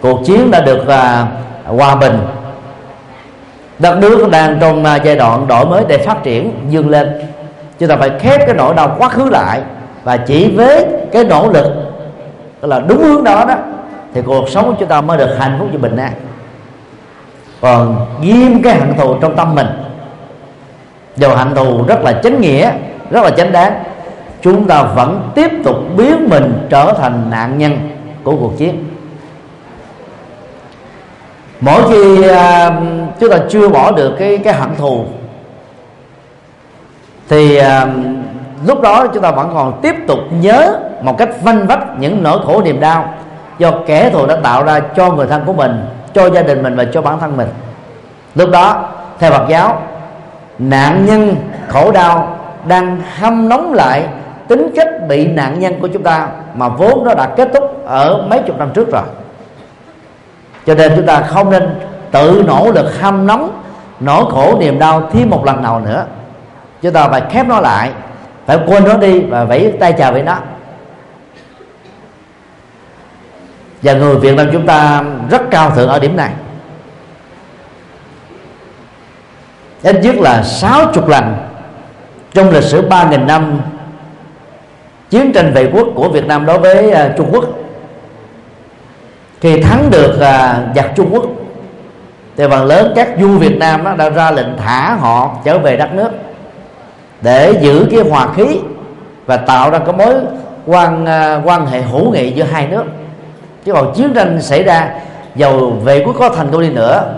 Cuộc 0.00 0.20
chiến 0.26 0.50
đã 0.50 0.60
được 0.60 0.82
uh, 0.82 1.76
hòa 1.78 1.94
bình 1.94 2.18
đất 3.82 3.98
nước 3.98 4.28
đang 4.30 4.58
trong 4.60 4.84
à, 4.84 4.96
giai 4.96 5.16
đoạn 5.16 5.46
đổi 5.48 5.66
mới 5.66 5.84
để 5.88 5.98
phát 5.98 6.22
triển 6.22 6.52
dương 6.68 6.90
lên. 6.90 7.08
Chúng 7.78 7.88
ta 7.88 7.96
phải 7.96 8.10
khép 8.20 8.40
cái 8.46 8.54
nỗi 8.54 8.74
đau 8.74 8.96
quá 8.98 9.08
khứ 9.08 9.30
lại 9.30 9.60
và 10.04 10.16
chỉ 10.16 10.52
với 10.56 10.86
cái 11.12 11.24
nỗ 11.24 11.50
lực 11.50 11.66
là 12.62 12.80
đúng 12.80 13.02
hướng 13.02 13.24
đó 13.24 13.44
đó, 13.48 13.54
thì 14.14 14.22
cuộc 14.22 14.48
sống 14.48 14.66
của 14.66 14.74
chúng 14.78 14.88
ta 14.88 15.00
mới 15.00 15.18
được 15.18 15.36
hạnh 15.38 15.56
phúc 15.58 15.68
và 15.72 15.78
bình 15.78 15.96
an. 15.96 16.12
Còn 17.60 18.06
ghim 18.22 18.62
cái 18.62 18.74
hận 18.74 18.94
thù 18.98 19.14
trong 19.20 19.36
tâm 19.36 19.54
mình. 19.54 19.66
Dầu 21.16 21.36
hận 21.36 21.54
thù 21.54 21.84
rất 21.86 22.00
là 22.02 22.12
chánh 22.12 22.40
nghĩa, 22.40 22.70
rất 23.10 23.24
là 23.24 23.30
chánh 23.30 23.52
đáng, 23.52 23.82
chúng 24.42 24.66
ta 24.66 24.82
vẫn 24.82 25.30
tiếp 25.34 25.50
tục 25.64 25.76
biến 25.96 26.28
mình 26.30 26.66
trở 26.70 26.92
thành 26.92 27.30
nạn 27.30 27.58
nhân 27.58 27.78
của 28.24 28.36
cuộc 28.36 28.58
chiến 28.58 28.84
mỗi 31.64 31.82
khi 31.90 32.28
à, 32.28 32.70
chúng 33.20 33.30
ta 33.30 33.36
chưa 33.48 33.68
bỏ 33.68 33.90
được 33.90 34.16
cái 34.18 34.38
cái 34.38 34.54
hận 34.54 34.68
thù 34.78 35.04
thì 37.28 37.56
à, 37.56 37.86
lúc 38.66 38.80
đó 38.80 39.06
chúng 39.06 39.22
ta 39.22 39.30
vẫn 39.30 39.50
còn 39.54 39.80
tiếp 39.82 39.94
tục 40.06 40.18
nhớ 40.30 40.78
một 41.02 41.18
cách 41.18 41.28
vanh 41.42 41.66
vách 41.66 41.98
những 41.98 42.22
nỗi 42.22 42.38
khổ 42.46 42.62
niềm 42.64 42.80
đau 42.80 43.14
do 43.58 43.72
kẻ 43.86 44.10
thù 44.10 44.26
đã 44.26 44.36
tạo 44.42 44.64
ra 44.64 44.80
cho 44.96 45.10
người 45.10 45.26
thân 45.26 45.42
của 45.46 45.52
mình 45.52 45.84
cho 46.14 46.30
gia 46.30 46.42
đình 46.42 46.62
mình 46.62 46.76
và 46.76 46.84
cho 46.92 47.02
bản 47.02 47.18
thân 47.18 47.36
mình. 47.36 47.48
Lúc 48.34 48.50
đó 48.50 48.88
theo 49.18 49.30
Phật 49.30 49.48
giáo 49.48 49.82
nạn 50.58 51.06
nhân 51.06 51.36
khổ 51.68 51.92
đau 51.92 52.38
đang 52.66 53.00
hâm 53.18 53.48
nóng 53.48 53.74
lại 53.74 54.04
tính 54.48 54.70
cách 54.76 54.88
bị 55.08 55.26
nạn 55.26 55.60
nhân 55.60 55.80
của 55.80 55.88
chúng 55.88 56.02
ta 56.02 56.28
mà 56.54 56.68
vốn 56.68 57.04
nó 57.04 57.14
đã 57.14 57.28
kết 57.36 57.48
thúc 57.54 57.86
ở 57.86 58.26
mấy 58.30 58.38
chục 58.46 58.58
năm 58.58 58.70
trước 58.74 58.92
rồi 58.92 59.02
cho 60.66 60.74
nên 60.74 60.92
chúng 60.96 61.06
ta 61.06 61.20
không 61.20 61.50
nên 61.50 61.80
tự 62.10 62.44
nỗ 62.46 62.70
lực 62.74 63.00
hâm 63.00 63.26
nóng, 63.26 63.62
nỗi 64.00 64.24
khổ, 64.30 64.56
niềm 64.60 64.78
đau 64.78 65.10
thêm 65.12 65.30
một 65.30 65.44
lần 65.44 65.62
nào 65.62 65.80
nữa. 65.80 66.06
Chúng 66.82 66.92
ta 66.92 67.08
phải 67.08 67.22
khép 67.30 67.46
nó 67.46 67.60
lại, 67.60 67.90
phải 68.46 68.58
quên 68.66 68.84
nó 68.84 68.96
đi 68.96 69.20
và 69.20 69.44
vẫy 69.44 69.72
tay 69.80 69.92
chào 69.92 70.12
với 70.12 70.22
nó 70.22 70.36
và 73.82 73.92
người 73.92 74.16
Việt 74.16 74.36
Nam 74.36 74.48
chúng 74.52 74.66
ta 74.66 75.04
rất 75.30 75.42
cao 75.50 75.70
thượng 75.70 75.88
ở 75.88 75.98
điểm 75.98 76.16
này. 76.16 76.32
Ít 79.82 79.96
nhất 80.02 80.14
là 80.16 80.42
sáu 80.42 80.86
chục 80.94 81.08
lần 81.08 81.36
trong 82.34 82.50
lịch 82.50 82.62
sử 82.62 82.88
ba 82.88 83.10
nghìn 83.10 83.26
năm 83.26 83.60
chiến 85.10 85.32
tranh 85.32 85.52
vệ 85.52 85.70
quốc 85.72 85.88
của 85.94 86.08
Việt 86.08 86.26
Nam 86.26 86.46
đối 86.46 86.58
với 86.58 86.90
à, 86.90 87.14
Trung 87.16 87.28
Quốc 87.32 87.44
khi 89.42 89.60
thắng 89.60 89.90
được 89.90 90.20
à, 90.20 90.66
giặc 90.74 90.86
Trung 90.96 91.08
Quốc. 91.12 91.24
Thì 92.36 92.44
phần 92.50 92.64
lớn 92.64 92.92
các 92.96 93.08
vua 93.20 93.38
Việt 93.38 93.58
Nam 93.58 93.84
đó 93.84 93.94
đã 93.96 94.10
ra 94.10 94.30
lệnh 94.30 94.56
thả 94.56 94.94
họ 94.94 95.36
trở 95.44 95.58
về 95.58 95.76
đất 95.76 95.94
nước 95.94 96.10
để 97.22 97.54
giữ 97.60 97.86
cái 97.90 98.00
hòa 98.00 98.28
khí 98.36 98.58
và 99.26 99.36
tạo 99.36 99.70
ra 99.70 99.78
cái 99.78 99.92
mối 99.92 100.14
quan 100.66 101.06
à, 101.06 101.42
quan 101.44 101.66
hệ 101.66 101.82
hữu 101.82 102.10
nghị 102.10 102.32
giữa 102.32 102.44
hai 102.44 102.66
nước. 102.66 102.84
Chứ 103.64 103.72
còn 103.72 103.92
chiến 103.94 104.12
tranh 104.14 104.42
xảy 104.42 104.62
ra 104.62 104.90
dầu 105.34 105.70
vệ 105.70 106.04
quốc 106.04 106.16
có 106.18 106.28
thành 106.28 106.48
công 106.52 106.60
đi 106.60 106.70
nữa 106.70 107.14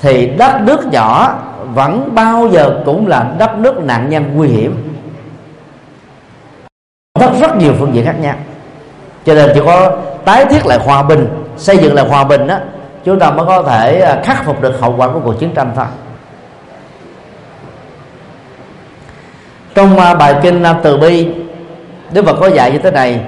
thì 0.00 0.26
đất 0.26 0.60
nước 0.60 0.86
nhỏ 0.92 1.38
vẫn 1.74 2.14
bao 2.14 2.48
giờ 2.48 2.82
cũng 2.84 3.06
là 3.06 3.26
đất 3.38 3.58
nước 3.58 3.78
nạn 3.78 4.10
nhân 4.10 4.24
nguy 4.34 4.48
hiểm. 4.48 4.94
Rất 7.20 7.30
rất 7.40 7.56
nhiều 7.56 7.72
phương 7.78 7.94
diện 7.94 8.04
khác 8.04 8.20
nhau. 8.20 8.34
Cho 9.26 9.34
nên 9.34 9.50
chỉ 9.54 9.60
có 9.64 9.96
tái 10.24 10.44
thiết 10.44 10.66
lại 10.66 10.78
hòa 10.78 11.02
bình 11.02 11.43
xây 11.56 11.78
dựng 11.78 11.94
lại 11.94 12.08
hòa 12.08 12.24
bình 12.24 12.46
đó 12.46 12.56
chúng 13.04 13.18
ta 13.18 13.30
mới 13.30 13.46
có 13.46 13.62
thể 13.62 14.00
à, 14.00 14.20
khắc 14.24 14.44
phục 14.44 14.62
được 14.62 14.80
hậu 14.80 14.94
quả 14.96 15.08
của 15.08 15.20
cuộc 15.24 15.40
chiến 15.40 15.50
tranh 15.54 15.72
thôi. 15.76 15.86
Trong 19.74 19.98
à, 19.98 20.14
bài 20.14 20.34
kinh 20.42 20.62
à, 20.62 20.74
từ 20.82 20.96
bi, 20.96 21.28
đức 22.12 22.24
phật 22.24 22.36
có 22.40 22.46
dạy 22.46 22.72
như 22.72 22.78
thế 22.78 22.90
này, 22.90 23.20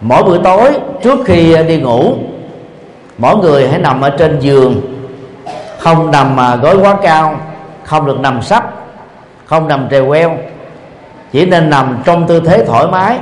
mỗi 0.00 0.22
buổi 0.22 0.38
tối 0.44 0.70
trước 1.02 1.18
khi 1.26 1.56
đi 1.68 1.80
ngủ, 1.80 2.14
mỗi 3.18 3.36
người 3.36 3.68
hãy 3.68 3.78
nằm 3.78 4.00
ở 4.00 4.10
trên 4.10 4.40
giường, 4.40 4.80
không 5.78 6.10
nằm 6.10 6.60
gối 6.62 6.76
quá 6.82 6.96
cao, 7.02 7.40
không 7.84 8.06
được 8.06 8.20
nằm 8.20 8.42
sấp, 8.42 8.64
không 9.44 9.68
nằm 9.68 9.88
trèo 9.90 10.06
queo, 10.06 10.36
chỉ 11.32 11.46
nên 11.46 11.70
nằm 11.70 12.02
trong 12.04 12.26
tư 12.26 12.40
thế 12.46 12.64
thoải 12.64 12.86
mái, 12.86 13.18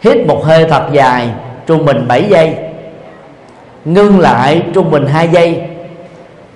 hít 0.00 0.26
một 0.26 0.44
hơi 0.44 0.64
thật 0.64 0.82
dài 0.92 1.30
trung 1.66 1.84
bình 1.84 2.08
7 2.08 2.24
giây 2.28 2.71
ngưng 3.84 4.20
lại 4.20 4.62
trung 4.74 4.90
bình 4.90 5.06
2 5.06 5.28
giây. 5.28 5.62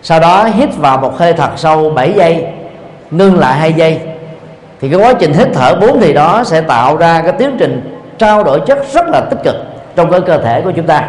Sau 0.02 0.20
đó 0.20 0.44
hít 0.44 0.76
vào 0.76 0.98
một 0.98 1.18
hơi 1.18 1.32
thật 1.32 1.50
sâu 1.56 1.90
7 1.90 2.12
giây, 2.12 2.46
ngưng 3.10 3.38
lại 3.38 3.58
2 3.58 3.72
giây. 3.72 4.00
Thì 4.80 4.88
cái 4.88 5.00
quá 5.00 5.12
trình 5.18 5.32
hít 5.32 5.48
thở 5.54 5.74
bốn 5.80 6.00
thì 6.00 6.12
đó 6.12 6.44
sẽ 6.44 6.60
tạo 6.60 6.96
ra 6.96 7.22
cái 7.22 7.32
tiến 7.32 7.56
trình 7.58 8.00
trao 8.18 8.44
đổi 8.44 8.60
chất 8.60 8.78
rất 8.92 9.06
là 9.08 9.20
tích 9.20 9.38
cực 9.44 9.56
trong 9.96 10.10
cái 10.10 10.20
cơ 10.20 10.38
thể 10.38 10.60
của 10.60 10.70
chúng 10.70 10.86
ta. 10.86 11.08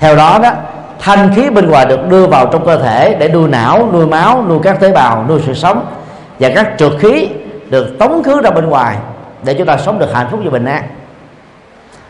Theo 0.00 0.16
đó 0.16 0.38
đó, 0.42 0.50
thanh 0.98 1.34
khí 1.34 1.50
bên 1.50 1.70
ngoài 1.70 1.86
được 1.86 2.08
đưa 2.08 2.26
vào 2.26 2.46
trong 2.46 2.66
cơ 2.66 2.78
thể 2.78 3.14
để 3.14 3.28
nuôi 3.28 3.48
não, 3.48 3.88
nuôi 3.92 4.06
máu, 4.06 4.44
nuôi 4.48 4.58
các 4.62 4.80
tế 4.80 4.92
bào, 4.92 5.24
nuôi 5.28 5.40
sự 5.46 5.54
sống. 5.54 5.86
Và 6.40 6.50
các 6.54 6.72
trượt 6.78 6.92
khí 7.00 7.28
được 7.70 7.98
tống 7.98 8.22
khứ 8.22 8.40
ra 8.40 8.50
bên 8.50 8.66
ngoài 8.66 8.96
để 9.44 9.54
chúng 9.54 9.66
ta 9.66 9.76
sống 9.76 9.98
được 9.98 10.14
hạnh 10.14 10.26
phúc 10.30 10.40
và 10.44 10.50
bình 10.50 10.64
an 10.64 10.82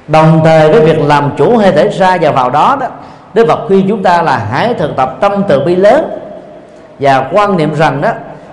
đồng 0.08 0.40
thời 0.44 0.72
với 0.72 0.80
việc 0.80 1.00
làm 1.00 1.30
chủ 1.36 1.56
hơi 1.56 1.72
thể 1.72 1.88
ra 1.88 2.16
và 2.20 2.30
vào 2.30 2.50
đó 2.50 2.76
đó 2.80 2.86
Đức 3.34 3.46
Phật 3.48 3.60
khuyên 3.68 3.88
chúng 3.88 4.02
ta 4.02 4.22
là 4.22 4.36
hãy 4.50 4.74
thực 4.74 4.96
tập 4.96 5.16
tâm 5.20 5.42
từ 5.48 5.60
bi 5.60 5.76
lớn. 5.76 6.18
Và 6.98 7.28
quan 7.32 7.56
niệm 7.56 7.74
rằng 7.74 8.00
đó 8.00 8.10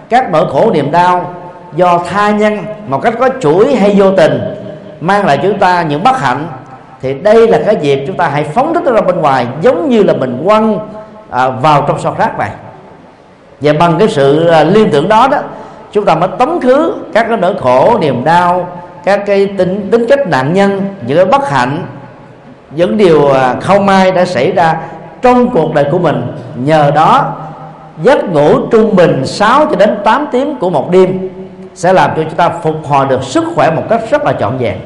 các 0.10 0.32
nỗi 0.32 0.46
khổ 0.52 0.72
niềm 0.74 0.92
đau 0.92 1.34
do 1.76 2.00
tha 2.10 2.32
nhân 2.32 2.58
một 2.88 3.02
cách 3.02 3.14
có 3.20 3.30
chuỗi 3.42 3.76
hay 3.76 3.96
vô 3.98 4.12
tình 4.12 4.56
mang 5.02 5.26
lại 5.26 5.40
chúng 5.44 5.60
ta 5.60 5.82
những 5.82 6.04
bất 6.04 6.20
hạnh 6.20 6.48
thì 7.02 7.14
đây 7.14 7.48
là 7.48 7.60
cái 7.66 7.76
dịp 7.76 8.04
chúng 8.08 8.18
ta 8.18 8.28
hãy 8.28 8.44
phóng 8.44 8.74
thích 8.74 8.84
nó 8.86 8.92
ra 8.92 9.02
bên 9.02 9.22
ngoài 9.22 9.48
giống 9.62 9.90
như 9.90 10.04
là 10.04 10.14
mình 10.14 10.44
quăng 10.46 10.80
à, 11.30 11.50
vào 11.50 11.86
trong 11.88 12.00
sọt 12.00 12.18
rác 12.18 12.40
này 12.40 12.50
và 13.62 13.74
bằng 13.80 13.96
cái 14.00 14.08
sự 14.08 14.48
à, 14.48 14.64
liên 14.64 14.90
tưởng 14.92 15.10
đó 15.10 15.28
đó 15.32 15.38
chúng 15.92 16.06
ta 16.06 16.16
mới 16.16 16.30
tống 16.40 16.62
khứ 16.62 16.94
các 17.14 17.26
cái 17.30 17.38
nỗi 17.38 17.56
khổ 17.60 17.98
niềm 18.02 18.24
đau 18.24 18.68
các 19.04 19.24
cái 19.26 19.46
tính 19.58 19.88
tính 19.92 20.06
cách 20.10 20.28
nạn 20.28 20.54
nhân 20.54 20.96
những 21.08 21.18
cái 21.18 21.26
bất 21.26 21.50
hạnh, 21.50 21.86
những 22.72 22.98
điều 22.98 23.32
à, 23.32 23.56
không 23.62 23.86
may 23.86 24.12
đã 24.12 24.26
xảy 24.26 24.52
ra 24.52 24.78
trong 25.22 25.50
cuộc 25.50 25.74
đời 25.74 25.86
của 25.92 26.00
mình. 26.00 26.32
Nhờ 26.56 26.92
đó, 26.96 27.36
giấc 28.04 28.30
ngủ 28.30 28.68
trung 28.72 28.96
bình 28.96 29.26
6 29.26 29.66
cho 29.66 29.76
đến 29.76 29.98
8 30.04 30.28
tiếng 30.32 30.56
của 30.60 30.70
một 30.70 30.92
đêm 30.92 31.30
sẽ 31.74 31.94
làm 31.94 32.12
cho 32.16 32.24
chúng 32.24 32.36
ta 32.36 32.50
phục 32.50 32.86
hồi 32.88 33.06
được 33.10 33.24
sức 33.24 33.44
khỏe 33.56 33.72
một 33.72 33.84
cách 33.90 34.02
rất 34.12 34.26
là 34.26 34.34
trọn 34.34 34.58
vẹn. 34.58 34.78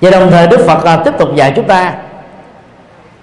Và 0.00 0.10
đồng 0.10 0.30
thời 0.30 0.46
Đức 0.46 0.60
Phật 0.66 0.84
là 0.84 0.96
tiếp 0.96 1.14
tục 1.18 1.28
dạy 1.34 1.52
chúng 1.56 1.66
ta 1.66 1.94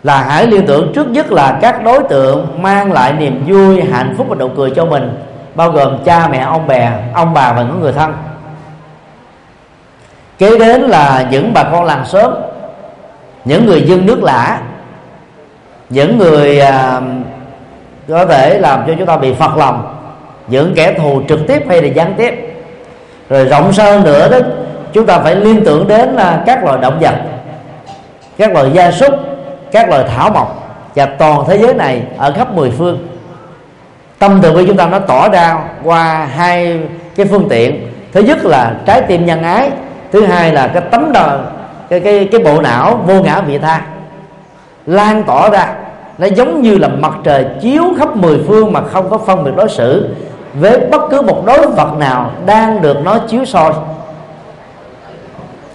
là 0.03 0.23
hãy 0.23 0.47
liên 0.47 0.65
tưởng 0.67 0.91
trước 0.93 1.07
nhất 1.07 1.31
là 1.31 1.59
các 1.61 1.83
đối 1.83 2.03
tượng 2.03 2.61
mang 2.61 2.91
lại 2.91 3.13
niềm 3.13 3.43
vui 3.47 3.81
hạnh 3.81 4.15
phúc 4.17 4.27
và 4.29 4.35
nụ 4.35 4.47
cười 4.47 4.71
cho 4.75 4.85
mình 4.85 5.19
bao 5.55 5.71
gồm 5.71 5.97
cha 6.05 6.27
mẹ 6.27 6.39
ông 6.39 6.67
bè 6.67 6.91
ông 7.13 7.33
bà 7.33 7.53
và 7.53 7.63
những 7.63 7.79
người 7.81 7.93
thân. 7.93 8.13
Kế 10.37 10.57
đến 10.57 10.81
là 10.81 11.27
những 11.31 11.53
bà 11.53 11.63
con 11.63 11.85
làng 11.85 12.05
xóm 12.05 12.33
những 13.45 13.65
người 13.65 13.81
dân 13.81 14.05
nước 14.05 14.23
lã 14.23 14.59
những 15.89 16.17
người 16.17 16.59
à, 16.59 17.01
có 18.07 18.25
thể 18.25 18.59
làm 18.59 18.83
cho 18.87 18.93
chúng 18.97 19.07
ta 19.07 19.17
bị 19.17 19.33
phật 19.33 19.57
lòng 19.57 19.97
những 20.47 20.73
kẻ 20.75 20.93
thù 20.93 21.21
trực 21.29 21.39
tiếp 21.47 21.63
hay 21.69 21.81
là 21.81 21.87
gián 21.87 22.13
tiếp. 22.17 22.33
Rồi 23.29 23.45
rộng 23.45 23.73
sâu 23.73 23.91
hơn 23.91 24.03
nữa 24.03 24.29
đó 24.29 24.37
chúng 24.93 25.05
ta 25.05 25.19
phải 25.19 25.35
liên 25.35 25.65
tưởng 25.65 25.87
đến 25.87 26.09
là 26.09 26.43
các 26.45 26.63
loài 26.63 26.77
động 26.81 26.99
vật 26.99 27.15
các 28.37 28.53
loài 28.53 28.71
gia 28.73 28.91
súc 28.91 29.13
các 29.71 29.89
loài 29.89 30.03
thảo 30.15 30.29
mộc 30.33 30.77
và 30.95 31.05
toàn 31.05 31.43
thế 31.47 31.57
giới 31.57 31.73
này 31.73 32.03
ở 32.17 32.33
khắp 32.37 32.53
mười 32.53 32.71
phương. 32.71 33.07
Tâm 34.19 34.39
từ 34.41 34.53
bi 34.53 34.65
chúng 34.67 34.77
ta 34.77 34.87
nó 34.87 34.99
tỏ 34.99 35.29
ra 35.29 35.57
qua 35.83 36.27
hai 36.35 36.79
cái 37.15 37.25
phương 37.25 37.49
tiện. 37.49 37.87
Thứ 38.11 38.21
nhất 38.21 38.45
là 38.45 38.73
trái 38.85 39.01
tim 39.01 39.25
nhân 39.25 39.43
ái, 39.43 39.69
thứ 40.11 40.25
hai 40.25 40.53
là 40.53 40.67
cái 40.67 40.83
tấm 40.91 41.11
đờ, 41.11 41.39
cái 41.89 41.99
cái 41.99 42.29
cái 42.31 42.41
bộ 42.43 42.61
não 42.61 43.03
vô 43.05 43.13
ngã 43.13 43.41
vị 43.41 43.57
tha. 43.57 43.81
Lan 44.85 45.23
tỏ 45.23 45.49
ra, 45.49 45.73
nó 46.17 46.27
giống 46.27 46.61
như 46.61 46.77
là 46.77 46.87
mặt 46.87 47.13
trời 47.23 47.45
chiếu 47.61 47.83
khắp 47.97 48.15
mười 48.15 48.43
phương 48.47 48.73
mà 48.73 48.81
không 48.81 49.09
có 49.09 49.17
phân 49.17 49.43
biệt 49.43 49.51
đối 49.55 49.69
xử 49.69 50.15
với 50.53 50.79
bất 50.79 51.01
cứ 51.11 51.21
một 51.21 51.43
đối 51.45 51.67
vật 51.67 51.93
nào 51.99 52.31
đang 52.45 52.81
được 52.81 52.97
nó 53.03 53.17
chiếu 53.27 53.45
soi. 53.45 53.73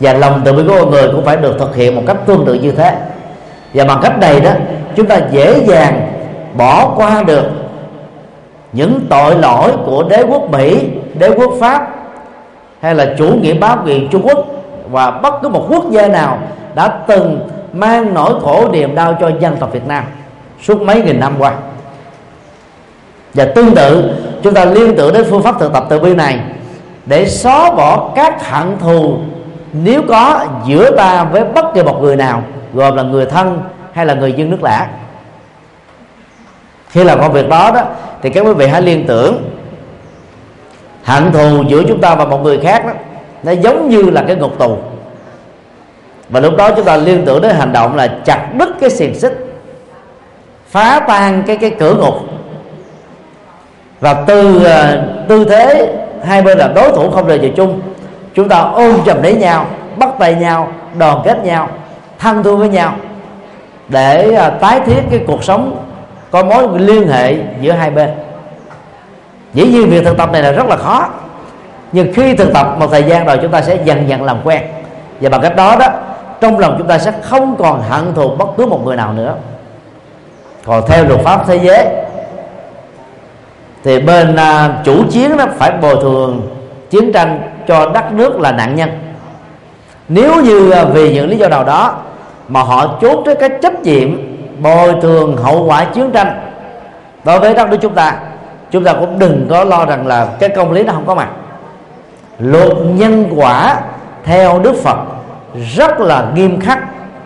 Và 0.01 0.12
lòng 0.12 0.40
từ 0.44 0.53
bi 0.53 0.62
của 0.68 0.78
con 0.80 0.90
người 0.90 1.09
cũng 1.12 1.24
phải 1.24 1.36
được 1.36 1.57
thực 1.59 1.76
hiện 1.76 1.94
một 1.94 2.03
cách 2.07 2.16
tương 2.26 2.47
tự 2.47 2.55
như 2.55 2.72
thế 2.72 2.97
và 3.74 3.84
bằng 3.84 3.98
cách 4.02 4.18
này 4.18 4.40
đó 4.40 4.50
chúng 4.96 5.06
ta 5.06 5.20
dễ 5.30 5.64
dàng 5.66 6.08
bỏ 6.56 6.92
qua 6.96 7.22
được 7.22 7.44
những 8.72 9.00
tội 9.10 9.36
lỗi 9.36 9.72
của 9.86 10.02
đế 10.02 10.22
quốc 10.28 10.50
Mỹ, 10.50 10.88
đế 11.14 11.30
quốc 11.30 11.52
Pháp 11.60 11.88
hay 12.80 12.94
là 12.94 13.14
chủ 13.18 13.26
nghĩa 13.26 13.54
bá 13.54 13.76
quyền 13.84 14.08
Trung 14.08 14.22
Quốc 14.22 14.46
và 14.90 15.10
bất 15.10 15.34
cứ 15.42 15.48
một 15.48 15.66
quốc 15.68 15.90
gia 15.90 16.08
nào 16.08 16.38
đã 16.74 16.88
từng 17.06 17.48
mang 17.72 18.14
nỗi 18.14 18.40
khổ 18.42 18.68
niềm 18.72 18.94
đau 18.94 19.16
cho 19.20 19.30
dân 19.40 19.56
tộc 19.56 19.72
Việt 19.72 19.86
Nam 19.86 20.04
suốt 20.62 20.82
mấy 20.82 21.02
nghìn 21.02 21.20
năm 21.20 21.34
qua. 21.38 21.52
Và 23.34 23.44
tương 23.44 23.74
tự 23.74 24.10
chúng 24.42 24.54
ta 24.54 24.64
liên 24.64 24.96
tưởng 24.96 25.14
đến 25.14 25.26
phương 25.30 25.42
pháp 25.42 25.60
thực 25.60 25.72
tập 25.72 25.86
từ 25.88 26.00
bi 26.00 26.14
này 26.14 26.40
để 27.06 27.28
xóa 27.28 27.70
bỏ 27.70 28.10
các 28.14 28.50
hận 28.50 28.78
thù 28.78 29.16
nếu 29.72 30.02
có 30.08 30.46
giữa 30.66 30.96
ta 30.96 31.24
với 31.24 31.44
bất 31.44 31.74
kỳ 31.74 31.82
một 31.82 32.02
người 32.02 32.16
nào 32.16 32.42
gồm 32.77 32.97
là 32.97 33.03
người 33.03 33.27
thân 33.27 33.62
hay 33.93 34.07
là 34.07 34.14
người 34.14 34.33
dân 34.33 34.51
nước 34.51 34.62
lạ 34.62 34.89
khi 36.89 37.05
làm 37.05 37.20
công 37.20 37.33
việc 37.33 37.49
đó 37.49 37.70
đó 37.74 37.83
thì 38.22 38.31
các 38.31 38.41
quý 38.41 38.53
vị 38.53 38.66
hãy 38.66 38.83
liên 38.83 39.07
tưởng 39.07 39.51
hận 41.05 41.33
thù 41.33 41.62
giữa 41.68 41.83
chúng 41.89 42.01
ta 42.01 42.14
và 42.14 42.24
một 42.24 42.43
người 42.43 42.59
khác 42.59 42.87
đó 42.87 42.93
nó 43.43 43.53
giống 43.53 43.89
như 43.89 44.03
là 44.03 44.24
cái 44.27 44.37
ngục 44.37 44.59
tù. 44.59 44.77
Và 46.29 46.41
lúc 46.41 46.57
đó 46.57 46.70
chúng 46.77 46.85
ta 46.85 46.97
liên 46.97 47.24
tưởng 47.27 47.43
đến 47.43 47.57
hành 47.57 47.72
động 47.72 47.97
là 47.97 48.09
chặt 48.24 48.49
đứt 48.55 48.68
cái 48.81 48.91
xiềng 48.91 49.14
xích 49.14 49.47
phá 50.68 51.01
tan 51.09 51.43
cái 51.47 51.57
cái 51.57 51.70
cửa 51.70 51.95
ngục. 51.95 52.14
Và 54.01 54.24
từ 54.27 54.57
uh, 54.57 55.29
tư 55.29 55.45
thế 55.45 55.95
hai 56.24 56.43
bên 56.43 56.59
là 56.59 56.68
đối 56.68 56.91
thủ 56.91 57.11
không 57.11 57.27
rời 57.27 57.39
về 57.39 57.53
chung 57.57 57.81
chúng 58.35 58.49
ta 58.49 58.59
ôm 58.59 58.95
chầm 59.07 59.22
lấy 59.22 59.35
nhau 59.35 59.66
bắt 59.97 60.09
tay 60.18 60.35
nhau 60.35 60.72
đoàn 60.99 61.20
kết 61.24 61.45
nhau 61.45 61.68
thân 62.18 62.42
thương 62.42 62.58
với 62.58 62.68
nhau 62.68 62.94
để 63.88 64.34
à, 64.34 64.50
tái 64.50 64.80
thiết 64.80 65.02
cái 65.10 65.20
cuộc 65.26 65.44
sống 65.44 65.84
có 66.30 66.44
mối 66.44 66.68
liên 66.78 67.08
hệ 67.08 67.36
giữa 67.60 67.72
hai 67.72 67.90
bên. 67.90 68.10
Dĩ 69.54 69.66
nhiên 69.66 69.90
việc 69.90 70.04
thực 70.04 70.16
tập 70.16 70.32
này 70.32 70.42
là 70.42 70.52
rất 70.52 70.66
là 70.66 70.76
khó 70.76 71.08
nhưng 71.92 72.12
khi 72.14 72.36
thực 72.36 72.52
tập 72.54 72.76
một 72.78 72.86
thời 72.90 73.02
gian 73.02 73.26
rồi 73.26 73.38
chúng 73.42 73.50
ta 73.50 73.62
sẽ 73.62 73.78
dần 73.84 74.08
dần 74.08 74.22
làm 74.22 74.40
quen. 74.44 74.62
Và 75.20 75.28
bằng 75.28 75.40
cách 75.40 75.56
đó 75.56 75.76
đó 75.80 75.86
trong 76.40 76.58
lòng 76.58 76.74
chúng 76.78 76.86
ta 76.86 76.98
sẽ 76.98 77.12
không 77.22 77.56
còn 77.58 77.82
hận 77.82 78.14
thù 78.14 78.28
bất 78.28 78.48
cứ 78.56 78.66
một 78.66 78.80
người 78.84 78.96
nào 78.96 79.12
nữa. 79.12 79.34
Còn 80.64 80.82
theo 80.88 81.04
luật 81.04 81.20
pháp 81.20 81.46
thế 81.46 81.56
giới 81.56 81.86
thì 83.84 84.00
bên 84.00 84.34
uh, 84.34 84.84
chủ 84.84 85.04
chiến 85.10 85.36
nó 85.36 85.46
phải 85.56 85.72
bồi 85.82 85.96
thường 86.02 86.56
chiến 86.90 87.12
tranh 87.12 87.40
cho 87.68 87.90
đất 87.94 88.12
nước 88.12 88.40
là 88.40 88.52
nạn 88.52 88.76
nhân 88.76 88.90
nếu 90.09 90.42
như 90.42 90.72
vì 90.92 91.14
những 91.14 91.30
lý 91.30 91.36
do 91.36 91.48
nào 91.48 91.64
đó 91.64 91.94
mà 92.48 92.62
họ 92.62 92.98
chốt 93.00 93.22
tới 93.24 93.34
cái 93.34 93.50
trách 93.62 93.82
nhiệm 93.82 94.36
bồi 94.62 94.94
thường 95.02 95.36
hậu 95.36 95.64
quả 95.64 95.84
chiến 95.84 96.11
tranh, 96.11 96.40
đối 97.24 97.40
với 97.40 97.54
đất 97.54 97.70
nước 97.70 97.78
chúng 97.82 97.94
ta 97.94 98.16
chúng 98.70 98.84
ta 98.84 98.92
cũng 98.92 99.18
đừng 99.18 99.46
có 99.50 99.64
lo 99.64 99.84
rằng 99.84 100.07
là 100.07 100.28
cái 100.38 100.48
công 100.48 100.72
lý 100.72 100.82
nó 100.82 100.92
không 100.92 101.07
có 101.07 101.14
mặt. 101.14 101.28
Luật 102.38 102.72
nhân 102.94 103.26
quả 103.36 103.80
theo 104.24 104.59
đức 104.59 104.76
phật 104.82 104.96
rất 105.74 106.00
là 106.00 106.26
nghiêm 106.34 106.61
khắc 106.61 106.78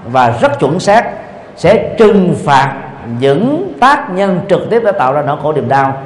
và 0.06 0.34
rất 0.40 0.58
chuẩn 0.60 0.80
xác, 0.80 1.10
sẽ 1.56 1.94
trừng 1.98 2.34
phạt 2.44 2.74
những 3.18 3.72
tác 3.80 4.10
nhân 4.10 4.40
trực 4.48 4.70
tiếp 4.70 4.80
đã 4.84 4.92
tạo 4.92 5.12
ra 5.12 5.22
nỗi 5.22 5.36
khổ 5.42 5.52
niềm 5.52 5.68
đau. 5.68 6.02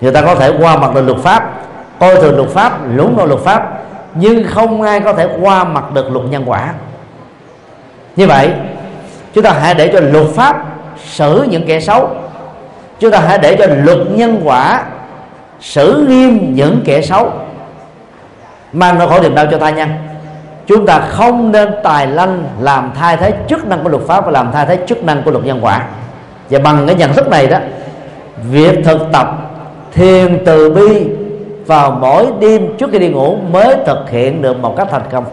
Người 0.00 0.12
ta 0.12 0.22
có 0.22 0.34
thể 0.34 0.52
qua 0.60 0.76
mặt 0.76 0.94
là 0.94 1.00
luật 1.00 1.18
pháp, 1.18 1.50
coi 1.98 2.16
thường 2.16 2.36
luật 2.36 2.48
pháp, 2.48 2.72
lúng 2.94 3.16
đoạn 3.16 3.28
luật 3.28 3.40
pháp 3.40 3.77
nhưng 4.20 4.44
không 4.44 4.82
ai 4.82 5.00
có 5.00 5.12
thể 5.12 5.28
qua 5.40 5.64
mặt 5.64 5.92
được 5.92 6.12
luật 6.12 6.26
nhân 6.30 6.42
quả. 6.46 6.72
Như 8.16 8.26
vậy, 8.26 8.50
chúng 9.34 9.44
ta 9.44 9.52
hãy 9.52 9.74
để 9.74 9.90
cho 9.92 10.00
luật 10.00 10.26
pháp 10.34 10.64
xử 11.04 11.46
những 11.50 11.66
kẻ 11.66 11.80
xấu. 11.80 12.10
Chúng 13.00 13.10
ta 13.10 13.20
hãy 13.20 13.38
để 13.38 13.56
cho 13.58 13.66
luật 13.84 13.98
nhân 14.14 14.40
quả 14.44 14.82
xử 15.60 16.06
nghiêm 16.08 16.54
những 16.54 16.80
kẻ 16.84 17.02
xấu. 17.02 17.32
Mang 18.72 18.98
nỗi 18.98 19.08
khổ 19.08 19.20
niềm 19.22 19.34
đau 19.34 19.46
cho 19.50 19.58
tha 19.58 19.70
nhân 19.70 19.88
chúng 20.66 20.86
ta 20.86 20.98
không 20.98 21.52
nên 21.52 21.68
tài 21.82 22.06
lanh 22.06 22.44
làm 22.60 22.92
thay 22.98 23.16
thế 23.16 23.32
chức 23.48 23.66
năng 23.66 23.82
của 23.82 23.88
luật 23.88 24.02
pháp 24.06 24.24
và 24.24 24.30
làm 24.30 24.52
thay 24.52 24.66
thế 24.66 24.78
chức 24.86 25.04
năng 25.04 25.22
của 25.22 25.30
luật 25.30 25.44
nhân 25.44 25.58
quả. 25.62 25.86
Và 26.50 26.58
bằng 26.58 26.86
cái 26.86 26.96
nhận 26.96 27.12
thức 27.12 27.28
này 27.28 27.46
đó, 27.46 27.58
việc 28.50 28.78
thực 28.84 28.98
tập 29.12 29.28
thiền 29.94 30.42
từ 30.44 30.70
bi 30.70 31.06
vào 31.68 31.90
mỗi 32.00 32.26
đêm 32.40 32.76
trước 32.78 32.90
khi 32.92 32.98
đi 32.98 33.08
ngủ 33.08 33.36
mới 33.52 33.76
thực 33.86 34.10
hiện 34.10 34.42
được 34.42 34.60
một 34.60 34.74
cách 34.76 34.88
thành 34.90 35.02
công. 35.10 35.24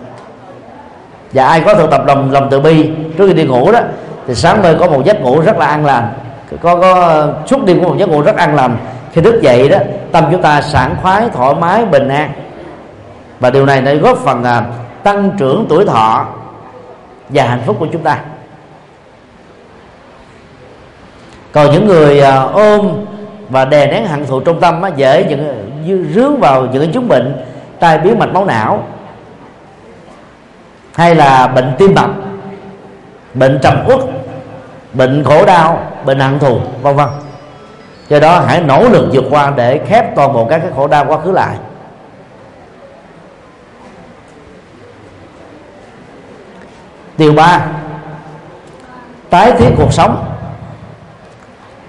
Và 1.34 1.48
ai 1.48 1.62
có 1.66 1.74
thực 1.74 1.92
tập 1.92 2.02
lòng 2.08 2.32
lòng 2.32 2.48
từ 2.52 2.60
bi 2.60 2.90
trước 3.18 3.28
khi 3.28 3.34
đi 3.34 3.44
ngủ 3.44 3.72
đó 3.72 3.80
thì 4.28 4.36
sáng 4.36 4.62
mai 4.62 4.76
có 4.80 4.88
một 4.88 5.06
giấc 5.06 5.22
ngủ 5.22 5.40
rất 5.40 5.58
là 5.58 5.66
an 5.66 5.86
lành. 5.86 6.14
Có 6.62 6.76
có 6.76 7.28
suốt 7.46 7.66
đêm 7.66 7.82
có 7.82 7.88
một 7.88 7.96
giấc 7.98 8.10
ngủ 8.10 8.22
rất 8.22 8.36
an 8.36 8.56
lành. 8.56 8.78
Khi 9.12 9.22
thức 9.22 9.42
dậy 9.42 9.70
đó 9.70 9.78
tâm 10.12 10.24
chúng 10.32 10.42
ta 10.42 10.62
sảng 10.62 10.96
khoái 11.02 11.30
thoải 11.34 11.56
mái 11.56 11.86
bình 11.86 12.08
an. 12.08 12.32
Và 13.40 13.50
điều 13.50 13.66
này 13.66 13.82
nó 13.82 13.96
góp 13.96 14.18
phần 14.18 14.44
à, 14.44 14.64
tăng 15.04 15.32
trưởng 15.38 15.66
tuổi 15.70 15.86
thọ 15.86 16.26
và 17.30 17.44
hạnh 17.44 17.62
phúc 17.66 17.76
của 17.80 17.88
chúng 17.92 18.04
ta. 18.04 18.20
Còn 21.52 21.72
những 21.72 21.88
người 21.88 22.20
à, 22.20 22.42
ôm 22.42 22.92
và 23.50 23.66
đè 23.66 23.88
nén 23.88 24.06
hận 24.06 24.26
thù 24.26 24.40
trong 24.40 24.60
tâm 24.60 24.82
á, 24.82 24.90
dễ 24.96 25.26
những 25.30 25.72
rướng 26.14 26.40
vào 26.40 26.66
những 26.66 26.92
chứng 26.92 27.08
bệnh 27.08 27.46
tai 27.80 27.98
biến 27.98 28.20
mạch 28.20 28.34
máu 28.34 28.46
não, 28.46 28.88
hay 30.94 31.16
là 31.16 31.48
bệnh 31.48 31.76
tim 31.78 31.96
mạch, 31.96 32.10
bệnh 33.34 33.60
trầm 33.62 33.84
uất, 33.88 34.00
bệnh 34.94 35.24
khổ 35.24 35.46
đau, 35.46 35.92
bệnh 36.06 36.20
hận 36.20 36.40
thù, 36.40 36.60
vân 36.82 36.96
vân. 36.96 37.08
Do 38.10 38.20
đó 38.20 38.40
hãy 38.48 38.62
nỗ 38.62 38.90
lực 38.90 39.10
vượt 39.14 39.24
qua 39.30 39.54
để 39.56 39.80
khép 39.88 40.16
toàn 40.16 40.34
bộ 40.34 40.46
các 40.46 40.58
cái 40.58 40.72
khổ 40.76 40.88
đau 40.88 41.06
quá 41.06 41.18
khứ 41.20 41.32
lại. 41.32 41.56
Điều 47.18 47.34
ba, 47.34 47.66
tái 49.30 49.52
thiết 49.52 49.70
cuộc 49.78 49.94
sống. 49.94 50.26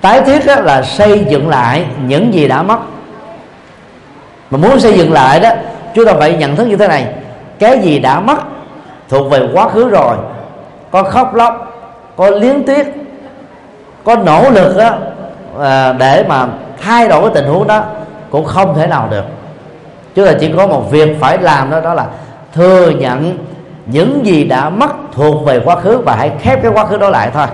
Tái 0.01 0.21
thiết 0.21 0.47
là 0.47 0.83
xây 0.83 1.27
dựng 1.29 1.49
lại 1.49 1.87
những 2.07 2.35
gì 2.35 2.49
đã 2.49 2.63
mất 2.63 2.79
mà 4.51 4.59
muốn 4.59 4.81
xây 4.81 4.99
dựng 4.99 5.13
lại 5.13 5.41
đó 5.41 5.51
chúng 5.95 6.07
ta 6.07 6.13
phải 6.19 6.37
nhận 6.37 6.57
thức 6.57 6.65
như 6.69 6.77
thế 6.77 6.89
này. 6.89 7.07
Cái 7.59 7.79
gì 7.79 7.99
đã 7.99 8.21
mất 8.21 8.37
thuộc 9.09 9.31
về 9.31 9.49
quá 9.53 9.69
khứ 9.69 9.89
rồi. 9.89 10.17
Có 10.91 11.03
khóc 11.03 11.35
lóc 11.35 11.73
có 12.17 12.31
liếng 12.31 12.63
tiếc 12.65 12.87
có 14.05 14.17
nỗ 14.17 14.51
lực 14.51 14.77
đó, 14.77 14.91
à, 15.61 15.93
để 15.93 16.25
mà 16.29 16.47
thay 16.83 17.09
đổi 17.09 17.23
cái 17.23 17.31
tình 17.35 17.53
huống 17.53 17.67
đó 17.67 17.85
cũng 18.31 18.45
không 18.45 18.75
thể 18.75 18.87
nào 18.87 19.09
được. 19.11 19.25
Chúng 20.15 20.27
ta 20.27 20.33
chỉ 20.41 20.53
có 20.57 20.67
một 20.67 20.91
việc 20.91 21.17
phải 21.21 21.39
làm 21.39 21.71
đó 21.71 21.81
đó 21.81 21.95
là 21.95 22.07
thừa 22.53 22.91
nhận 22.91 23.39
những 23.87 24.27
gì 24.27 24.45
đã 24.45 24.71
mất 24.71 24.91
thuộc 25.13 25.47
về 25.47 25.61
quá 25.65 25.77
khứ 25.77 25.99
và 25.99 26.17
hãy 26.17 26.33
khép 26.41 26.63
cái 26.63 26.73
quá 26.75 26.87
khứ 26.87 26.97
đó 26.97 27.09
lại 27.09 27.31
thôi. 27.35 27.47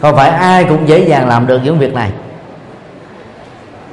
Không 0.00 0.16
phải 0.16 0.30
ai 0.30 0.64
cũng 0.64 0.88
dễ 0.88 0.98
dàng 0.98 1.28
làm 1.28 1.46
được 1.46 1.60
những 1.64 1.78
việc 1.78 1.94
này 1.94 2.10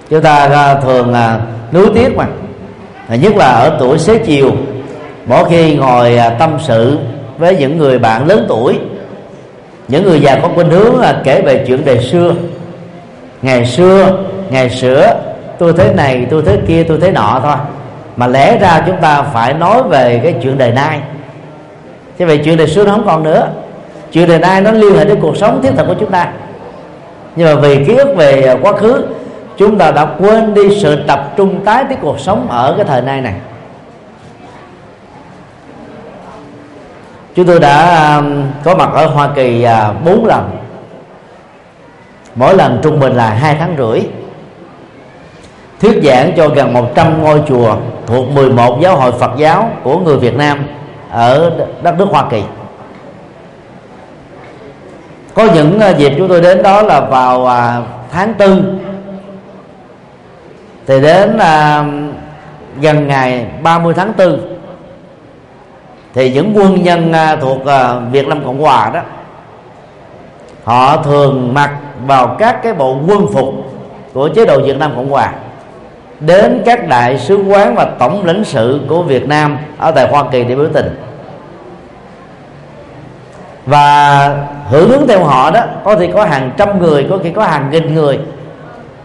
chúng 0.10 0.22
ta 0.22 0.36
à, 0.36 0.76
thường 0.76 1.12
là 1.12 1.40
nuối 1.72 1.86
tiếc 1.96 2.16
mà. 2.16 2.26
À, 3.08 3.16
nhất 3.16 3.36
là 3.36 3.46
ở 3.46 3.78
tuổi 3.80 3.98
xế 3.98 4.18
chiều. 4.18 4.52
Mỗi 5.26 5.50
khi 5.50 5.76
ngồi 5.76 6.18
à, 6.18 6.30
tâm 6.30 6.58
sự 6.60 6.98
với 7.38 7.56
những 7.56 7.78
người 7.78 8.00
bạn 8.00 8.28
lớn 8.28 8.46
tuổi 8.50 8.80
những 9.88 10.04
người 10.04 10.20
già 10.20 10.40
có 10.42 10.50
khuynh 10.56 10.70
hướng 10.70 11.00
là 11.00 11.22
kể 11.24 11.42
về 11.42 11.64
chuyện 11.68 11.86
đời 11.86 12.00
xưa. 12.00 12.34
Ngày 13.42 13.66
xưa 13.66 14.18
ngày 14.50 14.70
xưa, 14.70 15.22
tôi 15.60 15.74
thế 15.78 15.94
này 15.94 16.28
tôi 16.30 16.42
thế 16.46 16.58
kia 16.68 16.84
tôi 16.84 16.98
thế 17.02 17.12
nọ 17.12 17.40
thôi. 17.44 17.56
Mà 18.16 18.28
lẽ 18.28 18.58
ra 18.60 18.84
chúng 18.86 18.98
ta 19.02 19.22
phải 19.22 19.54
nói 19.54 19.84
về 19.84 20.20
cái 20.24 20.36
chuyện 20.44 20.58
đời 20.58 20.72
nay. 20.72 21.02
Chứ 22.20 22.26
vậy 22.26 22.42
chuyện 22.44 22.58
đời 22.58 22.68
xưa 22.68 22.86
nó 22.86 22.92
không 22.92 23.06
còn 23.06 23.24
nữa. 23.24 23.48
Chuyện 24.12 24.28
đời 24.28 24.40
nay 24.40 24.62
nó 24.62 24.72
liên 24.72 24.96
hệ 24.96 25.06
đến 25.06 25.20
cuộc 25.22 25.38
sống 25.38 25.62
thiết 25.64 25.72
thực 25.78 25.88
của 25.88 25.96
chúng 26.00 26.12
ta. 26.12 26.32
Nhưng 27.36 27.48
mà 27.48 27.62
vì 27.62 27.86
ký 27.86 27.96
ức 27.96 28.16
về 28.18 28.56
quá 28.62 28.74
khứ 28.74 29.06
chúng 29.58 29.78
ta 29.78 29.92
đã 29.92 30.06
quên 30.20 30.54
đi 30.54 30.80
sự 30.82 31.04
tập 31.08 31.34
trung 31.38 31.66
tái 31.66 31.86
thiết 31.90 31.96
cuộc 32.02 32.20
sống 32.20 32.48
ở 32.50 32.74
cái 32.78 32.86
thời 32.86 33.02
nay 33.02 33.22
này. 33.22 33.34
Chúng 37.36 37.46
tôi 37.46 37.60
đã 37.60 38.16
um, 38.16 38.44
có 38.64 38.76
mặt 38.76 38.90
ở 38.94 39.08
Hoa 39.08 39.30
Kỳ 39.36 39.64
à, 39.64 39.94
bốn 40.06 40.26
lần. 40.26 40.50
Mỗi 42.36 42.56
lần 42.56 42.80
trung 42.84 43.00
bình 43.00 43.14
là 43.14 43.30
hai 43.30 43.56
tháng 43.60 43.76
rưỡi. 43.78 44.02
Thuyết 45.82 46.04
giảng 46.04 46.32
cho 46.38 46.48
gần 46.48 46.74
100 46.74 47.24
ngôi 47.24 47.42
chùa 47.48 47.76
thuộc 48.06 48.30
11 48.30 48.82
giáo 48.82 48.96
hội 48.96 49.12
Phật 49.12 49.32
giáo 49.38 49.70
của 49.84 50.00
người 50.00 50.18
Việt 50.18 50.36
Nam 50.36 50.68
ở 51.12 51.52
đất 51.82 51.98
nước 51.98 52.08
Hoa 52.10 52.26
Kỳ. 52.30 52.44
Có 55.34 55.48
những 55.54 55.80
à, 55.80 55.90
dịp 55.90 56.14
chúng 56.18 56.28
tôi 56.28 56.42
đến 56.42 56.64
đó 56.64 56.82
là 56.82 57.02
vào 57.02 57.48
à, 57.48 57.82
tháng 58.12 58.34
tư 58.34 58.64
thì 60.88 61.02
đến 61.02 61.38
à, 61.38 61.84
gần 62.82 63.08
ngày 63.08 63.48
30 63.62 63.94
tháng 63.94 64.14
4 64.18 64.40
thì 66.14 66.34
những 66.34 66.54
quân 66.56 66.84
nhân 66.84 67.14
à, 67.14 67.36
thuộc 67.36 67.66
à, 67.66 68.00
Việt 68.12 68.28
Nam 68.28 68.44
Cộng 68.46 68.62
Hòa 68.62 68.90
đó 68.94 69.02
họ 70.64 70.98
thường 70.98 71.54
mặc 71.54 71.72
vào 72.08 72.36
các 72.40 72.64
cái 72.64 72.74
bộ 72.74 72.98
quân 73.08 73.28
phục 73.34 73.54
của 74.14 74.30
chế 74.30 74.46
độ 74.46 74.62
Việt 74.62 74.78
Nam 74.78 74.92
Cộng 74.96 75.10
Hòa 75.10 75.32
đến 76.20 76.62
các 76.66 76.88
đại 76.88 77.18
sứ 77.18 77.38
quán 77.38 77.76
và 77.76 77.86
tổng 78.00 78.26
lãnh 78.26 78.44
sự 78.44 78.82
của 78.90 79.04
Việt 79.04 79.28
Nam 79.28 79.58
ở 79.78 79.92
tại 79.92 80.08
Hoa 80.08 80.24
Kỳ 80.32 80.44
để 80.44 80.56
biểu 80.56 80.68
tình. 80.74 81.02
Và 83.66 84.30
hưởng 84.70 84.92
ứng 84.92 85.08
theo 85.08 85.24
họ 85.24 85.52
đó 85.52 85.62
có 85.84 85.96
thể 85.96 86.10
có 86.14 86.26
hàng 86.26 86.52
trăm 86.58 86.80
người 86.80 87.08
có 87.10 87.18
khi 87.24 87.32
có 87.32 87.44
hàng 87.44 87.70
nghìn 87.72 87.96
người 87.96 88.20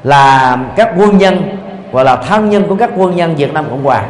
là 0.04 0.56
các 0.76 0.92
quân 0.96 1.18
nhân 1.18 1.58
và 1.92 2.02
là 2.02 2.16
thân 2.16 2.50
nhân 2.50 2.64
của 2.68 2.76
các 2.76 2.90
quân 2.96 3.16
nhân 3.16 3.34
Việt 3.36 3.54
Nam 3.54 3.64
Cộng 3.70 3.84
Hòa. 3.84 4.04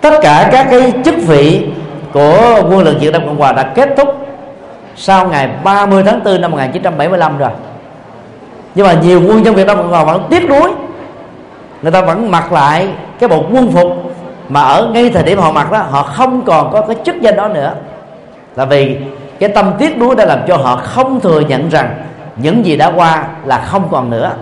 Tất 0.00 0.18
cả 0.22 0.48
các 0.52 0.66
cái 0.70 0.92
chức 1.04 1.14
vị 1.26 1.66
của 2.12 2.62
quân 2.70 2.78
lực 2.78 2.96
Việt 3.00 3.12
Nam 3.12 3.26
Cộng 3.26 3.36
Hòa 3.36 3.52
đã 3.52 3.62
kết 3.62 3.88
thúc 3.96 4.08
sau 4.96 5.28
ngày 5.28 5.48
30 5.64 6.02
tháng 6.06 6.24
4 6.24 6.40
năm 6.40 6.50
1975 6.50 7.38
rồi. 7.38 7.50
Nhưng 8.74 8.86
mà 8.86 8.92
nhiều 8.92 9.22
quân 9.28 9.42
nhân 9.42 9.54
Việt 9.54 9.66
Nam 9.66 9.76
Cộng 9.76 9.90
Hòa 9.90 10.04
vẫn 10.04 10.26
tiếc 10.30 10.48
nuối. 10.48 10.70
Người 11.82 11.92
ta 11.92 12.00
vẫn 12.00 12.30
mặc 12.30 12.52
lại 12.52 12.88
cái 13.18 13.28
bộ 13.28 13.44
quân 13.52 13.72
phục 13.72 13.86
mà 14.48 14.60
ở 14.60 14.90
ngay 14.92 15.10
thời 15.10 15.22
điểm 15.22 15.38
họ 15.38 15.52
mặc 15.52 15.72
đó, 15.72 15.78
họ 15.78 16.02
không 16.02 16.42
còn 16.42 16.72
có 16.72 16.80
cái 16.80 16.96
chức 17.04 17.20
danh 17.20 17.36
đó 17.36 17.48
nữa. 17.48 17.74
Là 18.56 18.64
vì 18.64 18.96
cái 19.38 19.48
tâm 19.48 19.72
tiếc 19.78 19.98
nuối 19.98 20.14
đã 20.16 20.24
làm 20.24 20.38
cho 20.48 20.56
họ 20.56 20.76
không 20.76 21.20
thừa 21.20 21.40
nhận 21.40 21.68
rằng 21.68 21.94
những 22.36 22.66
gì 22.66 22.76
đã 22.76 22.92
qua 22.96 23.24
là 23.44 23.58
không 23.58 23.88
còn 23.90 24.10
nữa. 24.10 24.32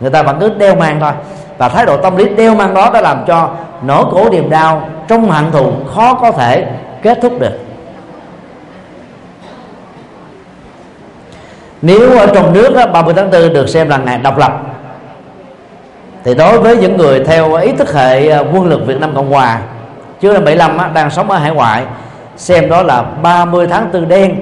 Người 0.00 0.10
ta 0.10 0.22
vẫn 0.22 0.36
cứ 0.40 0.48
đeo 0.48 0.74
mang 0.74 1.00
thôi. 1.00 1.12
Và 1.58 1.68
thái 1.68 1.86
độ 1.86 1.96
tâm 1.96 2.16
lý 2.16 2.28
đeo 2.28 2.54
mang 2.54 2.74
đó 2.74 2.90
đã 2.94 3.00
làm 3.00 3.24
cho 3.26 3.50
nỗi 3.82 4.04
khổ 4.10 4.28
niềm 4.30 4.50
đau 4.50 4.88
trong 5.08 5.30
hận 5.30 5.50
thù 5.52 5.72
khó 5.94 6.14
có 6.14 6.32
thể 6.32 6.66
kết 7.02 7.18
thúc 7.22 7.40
được. 7.40 7.58
Nếu 11.82 12.18
ở 12.18 12.26
trong 12.34 12.52
nước 12.52 12.74
đó, 12.74 12.86
30 12.86 13.14
tháng 13.16 13.30
4 13.30 13.52
được 13.52 13.68
xem 13.68 13.88
là 13.88 13.96
ngày 13.96 14.18
độc 14.18 14.38
lập 14.38 14.60
thì 16.24 16.34
đối 16.34 16.58
với 16.58 16.76
những 16.76 16.96
người 16.96 17.24
theo 17.24 17.54
ý 17.54 17.72
thức 17.72 17.94
hệ 17.94 18.28
à, 18.28 18.38
quân 18.38 18.66
lực 18.66 18.86
Việt 18.86 19.00
Nam 19.00 19.14
Cộng 19.14 19.30
Hòa 19.30 19.60
trước 20.20 20.32
năm 20.32 20.44
75 20.44 20.78
á, 20.78 20.90
đang 20.94 21.10
sống 21.10 21.30
ở 21.30 21.38
hải 21.38 21.50
ngoại 21.50 21.84
xem 22.36 22.68
đó 22.68 22.82
là 22.82 23.02
30 23.02 23.66
tháng 23.66 23.92
4 23.92 24.08
đen 24.08 24.40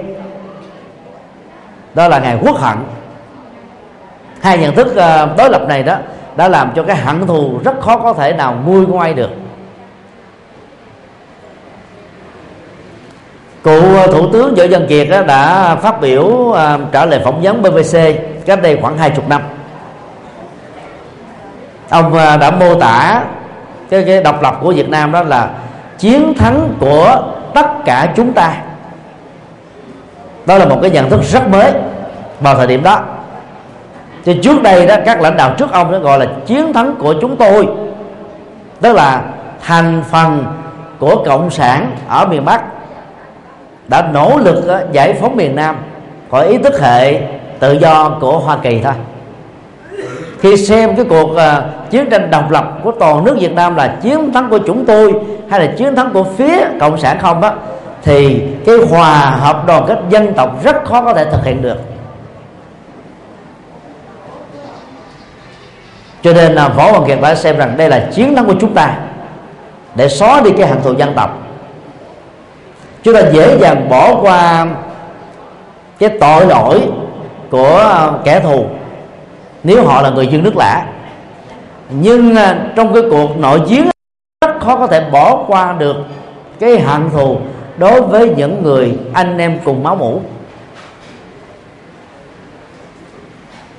đó 1.94 2.08
là 2.08 2.18
ngày 2.18 2.38
quốc 2.40 2.56
hận. 2.56 2.76
Hai 4.40 4.58
nhận 4.58 4.74
thức 4.74 4.96
ờ, 4.96 5.34
đối 5.38 5.50
lập 5.50 5.62
này 5.68 5.82
đó 5.82 5.96
đã 6.36 6.48
làm 6.48 6.72
cho 6.76 6.82
cái 6.82 6.96
hận 6.96 7.26
thù 7.26 7.60
rất 7.64 7.80
khó 7.80 7.96
có 7.96 8.12
thể 8.12 8.32
nào 8.32 8.56
nguôi 8.66 8.86
ngoai 8.86 9.14
được. 9.14 9.30
Cựu 13.64 13.94
ờ, 13.96 14.06
thủ 14.06 14.28
tướng 14.32 14.54
võ 14.54 14.64
văn 14.70 14.86
kiệt 14.88 15.08
đã 15.26 15.74
phát 15.76 16.00
biểu 16.00 16.52
ờ, 16.52 16.78
trả 16.92 17.04
lời 17.04 17.20
phỏng 17.24 17.40
vấn 17.42 17.62
BBC 17.62 17.98
cách 18.46 18.62
đây 18.62 18.78
khoảng 18.82 18.98
hai 18.98 19.10
chục 19.10 19.28
năm. 19.28 19.42
Ông 21.88 22.14
đã 22.14 22.50
mô 22.50 22.74
tả 22.74 23.22
cái, 23.90 24.04
cái 24.06 24.22
độc 24.22 24.42
lập 24.42 24.56
của 24.60 24.72
Việt 24.72 24.88
Nam 24.88 25.12
đó 25.12 25.22
là 25.22 25.50
chiến 25.98 26.34
thắng 26.38 26.74
của 26.80 27.32
tất 27.54 27.66
cả 27.84 28.12
chúng 28.16 28.32
ta 28.32 28.52
đó 30.50 30.58
là 30.58 30.64
một 30.64 30.78
cái 30.82 30.90
nhận 30.90 31.10
thức 31.10 31.20
rất 31.22 31.48
mới 31.48 31.72
vào 32.40 32.56
thời 32.56 32.66
điểm 32.66 32.82
đó. 32.82 33.00
Thì 34.24 34.40
trước 34.42 34.62
đây 34.62 34.86
đó 34.86 34.96
các 35.06 35.20
lãnh 35.20 35.36
đạo 35.36 35.54
trước 35.58 35.72
ông 35.72 35.92
đó 35.92 35.98
gọi 35.98 36.18
là 36.18 36.26
chiến 36.46 36.72
thắng 36.72 36.94
của 36.98 37.14
chúng 37.20 37.36
tôi. 37.36 37.68
Tức 38.80 38.92
là 38.92 39.22
thành 39.66 40.02
phần 40.10 40.44
của 40.98 41.24
cộng 41.26 41.50
sản 41.50 41.90
ở 42.08 42.26
miền 42.26 42.44
Bắc 42.44 42.62
đã 43.88 44.08
nỗ 44.12 44.38
lực 44.38 44.64
giải 44.92 45.14
phóng 45.20 45.36
miền 45.36 45.56
Nam 45.56 45.76
khỏi 46.30 46.46
ý 46.46 46.58
thức 46.58 46.80
hệ 46.80 47.20
tự 47.58 47.72
do 47.72 48.08
của 48.20 48.38
Hoa 48.38 48.56
Kỳ 48.62 48.80
thôi. 48.84 48.94
Khi 50.40 50.56
xem 50.56 50.96
cái 50.96 51.04
cuộc 51.08 51.30
uh, 51.30 51.90
chiến 51.90 52.10
tranh 52.10 52.30
độc 52.30 52.50
lập 52.50 52.78
của 52.84 52.92
toàn 52.92 53.24
nước 53.24 53.36
Việt 53.40 53.52
Nam 53.52 53.76
là 53.76 53.96
chiến 54.02 54.32
thắng 54.32 54.48
của 54.50 54.58
chúng 54.58 54.84
tôi 54.86 55.14
hay 55.50 55.60
là 55.60 55.72
chiến 55.76 55.96
thắng 55.96 56.10
của 56.12 56.24
phía 56.24 56.58
cộng 56.80 56.98
sản 56.98 57.18
không 57.20 57.40
đó 57.40 57.52
thì 58.02 58.42
cái 58.66 58.74
hòa 58.90 59.30
hợp 59.30 59.66
đoàn 59.66 59.84
kết 59.88 59.98
dân 60.08 60.34
tộc 60.34 60.64
rất 60.64 60.84
khó 60.84 61.02
có 61.02 61.14
thể 61.14 61.24
thực 61.24 61.44
hiện 61.44 61.62
được. 61.62 61.76
Cho 66.22 66.32
nên 66.32 66.52
là 66.52 66.68
võ 66.68 66.92
văn 66.92 67.04
kiệt 67.06 67.18
đã 67.22 67.34
xem 67.34 67.56
rằng 67.56 67.76
đây 67.76 67.88
là 67.88 68.08
chiến 68.12 68.36
thắng 68.36 68.46
của 68.46 68.54
chúng 68.60 68.74
ta 68.74 68.94
để 69.94 70.08
xóa 70.08 70.40
đi 70.40 70.50
cái 70.56 70.68
hận 70.68 70.82
thù 70.82 70.92
dân 70.92 71.12
tộc. 71.16 71.38
Chúng 73.02 73.14
ta 73.14 73.20
dễ 73.32 73.58
dàng 73.58 73.88
bỏ 73.88 74.20
qua 74.22 74.66
cái 75.98 76.08
tội 76.20 76.46
lỗi 76.46 76.88
của 77.50 78.12
kẻ 78.24 78.40
thù 78.40 78.66
nếu 79.62 79.84
họ 79.84 80.02
là 80.02 80.10
người 80.10 80.26
dân 80.26 80.42
nước 80.42 80.56
lạ 80.56 80.86
nhưng 81.90 82.36
à, 82.36 82.58
trong 82.76 82.94
cái 82.94 83.02
cuộc 83.10 83.38
nội 83.38 83.60
chiến, 83.68 83.90
rất 84.46 84.60
khó 84.60 84.76
có 84.76 84.86
thể 84.86 85.04
bỏ 85.12 85.44
qua 85.46 85.74
được 85.78 85.96
cái 86.60 86.80
hận 86.80 87.10
thù 87.10 87.38
đối 87.80 88.00
với 88.02 88.34
những 88.36 88.62
người 88.62 88.98
anh 89.12 89.38
em 89.38 89.58
cùng 89.64 89.82
máu 89.82 89.96
mủ. 89.96 90.20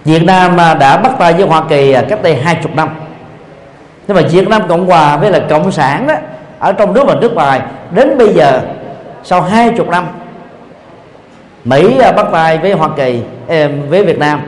Việt 0.06 0.24
Nam 0.24 0.60
à, 0.60 0.74
đã 0.74 0.98
bắt 0.98 1.12
tay 1.20 1.34
với 1.34 1.48
Hoa 1.48 1.64
Kỳ 1.70 1.92
à, 1.92 2.04
cách 2.10 2.24
đây 2.24 2.36
hai 2.36 2.60
chục 2.64 2.76
năm. 2.76 2.90
Nhưng 4.08 4.18
mà 4.18 4.24
Việt 4.32 4.48
Nam 4.48 4.62
Cộng 4.68 4.86
Hòa 4.86 5.18
với 5.18 5.32
là 5.32 5.40
Cộng 5.50 5.72
sản 5.72 6.08
đó, 6.08 6.14
ở 6.60 6.74
trong 6.74 6.94
nước 6.94 7.04
và 7.08 7.16
nước 7.22 7.34
ngoài, 7.34 7.62
đến 7.92 8.18
bây 8.18 8.34
giờ, 8.34 8.62
sau 9.24 9.42
hai 9.42 9.70
chục 9.78 9.90
năm, 9.90 10.08
Mỹ 11.64 12.00
à, 12.00 12.12
bắt 12.12 12.28
tay 12.32 12.58
với 12.58 12.74
Hoa 12.74 12.90
Kỳ 12.98 13.22
với 13.90 14.06
Việt 14.06 14.20
Nam, 14.20 14.42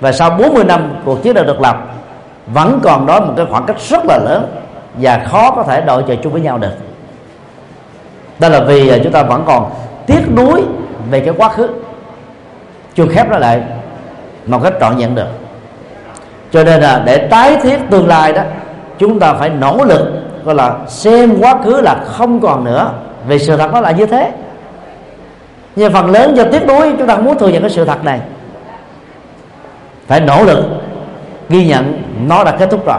và 0.00 0.12
sau 0.12 0.30
40 0.30 0.64
năm 0.64 0.94
cuộc 1.04 1.22
chiến 1.22 1.34
đã 1.34 1.42
được 1.42 1.60
lập, 1.60 1.94
vẫn 2.46 2.80
còn 2.82 3.06
đó 3.06 3.20
một 3.20 3.32
cái 3.36 3.46
khoảng 3.50 3.66
cách 3.66 3.80
rất 3.80 4.06
là 4.06 4.18
lớn 4.18 4.56
và 4.94 5.26
khó 5.30 5.50
có 5.50 5.62
thể 5.62 5.80
đội 5.80 6.04
trời 6.08 6.18
chung 6.22 6.32
với 6.32 6.42
nhau 6.42 6.58
được 6.58 6.89
đó 8.40 8.48
là 8.48 8.60
vì 8.60 8.88
à, 8.88 8.96
chúng 9.02 9.12
ta 9.12 9.22
vẫn 9.22 9.44
còn 9.46 9.70
tiếc 10.06 10.22
nuối 10.36 10.62
về 11.10 11.20
cái 11.20 11.34
quá 11.36 11.48
khứ. 11.48 11.68
Chưa 12.94 13.06
khép 13.06 13.30
nó 13.30 13.38
lại 13.38 13.62
một 14.46 14.60
cách 14.62 14.72
trọn 14.80 14.96
vẹn 14.96 15.14
được. 15.14 15.28
Cho 16.52 16.64
nên 16.64 16.80
là 16.80 17.02
để 17.06 17.18
tái 17.18 17.56
thiết 17.62 17.78
tương 17.90 18.08
lai 18.08 18.32
đó, 18.32 18.42
chúng 18.98 19.20
ta 19.20 19.34
phải 19.34 19.48
nỗ 19.48 19.84
lực, 19.84 20.06
gọi 20.44 20.54
là, 20.54 20.74
xem 20.86 21.38
quá 21.40 21.54
khứ 21.64 21.80
là 21.80 21.96
không 22.06 22.40
còn 22.40 22.64
nữa, 22.64 22.90
vì 23.26 23.38
sự 23.38 23.56
thật 23.56 23.70
nó 23.72 23.80
là 23.80 23.90
như 23.90 24.06
thế. 24.06 24.32
Nhưng 25.76 25.92
phần 25.92 26.10
lớn 26.10 26.36
do 26.36 26.44
tiếc 26.52 26.66
nuối, 26.66 26.92
chúng 26.98 27.06
ta 27.06 27.16
muốn 27.16 27.38
thừa 27.38 27.48
nhận 27.48 27.62
cái 27.62 27.70
sự 27.70 27.84
thật 27.84 28.04
này. 28.04 28.20
Phải 30.06 30.20
nỗ 30.20 30.44
lực 30.44 30.64
ghi 31.48 31.66
nhận 31.66 32.02
nó 32.26 32.44
đã 32.44 32.50
kết 32.50 32.70
thúc 32.70 32.86
rồi. 32.86 32.98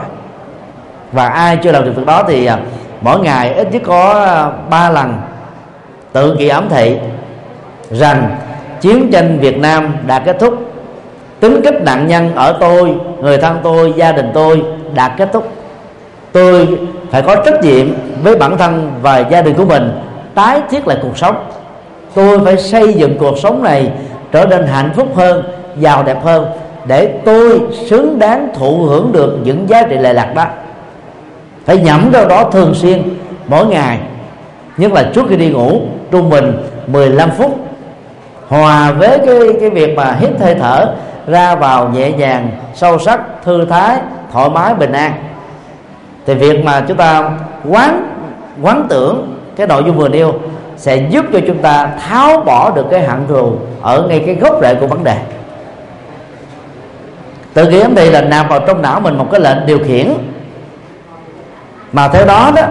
Và 1.11 1.27
ai 1.27 1.57
chưa 1.57 1.71
làm 1.71 1.85
được 1.85 1.93
việc 1.95 2.05
đó 2.05 2.23
thì 2.27 2.45
à, 2.45 2.57
mỗi 3.01 3.19
ngày 3.19 3.53
ít 3.53 3.71
nhất 3.71 3.81
có 3.85 4.25
à, 4.25 4.51
ba 4.69 4.89
lần 4.89 5.13
tự 6.13 6.35
kỳ 6.39 6.47
ám 6.47 6.69
thị 6.69 6.97
rằng 7.91 8.35
chiến 8.81 9.11
tranh 9.11 9.39
Việt 9.39 9.57
Nam 9.57 9.93
đã 10.07 10.19
kết 10.19 10.37
thúc. 10.39 10.53
Tính 11.39 11.61
cách 11.63 11.81
nạn 11.81 12.07
nhân 12.07 12.35
ở 12.35 12.57
tôi, 12.59 12.95
người 13.21 13.37
thân 13.37 13.59
tôi, 13.63 13.93
gia 13.95 14.11
đình 14.11 14.31
tôi 14.33 14.63
đã 14.93 15.15
kết 15.17 15.29
thúc. 15.33 15.47
Tôi 16.31 16.67
phải 17.11 17.21
có 17.21 17.35
trách 17.35 17.63
nhiệm 17.63 17.87
với 18.23 18.35
bản 18.35 18.57
thân 18.57 18.91
và 19.01 19.19
gia 19.19 19.41
đình 19.41 19.53
của 19.53 19.65
mình, 19.65 19.91
tái 20.35 20.61
thiết 20.69 20.87
lại 20.87 20.97
cuộc 21.01 21.17
sống. 21.17 21.35
Tôi 22.13 22.39
phải 22.39 22.57
xây 22.57 22.93
dựng 22.93 23.17
cuộc 23.17 23.37
sống 23.37 23.63
này 23.63 23.91
trở 24.31 24.45
nên 24.45 24.67
hạnh 24.67 24.89
phúc 24.95 25.07
hơn, 25.15 25.43
giàu 25.77 26.03
đẹp 26.03 26.23
hơn 26.23 26.45
để 26.85 27.13
tôi 27.25 27.59
xứng 27.89 28.19
đáng 28.19 28.47
thụ 28.55 28.77
hưởng 28.77 29.11
được 29.11 29.37
những 29.43 29.69
giá 29.69 29.83
trị 29.83 29.97
lệ 29.97 30.13
lạc 30.13 30.33
đó. 30.35 30.45
Phải 31.65 31.77
nhẩm 31.77 32.09
đâu 32.11 32.27
đó 32.27 32.49
thường 32.51 32.73
xuyên, 32.73 33.03
mỗi 33.47 33.65
ngày, 33.65 33.99
nhất 34.77 34.91
là 34.91 35.11
trước 35.15 35.25
khi 35.29 35.35
đi 35.35 35.49
ngủ 35.49 35.81
trung 36.11 36.29
bình 36.29 36.57
15 36.87 37.31
phút. 37.31 37.67
Hòa 38.47 38.91
với 38.91 39.19
cái 39.25 39.39
cái 39.59 39.69
việc 39.69 39.97
mà 39.97 40.15
hít 40.19 40.29
hơi 40.39 40.55
thở 40.55 40.93
ra 41.27 41.55
vào 41.55 41.89
nhẹ 41.89 42.11
nhàng, 42.11 42.49
sâu 42.75 42.99
sắc, 42.99 43.19
thư 43.43 43.65
thái, 43.65 43.97
thoải 44.33 44.49
mái, 44.49 44.73
bình 44.73 44.91
an. 44.91 45.13
Thì 46.25 46.33
việc 46.33 46.65
mà 46.65 46.81
chúng 46.87 46.97
ta 46.97 47.31
quán 47.69 48.07
quán 48.61 48.85
tưởng 48.89 49.37
cái 49.55 49.67
nội 49.67 49.83
dung 49.85 49.97
vừa 49.97 50.09
nêu 50.09 50.33
sẽ 50.77 50.95
giúp 50.95 51.25
cho 51.33 51.39
chúng 51.47 51.57
ta 51.57 51.89
tháo 52.09 52.41
bỏ 52.45 52.71
được 52.75 52.85
cái 52.91 53.01
hạng 53.01 53.25
thù 53.27 53.55
ở 53.81 54.05
ngay 54.09 54.23
cái 54.25 54.35
gốc 54.35 54.59
rễ 54.61 54.75
của 54.75 54.87
vấn 54.87 55.03
đề. 55.03 55.17
Tự 57.53 57.71
kiến 57.71 57.93
thì 57.95 58.09
là 58.09 58.21
nằm 58.21 58.47
vào 58.47 58.59
trong 58.67 58.81
não 58.81 58.99
mình 58.99 59.17
một 59.17 59.27
cái 59.31 59.41
lệnh 59.41 59.65
điều 59.65 59.79
khiển. 59.79 60.13
Mà 61.93 62.07
theo 62.07 62.25
đó 62.25 62.51
đó 62.55 62.63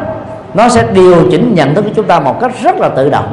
nó 0.55 0.69
sẽ 0.69 0.87
điều 0.93 1.31
chỉnh 1.31 1.55
nhận 1.55 1.75
thức 1.75 1.83
của 1.83 1.91
chúng 1.97 2.07
ta 2.07 2.21
một 2.21 2.41
cách 2.41 2.51
rất 2.63 2.77
là 2.77 2.89
tự 2.89 3.11
động. 3.11 3.33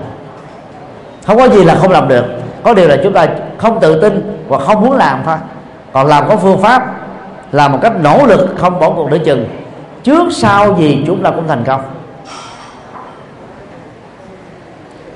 Không 1.25 1.37
có 1.37 1.47
gì 1.47 1.63
là 1.63 1.75
không 1.75 1.91
làm 1.91 2.07
được. 2.07 2.25
Có 2.63 2.73
điều 2.73 2.87
là 2.87 2.97
chúng 3.03 3.13
ta 3.13 3.27
không 3.57 3.79
tự 3.79 4.01
tin 4.01 4.43
và 4.47 4.59
không 4.59 4.81
muốn 4.81 4.97
làm 4.97 5.21
thôi. 5.25 5.35
Còn 5.93 6.07
làm 6.07 6.29
có 6.29 6.35
phương 6.35 6.61
pháp, 6.61 6.95
làm 7.51 7.71
một 7.71 7.79
cách 7.81 7.93
nỗ 8.01 8.25
lực 8.25 8.55
không 8.57 8.79
bỏ 8.79 8.89
cuộc 8.89 9.11
để 9.11 9.17
chừng. 9.17 9.45
Trước 10.03 10.27
sau 10.31 10.75
gì 10.79 11.03
chúng 11.07 11.23
ta 11.23 11.31
cũng 11.31 11.47
thành 11.47 11.63
công. 11.63 11.81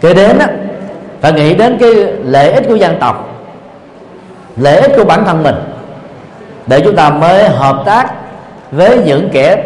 Kế 0.01 0.13
đến 0.13 0.39
á, 0.39 0.47
phải 1.21 1.33
nghĩ 1.33 1.53
đến 1.53 1.77
cái 1.79 1.93
lợi 2.23 2.51
ích 2.51 2.63
của 2.67 2.75
dân 2.75 2.97
tộc, 2.99 3.29
lợi 4.57 4.81
ích 4.81 4.91
của 4.97 5.05
bản 5.05 5.25
thân 5.25 5.43
mình, 5.43 5.55
để 6.67 6.81
chúng 6.85 6.95
ta 6.95 7.09
mới 7.09 7.49
hợp 7.49 7.81
tác 7.85 8.13
với 8.71 9.01
những 9.05 9.29
kẻ 9.33 9.63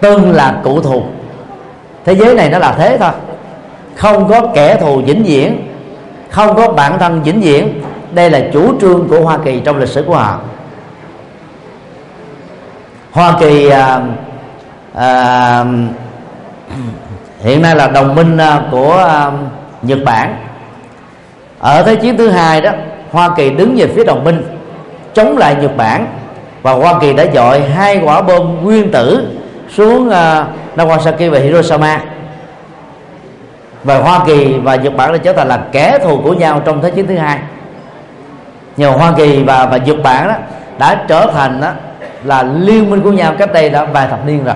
từng 0.00 0.32
là 0.32 0.60
cụ 0.64 0.80
thù 0.80 1.02
thế 2.04 2.14
giới 2.14 2.34
này 2.34 2.50
nó 2.50 2.58
là 2.58 2.72
thế 2.72 2.98
thôi. 2.98 3.10
Không 3.94 4.28
có 4.28 4.40
kẻ 4.54 4.76
thù 4.76 5.02
vĩnh 5.06 5.22
viễn 5.22 5.74
không 6.34 6.56
có 6.56 6.68
bản 6.68 6.98
thân 6.98 7.22
vĩnh 7.22 7.40
viễn. 7.40 7.82
Đây 8.12 8.30
là 8.30 8.40
chủ 8.52 8.80
trương 8.80 9.08
của 9.08 9.20
Hoa 9.20 9.38
Kỳ 9.44 9.60
trong 9.60 9.78
lịch 9.78 9.88
sử 9.88 10.04
của 10.06 10.14
họ. 10.14 10.40
Hoa 13.12 13.36
Kỳ 13.40 13.68
à, 13.68 14.00
à, 14.94 15.64
hiện 17.40 17.62
nay 17.62 17.76
là 17.76 17.88
đồng 17.88 18.14
minh 18.14 18.38
à, 18.38 18.62
của 18.70 18.94
à, 18.94 19.32
Nhật 19.82 19.98
Bản. 20.04 20.36
Ở 21.58 21.82
thế 21.82 21.96
chiến 21.96 22.16
thứ 22.16 22.28
hai 22.28 22.60
đó 22.60 22.70
Hoa 23.10 23.30
Kỳ 23.36 23.50
đứng 23.50 23.74
về 23.76 23.86
phía 23.96 24.04
đồng 24.04 24.24
minh 24.24 24.42
chống 25.14 25.38
lại 25.38 25.56
Nhật 25.60 25.76
Bản. 25.76 26.06
Và 26.62 26.72
Hoa 26.72 26.98
Kỳ 27.00 27.12
đã 27.12 27.24
dội 27.34 27.60
hai 27.60 28.00
quả 28.04 28.22
bom 28.22 28.64
nguyên 28.64 28.90
tử 28.92 29.28
xuống 29.74 30.10
à, 30.10 30.46
Nagasaki 30.76 31.30
và 31.32 31.38
Hiroshima. 31.38 32.00
Và 33.84 33.98
Hoa 33.98 34.20
Kỳ 34.26 34.54
và 34.58 34.74
Nhật 34.76 34.96
Bản 34.96 35.12
đã 35.12 35.18
trở 35.18 35.32
thành 35.32 35.48
là 35.48 35.60
kẻ 35.72 35.98
thù 35.98 36.20
của 36.24 36.32
nhau 36.32 36.62
trong 36.64 36.82
thế 36.82 36.90
chiến 36.90 37.06
thứ 37.06 37.16
hai. 37.16 37.38
Nhờ 38.76 38.90
Hoa 38.90 39.12
Kỳ 39.16 39.42
và 39.42 39.66
và 39.66 39.76
Nhật 39.76 39.96
Bản 40.02 40.28
đó 40.28 40.34
đã 40.78 41.04
trở 41.08 41.26
thành 41.34 41.60
đó 41.60 41.70
là 42.24 42.42
liên 42.42 42.90
minh 42.90 43.02
của 43.02 43.12
nhau. 43.12 43.34
Cách 43.38 43.52
đây 43.52 43.70
đã 43.70 43.84
vài 43.84 44.08
thập 44.08 44.26
niên 44.26 44.44
rồi. 44.44 44.54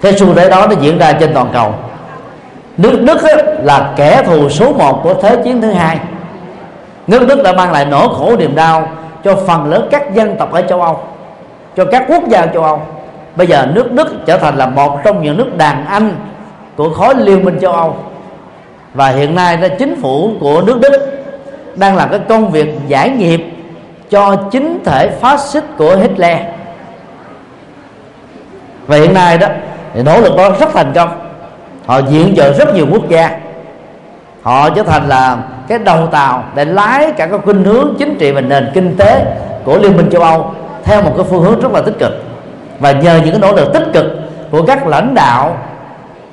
Cái 0.00 0.12
xu 0.18 0.34
thế 0.34 0.50
đó 0.50 0.66
nó 0.66 0.74
diễn 0.80 0.98
ra 0.98 1.12
trên 1.12 1.34
toàn 1.34 1.50
cầu. 1.52 1.74
Nước 2.76 3.02
Đức 3.02 3.22
ấy, 3.22 3.44
là 3.62 3.92
kẻ 3.96 4.22
thù 4.26 4.48
số 4.48 4.72
một 4.72 5.00
của 5.02 5.14
thế 5.22 5.36
chiến 5.44 5.62
thứ 5.62 5.72
hai. 5.72 5.98
Nước 7.06 7.26
Đức 7.28 7.42
đã 7.42 7.52
mang 7.52 7.72
lại 7.72 7.84
nỗi 7.84 8.08
khổ 8.18 8.36
niềm 8.38 8.54
đau 8.54 8.88
cho 9.24 9.36
phần 9.46 9.70
lớn 9.70 9.88
các 9.90 10.14
dân 10.14 10.36
tộc 10.36 10.52
ở 10.52 10.62
châu 10.62 10.82
Âu 10.82 11.00
cho 11.76 11.84
các 11.84 12.04
quốc 12.08 12.22
gia 12.28 12.46
châu 12.46 12.62
Âu 12.62 12.82
bây 13.36 13.46
giờ 13.46 13.66
nước 13.74 13.92
Đức 13.92 14.26
trở 14.26 14.38
thành 14.38 14.56
là 14.56 14.66
một 14.66 14.98
trong 15.04 15.22
những 15.22 15.36
nước 15.36 15.56
đàn 15.56 15.86
anh 15.86 16.14
của 16.76 16.90
khối 16.90 17.14
liên 17.14 17.44
minh 17.44 17.58
châu 17.60 17.72
Âu. 17.72 17.96
Và 18.94 19.08
hiện 19.08 19.34
nay 19.34 19.56
đó, 19.56 19.68
chính 19.78 20.00
phủ 20.02 20.30
của 20.40 20.62
nước 20.62 20.78
Đức 20.80 20.92
đang 21.74 21.96
làm 21.96 22.10
cái 22.10 22.20
công 22.28 22.50
việc 22.50 22.74
giải 22.88 23.10
nghiệp 23.10 23.40
cho 24.10 24.36
chính 24.50 24.78
thể 24.84 25.08
phát 25.08 25.40
xít 25.40 25.64
của 25.78 25.96
Hitler. 25.96 26.38
Và 28.86 28.96
hiện 28.96 29.14
nay 29.14 29.38
đó, 29.38 29.48
thì 29.94 30.02
nỗ 30.02 30.20
lực 30.20 30.36
đó 30.36 30.50
rất 30.60 30.72
thành 30.72 30.92
công. 30.94 31.08
Họ 31.86 31.98
diện 31.98 32.34
trợ 32.36 32.52
rất 32.52 32.74
nhiều 32.74 32.86
quốc 32.92 33.08
gia. 33.08 33.30
Họ 34.42 34.70
trở 34.70 34.82
thành 34.82 35.08
là 35.08 35.38
cái 35.68 35.78
đầu 35.78 36.06
tàu 36.06 36.44
để 36.54 36.64
lái 36.64 37.12
cả 37.12 37.26
các 37.26 37.40
khuynh 37.44 37.64
hướng 37.64 37.94
chính 37.98 38.16
trị 38.18 38.32
và 38.32 38.40
nền 38.40 38.70
kinh 38.74 38.96
tế 38.96 39.24
của 39.64 39.78
liên 39.78 39.96
minh 39.96 40.10
châu 40.10 40.22
Âu 40.22 40.50
theo 40.84 41.02
một 41.02 41.12
cái 41.16 41.26
phương 41.30 41.42
hướng 41.42 41.60
rất 41.60 41.72
là 41.72 41.82
tích 41.82 41.98
cực 41.98 42.12
và 42.78 42.92
nhờ 42.92 43.20
những 43.24 43.30
cái 43.30 43.40
nỗ 43.40 43.52
lực 43.52 43.72
tích 43.72 43.86
cực 43.92 44.06
của 44.50 44.62
các 44.62 44.86
lãnh 44.86 45.14
đạo 45.14 45.56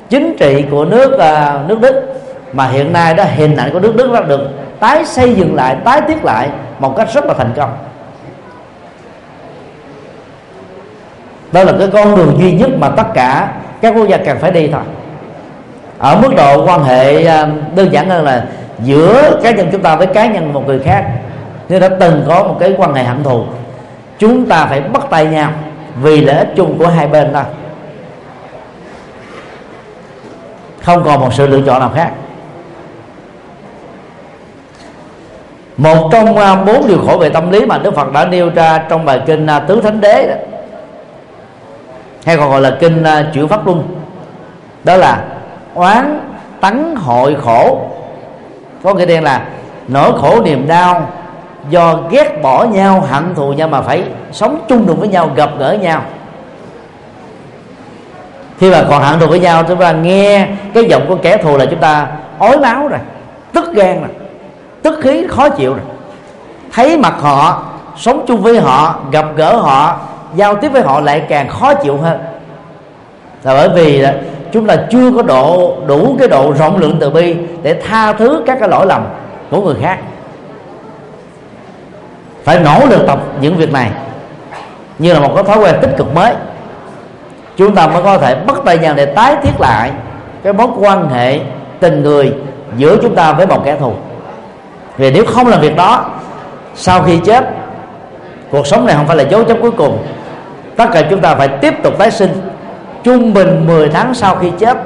chính 0.10 0.36
trị 0.40 0.66
của 0.72 0.86
nước 0.86 1.14
uh, 1.14 1.70
nước 1.70 1.82
Đức 1.82 2.22
mà 2.54 2.68
hiện 2.68 2.94
nay 2.94 3.14
đó 3.14 3.24
hình 3.36 3.56
ảnh 3.56 3.70
của 3.74 3.80
nước 3.80 3.96
Đức 3.96 4.12
đã 4.14 4.22
được 4.22 4.50
tái 4.80 5.06
xây 5.06 5.36
dựng 5.36 5.56
lại 5.56 5.76
tái 5.86 6.02
thiết 6.08 6.26
lại 6.26 6.50
một 6.80 6.98
cách 6.98 7.08
rất 7.14 7.26
là 7.26 7.34
thành 7.34 7.54
công. 7.56 7.78
Đó 11.52 11.64
là 11.64 11.74
cái 11.80 11.88
con 11.94 12.16
đường 12.16 12.38
duy 12.40 12.52
nhất 12.52 12.70
mà 12.80 12.90
tất 12.90 13.08
cả 13.14 13.52
các 13.82 13.94
quốc 13.96 14.08
gia 14.08 14.18
cần 14.18 14.38
phải 14.40 14.52
đi 14.52 14.68
thôi. 14.68 14.82
Ở 15.98 16.18
mức 16.22 16.36
độ 16.38 16.66
quan 16.66 16.84
hệ 16.84 17.26
à, 17.26 17.48
đơn 17.76 17.94
giản 17.94 18.10
hơn 18.10 18.26
là 18.26 18.46
giữa 18.84 19.40
cá 19.44 19.52
nhân 19.52 19.68
chúng 19.72 19.82
ta 19.82 19.96
với 19.96 20.08
cá 20.08 20.26
nhân 20.26 20.54
một 20.54 20.68
người 20.68 20.80
khác. 20.80 21.06
Nếu 21.70 21.80
đã 21.80 21.90
từng 22.00 22.24
có 22.28 22.44
một 22.44 22.58
cái 22.60 22.76
quan 22.78 22.94
hệ 22.94 23.04
hận 23.04 23.24
thù 23.24 23.44
chúng 24.20 24.46
ta 24.46 24.66
phải 24.66 24.82
bắt 24.82 25.04
tay 25.10 25.26
nhau 25.26 25.52
vì 26.02 26.22
lợi 26.22 26.38
ích 26.38 26.50
chung 26.56 26.78
của 26.78 26.88
hai 26.88 27.08
bên 27.08 27.34
thôi. 27.34 27.44
Không 30.82 31.04
còn 31.04 31.20
một 31.20 31.34
sự 31.34 31.48
lựa 31.48 31.62
chọn 31.66 31.80
nào 31.80 31.92
khác. 31.96 32.12
Một 35.78 36.10
trong 36.12 36.38
à, 36.38 36.56
bốn 36.56 36.88
điều 36.88 37.00
khổ 37.08 37.18
về 37.18 37.30
tâm 37.30 37.52
lý 37.52 37.66
mà 37.66 37.78
Đức 37.78 37.96
Phật 37.96 38.12
đã 38.12 38.26
nêu 38.26 38.50
ra 38.56 38.78
trong 38.90 39.06
bài 39.06 39.22
kinh 39.26 39.48
à, 39.48 39.60
Tứ 39.60 39.82
Thánh 39.82 40.02
Đế 40.02 40.28
đó, 40.28 40.36
hay 42.26 42.38
còn 42.38 42.50
gọi 42.50 42.62
là 42.62 42.78
kinh 42.80 43.04
à, 43.04 43.26
chuyển 43.34 43.48
pháp 43.48 43.66
luân 43.66 43.84
đó 44.84 44.98
là 44.98 45.24
oán 45.74 46.20
tấn 46.62 46.96
hội 46.96 47.36
khổ. 47.36 47.90
Có 48.84 48.94
nghĩa 48.94 49.06
đen 49.06 49.24
là 49.24 49.46
nỗi 49.88 50.12
khổ 50.22 50.42
niềm 50.44 50.68
đau 50.68 51.10
do 51.70 52.00
ghét 52.10 52.42
bỏ 52.42 52.64
nhau, 52.64 53.02
hận 53.10 53.36
thù 53.36 53.54
nhau 53.54 53.68
mà 53.68 53.82
phải 53.82 54.04
sống 54.32 54.60
chung 54.68 54.86
đụng 54.86 55.00
với 55.00 55.08
nhau, 55.08 55.30
gặp 55.36 55.50
gỡ 55.60 55.78
nhau. 55.82 56.02
Khi 58.58 58.72
mà 58.72 58.84
còn 58.90 59.04
hận 59.04 59.20
thù 59.20 59.28
với 59.28 59.40
nhau, 59.40 59.64
chúng 59.68 59.80
ta 59.80 59.92
nghe 59.92 60.48
cái 60.74 60.84
giọng 60.90 61.06
của 61.08 61.16
kẻ 61.16 61.38
thù 61.38 61.58
là 61.58 61.66
chúng 61.66 61.80
ta 61.80 62.08
ói 62.40 62.60
máu 62.60 62.88
rồi, 62.88 63.00
tức 63.54 63.74
gan 63.74 64.00
rồi, 64.00 64.10
tức 64.82 65.00
khí, 65.02 65.28
khó 65.30 65.50
chịu 65.50 65.74
rồi. 65.74 65.84
Thấy 66.72 66.98
mặt 66.98 67.14
họ, 67.22 67.64
sống 67.98 68.26
chung 68.28 68.42
với 68.42 68.60
họ, 68.60 69.00
gặp 69.12 69.26
gỡ 69.36 69.56
họ, 69.56 70.00
giao 70.36 70.56
tiếp 70.56 70.70
với 70.70 70.82
họ 70.82 71.00
lại 71.00 71.26
càng 71.30 71.50
khó 71.50 71.74
chịu 71.74 71.98
hơn. 71.98 72.20
Là 73.44 73.54
bởi 73.54 73.70
vì 73.70 74.06
chúng 74.52 74.68
ta 74.68 74.76
chưa 74.92 75.12
có 75.16 75.22
độ, 75.22 75.78
đủ 75.88 76.16
cái 76.20 76.28
độ 76.28 76.54
rộng 76.60 76.78
lượng 76.78 76.98
từ 77.00 77.10
bi 77.10 77.36
để 77.64 77.82
tha 77.88 78.14
thứ 78.14 78.44
các 78.46 78.58
cái 78.60 78.70
lỗi 78.70 78.86
lầm 78.86 79.04
của 79.50 79.62
người 79.62 79.76
khác 79.82 79.98
phải 82.44 82.60
nỗ 82.60 82.86
lực 82.90 83.08
tập 83.08 83.20
những 83.42 83.58
việc 83.58 83.72
này 83.72 83.90
như 85.00 85.14
là 85.14 85.20
một 85.20 85.32
cái 85.36 85.44
thói 85.44 85.58
quen 85.58 85.76
tích 85.82 85.92
cực 85.98 86.16
mới. 86.16 86.34
Chúng 87.58 87.76
ta 87.76 87.88
mới 87.88 88.04
có 88.04 88.18
thể 88.18 88.36
bắt 88.36 88.56
tay 88.66 88.78
nhau 88.78 88.94
để 88.98 89.06
tái 89.06 89.36
thiết 89.44 89.60
lại 89.60 89.92
cái 90.44 90.54
mối 90.54 90.68
quan 90.80 91.10
hệ 91.10 91.40
tình 91.80 92.04
người 92.04 92.34
giữa 92.78 92.98
chúng 93.02 93.16
ta 93.16 93.34
với 93.34 93.48
một 93.48 93.66
kẻ 93.66 93.76
thù. 93.80 93.94
Vì 94.98 95.12
nếu 95.12 95.26
không 95.26 95.48
làm 95.48 95.62
việc 95.62 95.76
đó, 95.76 96.06
sau 96.76 97.02
khi 97.02 97.18
chết, 97.18 97.44
cuộc 98.52 98.68
sống 98.68 98.86
này 98.86 98.96
không 98.96 99.08
phải 99.08 99.18
là 99.18 99.24
dấu 99.24 99.44
chấm 99.44 99.62
cuối 99.62 99.72
cùng. 99.72 99.98
Tất 100.78 100.86
cả 100.94 101.02
chúng 101.10 101.20
ta 101.20 101.36
phải 101.36 101.48
tiếp 101.48 101.74
tục 101.84 101.94
tái 101.98 102.12
sinh. 102.12 102.42
Trung 103.04 103.34
bình 103.34 103.68
10 103.68 103.90
tháng 103.90 104.14
sau 104.14 104.36
khi 104.36 104.52
chết, 104.60 104.78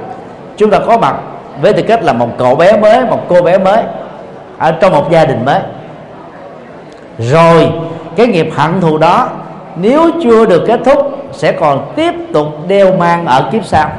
chúng 0.58 0.70
ta 0.70 0.80
có 0.80 0.98
mặt 0.98 1.16
với 1.62 1.74
tư 1.74 1.84
cách 1.88 2.04
là 2.04 2.14
một 2.14 2.30
cậu 2.38 2.56
bé 2.56 2.78
mới, 2.78 3.06
một 3.06 3.20
cô 3.30 3.42
bé 3.42 3.58
mới 3.58 3.84
ở 4.58 4.72
trong 4.72 4.92
một 4.92 5.12
gia 5.12 5.26
đình 5.26 5.46
mới 5.46 5.60
rồi, 7.20 7.72
cái 8.16 8.28
nghiệp 8.28 8.50
hận 8.56 8.82
thù 8.82 8.98
đó, 8.98 9.30
nếu 9.76 10.10
chưa 10.24 10.46
được 10.46 10.64
kết 10.68 10.80
thúc, 10.86 11.30
sẽ 11.32 11.52
còn 11.52 11.92
tiếp 11.96 12.14
tục 12.34 12.48
đeo 12.68 12.94
mang 12.98 13.26
ở 13.26 13.50
kiếp 13.52 13.66
sau. 13.66 13.90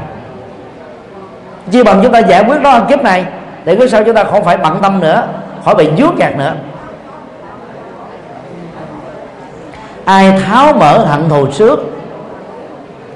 Chỉ 1.71 1.83
bằng 1.83 2.01
chúng 2.03 2.13
ta 2.13 2.19
giải 2.19 2.45
quyết 2.45 2.63
đó 2.63 2.71
ở 2.71 2.85
kiếp 2.89 3.03
này, 3.03 3.25
để 3.65 3.77
kiếp 3.77 3.91
sau 3.91 4.05
chúng 4.05 4.15
ta 4.15 4.25
không 4.25 4.45
phải 4.45 4.57
bận 4.57 4.79
tâm 4.83 5.01
nữa, 5.01 5.23
khỏi 5.65 5.75
bị 5.75 5.91
dướng 5.99 6.17
gạt 6.17 6.39
nữa. 6.39 6.53
Ai 10.05 10.33
tháo 10.47 10.73
mở 10.73 10.99
hận 10.99 11.29
thù 11.29 11.47
trước, 11.47 11.81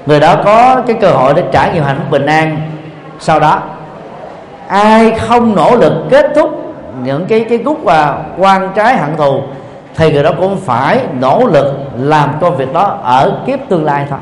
người 0.05 0.19
đó 0.19 0.35
có 0.45 0.81
cái 0.87 0.95
cơ 1.01 1.11
hội 1.11 1.33
để 1.33 1.43
trải 1.51 1.73
nghiệm 1.73 1.83
hạnh 1.83 1.97
phúc 1.97 2.11
bình 2.11 2.25
an 2.25 2.61
sau 3.19 3.39
đó. 3.39 3.59
Ai 4.67 5.11
không 5.11 5.55
nỗ 5.55 5.75
lực 5.75 5.93
kết 6.09 6.31
thúc 6.35 6.75
những 7.03 7.25
cái 7.25 7.45
cái 7.49 7.57
gút 7.57 7.77
và 7.83 8.17
quan 8.37 8.69
trái 8.75 8.97
hận 8.97 9.15
thù 9.17 9.41
thì 9.95 10.11
người 10.11 10.23
đó 10.23 10.31
cũng 10.39 10.57
phải 10.57 10.99
nỗ 11.19 11.47
lực 11.47 11.73
làm 11.97 12.29
công 12.41 12.57
việc 12.57 12.73
đó 12.73 12.99
ở 13.03 13.37
kiếp 13.47 13.59
tương 13.69 13.85
lai 13.85 14.05
thôi. 14.09 14.19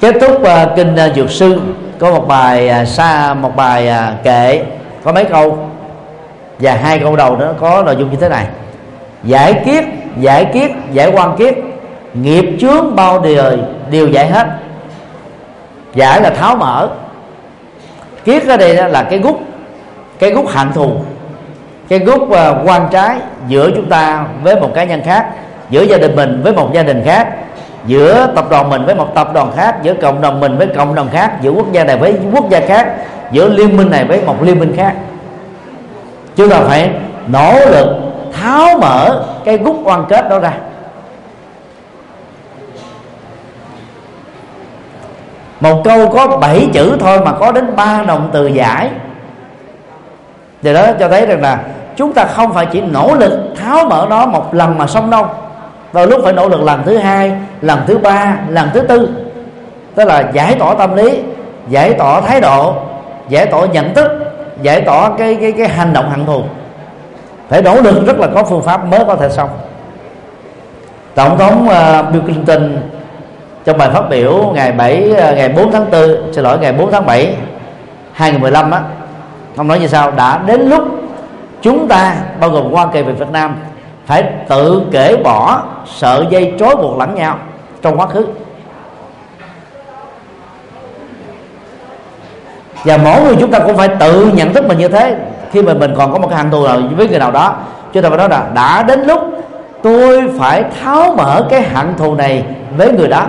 Kết 0.00 0.14
thúc 0.20 0.40
uh, 0.42 0.76
kinh 0.76 0.94
uh, 0.94 1.16
dược 1.16 1.30
sư 1.30 1.60
có 1.98 2.10
một 2.10 2.28
bài 2.28 2.68
à, 2.68 2.82
uh, 2.82 2.88
xa 2.88 3.34
một 3.34 3.56
bài 3.56 3.88
uh, 3.88 4.24
kệ 4.24 4.64
có 5.04 5.12
mấy 5.12 5.24
câu? 5.24 5.68
Và 6.58 6.74
hai 6.74 6.98
câu 6.98 7.16
đầu 7.16 7.36
nó 7.36 7.52
có 7.60 7.82
nội 7.82 7.96
dung 7.96 8.10
như 8.10 8.16
thế 8.16 8.28
này. 8.28 8.46
Giải 9.24 9.62
kiết 9.64 9.84
giải 10.20 10.44
kiết 10.44 10.70
giải 10.92 11.12
quan 11.14 11.36
kiết 11.36 11.54
nghiệp 12.14 12.56
chướng 12.60 12.96
bao 12.96 13.20
đời 13.20 13.58
đều 13.90 14.08
giải 14.08 14.26
hết. 14.26 14.46
Giải 15.94 16.20
là 16.20 16.30
tháo 16.30 16.56
mở. 16.56 16.88
Kiết 18.24 18.46
ở 18.48 18.56
đây 18.56 18.90
là 18.90 19.02
cái 19.02 19.18
gút 19.18 19.36
cái 20.18 20.30
gút 20.30 20.48
hạnh 20.48 20.72
thù 20.74 20.96
cái 21.90 21.98
gốc 21.98 22.30
ờ, 22.30 22.62
quan 22.66 22.88
trái 22.90 23.16
giữa 23.48 23.70
chúng 23.76 23.88
ta 23.88 24.24
với 24.42 24.60
một 24.60 24.70
cá 24.74 24.84
nhân 24.84 25.02
khác, 25.04 25.26
giữa 25.70 25.82
gia 25.82 25.98
đình 25.98 26.16
mình 26.16 26.40
với 26.42 26.52
một 26.52 26.70
gia 26.72 26.82
đình 26.82 27.02
khác, 27.04 27.28
giữa 27.86 28.26
tập 28.36 28.44
đoàn 28.50 28.70
mình 28.70 28.84
với 28.86 28.94
một 28.94 29.14
tập 29.14 29.30
đoàn 29.34 29.52
khác, 29.56 29.76
giữa 29.82 29.94
cộng 29.94 30.20
đồng 30.20 30.40
mình 30.40 30.58
với 30.58 30.66
cộng 30.66 30.94
đồng 30.94 31.08
khác, 31.12 31.32
giữa 31.40 31.50
quốc 31.50 31.72
gia 31.72 31.84
này 31.84 31.96
với 31.96 32.14
quốc 32.32 32.50
gia 32.50 32.60
khác, 32.60 32.94
giữa 33.32 33.48
liên 33.48 33.76
minh 33.76 33.90
này 33.90 34.04
với 34.04 34.22
một 34.26 34.42
liên 34.42 34.58
minh 34.58 34.74
khác. 34.76 34.94
Chúng 36.36 36.50
ta 36.50 36.60
phải 36.60 36.90
nỗ 37.26 37.52
lực 37.70 37.86
tháo 38.32 38.78
mở 38.78 39.24
cái 39.44 39.58
gút 39.58 39.76
quan 39.84 40.04
kết 40.08 40.28
đó 40.28 40.38
ra. 40.38 40.52
Một 45.60 45.82
câu 45.84 46.08
có 46.08 46.26
7 46.26 46.68
chữ 46.72 46.96
thôi 47.00 47.20
mà 47.24 47.32
có 47.32 47.52
đến 47.52 47.76
ba 47.76 48.02
động 48.06 48.30
từ 48.32 48.46
giải. 48.46 48.90
Thì 50.62 50.74
đó 50.74 50.86
cho 50.98 51.08
thấy 51.08 51.26
rằng 51.26 51.42
là 51.42 51.58
chúng 52.00 52.12
ta 52.12 52.24
không 52.24 52.52
phải 52.52 52.66
chỉ 52.66 52.80
nỗ 52.80 53.14
lực 53.14 53.32
tháo 53.60 53.84
mở 53.84 54.06
nó 54.10 54.26
một 54.26 54.54
lần 54.54 54.78
mà 54.78 54.86
xong 54.86 55.10
đâu. 55.10 55.26
Vào 55.92 56.06
lúc 56.06 56.20
phải 56.24 56.32
nỗ 56.32 56.48
lực 56.48 56.62
lần 56.62 56.82
thứ 56.84 56.96
hai 56.96 57.32
lần 57.60 57.80
thứ 57.86 57.98
ba 57.98 58.36
lần 58.48 58.68
thứ 58.74 58.80
tư. 58.80 59.08
Tức 59.94 60.04
là 60.04 60.30
giải 60.32 60.56
tỏa 60.58 60.74
tâm 60.74 60.94
lý 60.96 61.22
giải 61.68 61.92
tỏa 61.92 62.20
thái 62.20 62.40
độ 62.40 62.74
giải 63.28 63.46
tỏa 63.46 63.66
nhận 63.66 63.94
thức 63.94 64.10
giải 64.62 64.80
tỏa 64.80 65.10
cái 65.18 65.34
cái 65.40 65.52
cái 65.52 65.68
hành 65.68 65.92
động 65.92 66.10
hận 66.10 66.26
thù. 66.26 66.42
Phải 67.48 67.62
nỗ 67.62 67.80
lực 67.80 68.06
rất 68.06 68.18
là 68.18 68.28
có 68.34 68.44
phương 68.44 68.62
pháp 68.62 68.84
mới 68.84 69.04
có 69.04 69.16
thể 69.16 69.28
xong. 69.28 69.48
Tổng 71.14 71.38
thống 71.38 71.68
uh, 71.68 72.12
Bill 72.12 72.24
Clinton 72.24 72.76
trong 73.64 73.78
bài 73.78 73.90
phát 73.92 74.08
biểu 74.10 74.52
ngày 74.54 74.72
7 74.72 75.10
ờ, 75.10 75.34
ngày 75.34 75.48
4 75.48 75.72
tháng 75.72 75.90
4 75.90 76.32
xin 76.32 76.44
lỗi 76.44 76.58
ngày 76.58 76.72
4 76.72 76.92
tháng 76.92 77.06
7 77.06 77.36
2015 78.12 78.70
á 78.70 78.80
ông 79.56 79.68
nói 79.68 79.80
như 79.80 79.86
sau 79.86 80.10
đã 80.10 80.40
đến 80.46 80.60
lúc 80.60 80.99
chúng 81.62 81.88
ta, 81.88 82.14
bao 82.40 82.50
gồm 82.50 82.72
Hoa 82.72 82.86
Kỳ 82.92 83.02
và 83.02 83.12
Việt 83.12 83.30
Nam, 83.32 83.56
phải 84.06 84.24
tự 84.48 84.82
kể 84.90 85.16
bỏ 85.24 85.62
sợi 85.86 86.26
dây 86.30 86.54
trói 86.58 86.76
buộc 86.76 86.98
lẫn 86.98 87.14
nhau 87.14 87.38
trong 87.82 88.00
quá 88.00 88.06
khứ. 88.06 88.26
Và 92.84 92.96
mỗi 92.96 93.22
người 93.22 93.36
chúng 93.40 93.50
ta 93.50 93.58
cũng 93.58 93.76
phải 93.76 93.88
tự 93.88 94.30
nhận 94.34 94.52
thức 94.52 94.66
mình 94.68 94.78
như 94.78 94.88
thế. 94.88 95.16
Khi 95.52 95.62
mà 95.62 95.74
mình 95.74 95.94
còn 95.96 96.12
có 96.12 96.18
một 96.18 96.28
cái 96.28 96.38
hận 96.38 96.50
thù 96.50 96.66
nào 96.66 96.80
với 96.96 97.08
người 97.08 97.18
nào 97.18 97.30
đó 97.30 97.56
chúng 97.92 98.02
ta 98.02 98.08
phải 98.08 98.18
nói 98.18 98.28
là 98.28 98.46
đã 98.54 98.82
đến 98.82 99.04
lúc 99.04 99.20
tôi 99.82 100.32
phải 100.38 100.64
tháo 100.82 101.14
mở 101.16 101.46
cái 101.50 101.62
hận 101.62 101.94
thù 101.98 102.14
này 102.14 102.44
với 102.76 102.92
người 102.92 103.08
đó. 103.08 103.26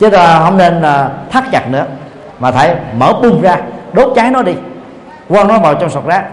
Chứ 0.00 0.10
ta 0.10 0.40
không 0.44 0.58
nên 0.58 0.82
là 0.82 1.10
thắt 1.30 1.44
chặt 1.52 1.70
nữa. 1.70 1.84
Mà 2.38 2.50
phải 2.50 2.76
mở 2.98 3.12
bung 3.22 3.42
ra, 3.42 3.56
đốt 3.92 4.12
cháy 4.16 4.30
nó 4.30 4.42
đi 4.42 4.54
quăng 5.28 5.48
nó 5.48 5.58
vào 5.58 5.74
trong 5.74 5.90
sọt 5.90 6.04
rác 6.06 6.24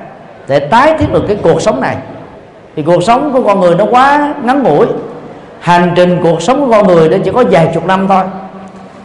để 0.48 0.60
tái 0.60 0.96
thiết 1.00 1.14
được 1.14 1.24
cái 1.28 1.38
cuộc 1.44 1.62
sống 1.62 1.82
này. 1.82 1.98
Thì 2.76 2.84
cuộc 2.84 3.04
sống 3.04 3.34
của 3.34 3.42
con 3.42 3.60
người 3.60 3.76
nó 3.76 3.86
quá 3.92 4.34
ngắn 4.44 4.64
ngủi. 4.64 4.88
Hành 5.60 5.94
trình 5.96 6.20
cuộc 6.24 6.42
sống 6.42 6.60
của 6.60 6.72
con 6.72 6.88
người 6.88 7.10
nó 7.10 7.18
chỉ 7.26 7.32
có 7.32 7.44
vài 7.52 7.72
chục 7.74 7.86
năm 7.86 8.08
thôi. 8.08 8.24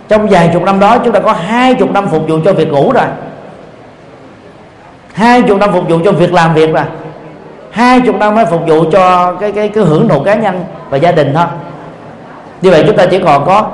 Trong 0.08 0.28
vài 0.28 0.50
chục 0.52 0.62
năm 0.62 0.80
đó 0.80 0.98
chúng 0.98 1.12
ta 1.12 1.20
có 1.20 1.32
hai 1.32 1.74
chục 1.74 1.92
năm 1.92 2.06
phục 2.08 2.28
vụ 2.28 2.38
cho 2.44 2.52
việc 2.52 2.72
ngủ 2.72 2.92
rồi. 2.92 3.06
Hai 5.12 5.42
chục 5.42 5.58
năm 5.58 5.72
phục 5.72 5.88
vụ 5.88 5.98
cho 6.04 6.12
việc 6.12 6.32
làm 6.32 6.54
việc 6.54 6.72
rồi. 6.72 6.84
Hai 7.70 8.00
chục 8.00 8.16
năm 8.16 8.34
mới 8.34 8.46
phục 8.46 8.66
vụ 8.66 8.84
cho 8.92 9.34
cái 9.40 9.52
cái 9.52 9.68
cái 9.68 9.84
hưởng 9.84 10.08
thụ 10.08 10.20
cá 10.20 10.34
nhân 10.34 10.64
và 10.90 10.96
gia 10.96 11.12
đình 11.12 11.32
thôi. 11.34 11.46
Như 12.62 12.70
vậy 12.70 12.84
chúng 12.86 12.96
ta 12.96 13.06
chỉ 13.06 13.18
còn 13.18 13.46
có 13.46 13.66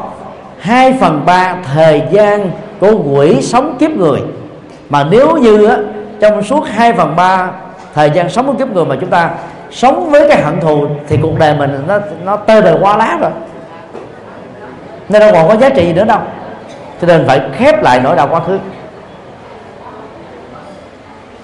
hai 0.58 0.92
phần 1.00 1.22
ba 1.26 1.56
thời 1.74 2.02
gian 2.10 2.50
của 2.80 2.92
quỷ 3.04 3.42
sống 3.42 3.76
kiếp 3.78 3.90
người. 3.90 4.20
Mà 4.88 5.06
nếu 5.10 5.36
như 5.36 5.66
á, 5.66 5.76
trong 6.20 6.42
suốt 6.42 6.64
hai 6.68 6.92
phần 6.92 7.16
ba, 7.16 7.50
thời 7.94 8.10
gian 8.10 8.28
sống 8.28 8.46
của 8.46 8.52
kiếp 8.52 8.68
người 8.68 8.84
mà 8.84 8.96
chúng 9.00 9.10
ta 9.10 9.30
sống 9.70 10.10
với 10.10 10.28
cái 10.28 10.42
hận 10.42 10.60
thù 10.60 10.86
thì 11.08 11.18
cuộc 11.22 11.38
đời 11.38 11.54
mình 11.54 11.84
nó 11.86 11.98
nó 12.24 12.36
tơi 12.36 12.62
bời 12.62 12.74
qua 12.80 12.96
lá 12.96 13.18
rồi. 13.20 13.30
Nên 15.08 15.20
đâu 15.20 15.30
còn 15.32 15.48
có 15.48 15.56
giá 15.56 15.68
trị 15.68 15.86
gì 15.86 15.92
nữa 15.92 16.04
đâu. 16.04 16.18
Cho 17.00 17.06
nên 17.06 17.26
phải 17.26 17.40
khép 17.56 17.82
lại 17.82 18.00
nỗi 18.04 18.16
đau 18.16 18.28
quá 18.28 18.40
khứ. 18.40 18.58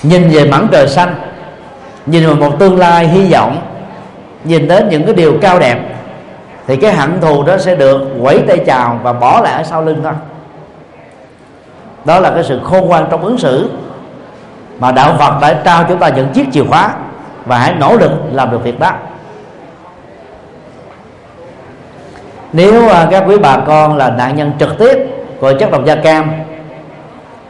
Nhìn 0.02 0.28
về 0.28 0.44
mảng 0.44 0.68
trời 0.72 0.88
xanh, 0.88 1.14
nhìn 2.06 2.26
vào 2.26 2.34
một 2.34 2.58
tương 2.58 2.78
lai 2.78 3.08
hy 3.08 3.32
vọng, 3.32 3.58
nhìn 4.44 4.68
đến 4.68 4.88
những 4.88 5.04
cái 5.04 5.14
điều 5.14 5.38
cao 5.42 5.58
đẹp, 5.58 5.78
thì 6.66 6.76
cái 6.76 6.92
hận 6.92 7.20
thù 7.20 7.42
đó 7.42 7.58
sẽ 7.58 7.74
được 7.74 8.00
quẩy 8.22 8.42
tay 8.48 8.58
chào 8.66 9.00
và 9.02 9.12
bỏ 9.12 9.40
lại 9.40 9.52
ở 9.52 9.62
sau 9.62 9.82
lưng 9.82 10.00
thôi. 10.02 10.12
Đó 12.04 12.20
là 12.20 12.30
cái 12.30 12.44
sự 12.44 12.60
khôn 12.64 12.88
ngoan 12.88 13.06
trong 13.10 13.24
ứng 13.24 13.38
xử 13.38 13.70
mà 14.78 14.92
đạo 14.92 15.16
Phật 15.18 15.40
đã 15.40 15.60
trao 15.64 15.84
chúng 15.88 15.98
ta 15.98 16.08
những 16.08 16.28
chiếc 16.28 16.46
chìa 16.52 16.64
khóa 16.64 16.94
và 17.44 17.58
hãy 17.58 17.74
nỗ 17.74 17.96
lực 17.96 18.10
làm 18.32 18.50
được 18.50 18.64
việc 18.64 18.80
đó. 18.80 18.92
Nếu 22.52 22.88
à, 22.88 23.06
các 23.10 23.24
quý 23.26 23.38
bà 23.38 23.56
con 23.66 23.96
là 23.96 24.10
nạn 24.10 24.36
nhân 24.36 24.52
trực 24.58 24.78
tiếp 24.78 24.98
của 25.40 25.52
chất 25.58 25.70
độc 25.70 25.84
da 25.84 25.94
cam 25.94 26.32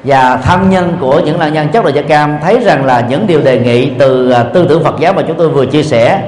và 0.04 0.36
thân 0.36 0.70
nhân 0.70 0.96
của 1.00 1.20
những 1.20 1.38
nạn 1.38 1.52
nhân 1.52 1.68
chất 1.68 1.84
độc 1.84 1.94
da 1.94 2.02
cam 2.02 2.38
thấy 2.42 2.60
rằng 2.60 2.84
là 2.84 3.00
những 3.08 3.26
điều 3.26 3.40
đề 3.42 3.58
nghị 3.58 3.90
từ 3.98 4.30
à, 4.30 4.42
tư 4.42 4.66
tưởng 4.68 4.84
Phật 4.84 4.94
giáo 5.00 5.12
mà 5.12 5.22
chúng 5.28 5.36
tôi 5.36 5.48
vừa 5.48 5.66
chia 5.66 5.82
sẻ 5.82 6.22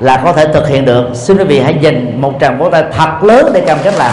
là 0.00 0.16
có 0.24 0.32
thể 0.32 0.46
thực 0.52 0.68
hiện 0.68 0.84
được, 0.84 1.04
xin 1.14 1.38
quý 1.38 1.44
vị 1.44 1.60
hãy 1.60 1.78
dành 1.80 2.20
một 2.20 2.32
tràng 2.40 2.58
vỗ 2.58 2.70
tay 2.70 2.84
thật 2.92 3.22
lớn 3.22 3.50
để 3.54 3.60
cam 3.60 3.78
kết 3.84 3.94
làm. 3.98 4.12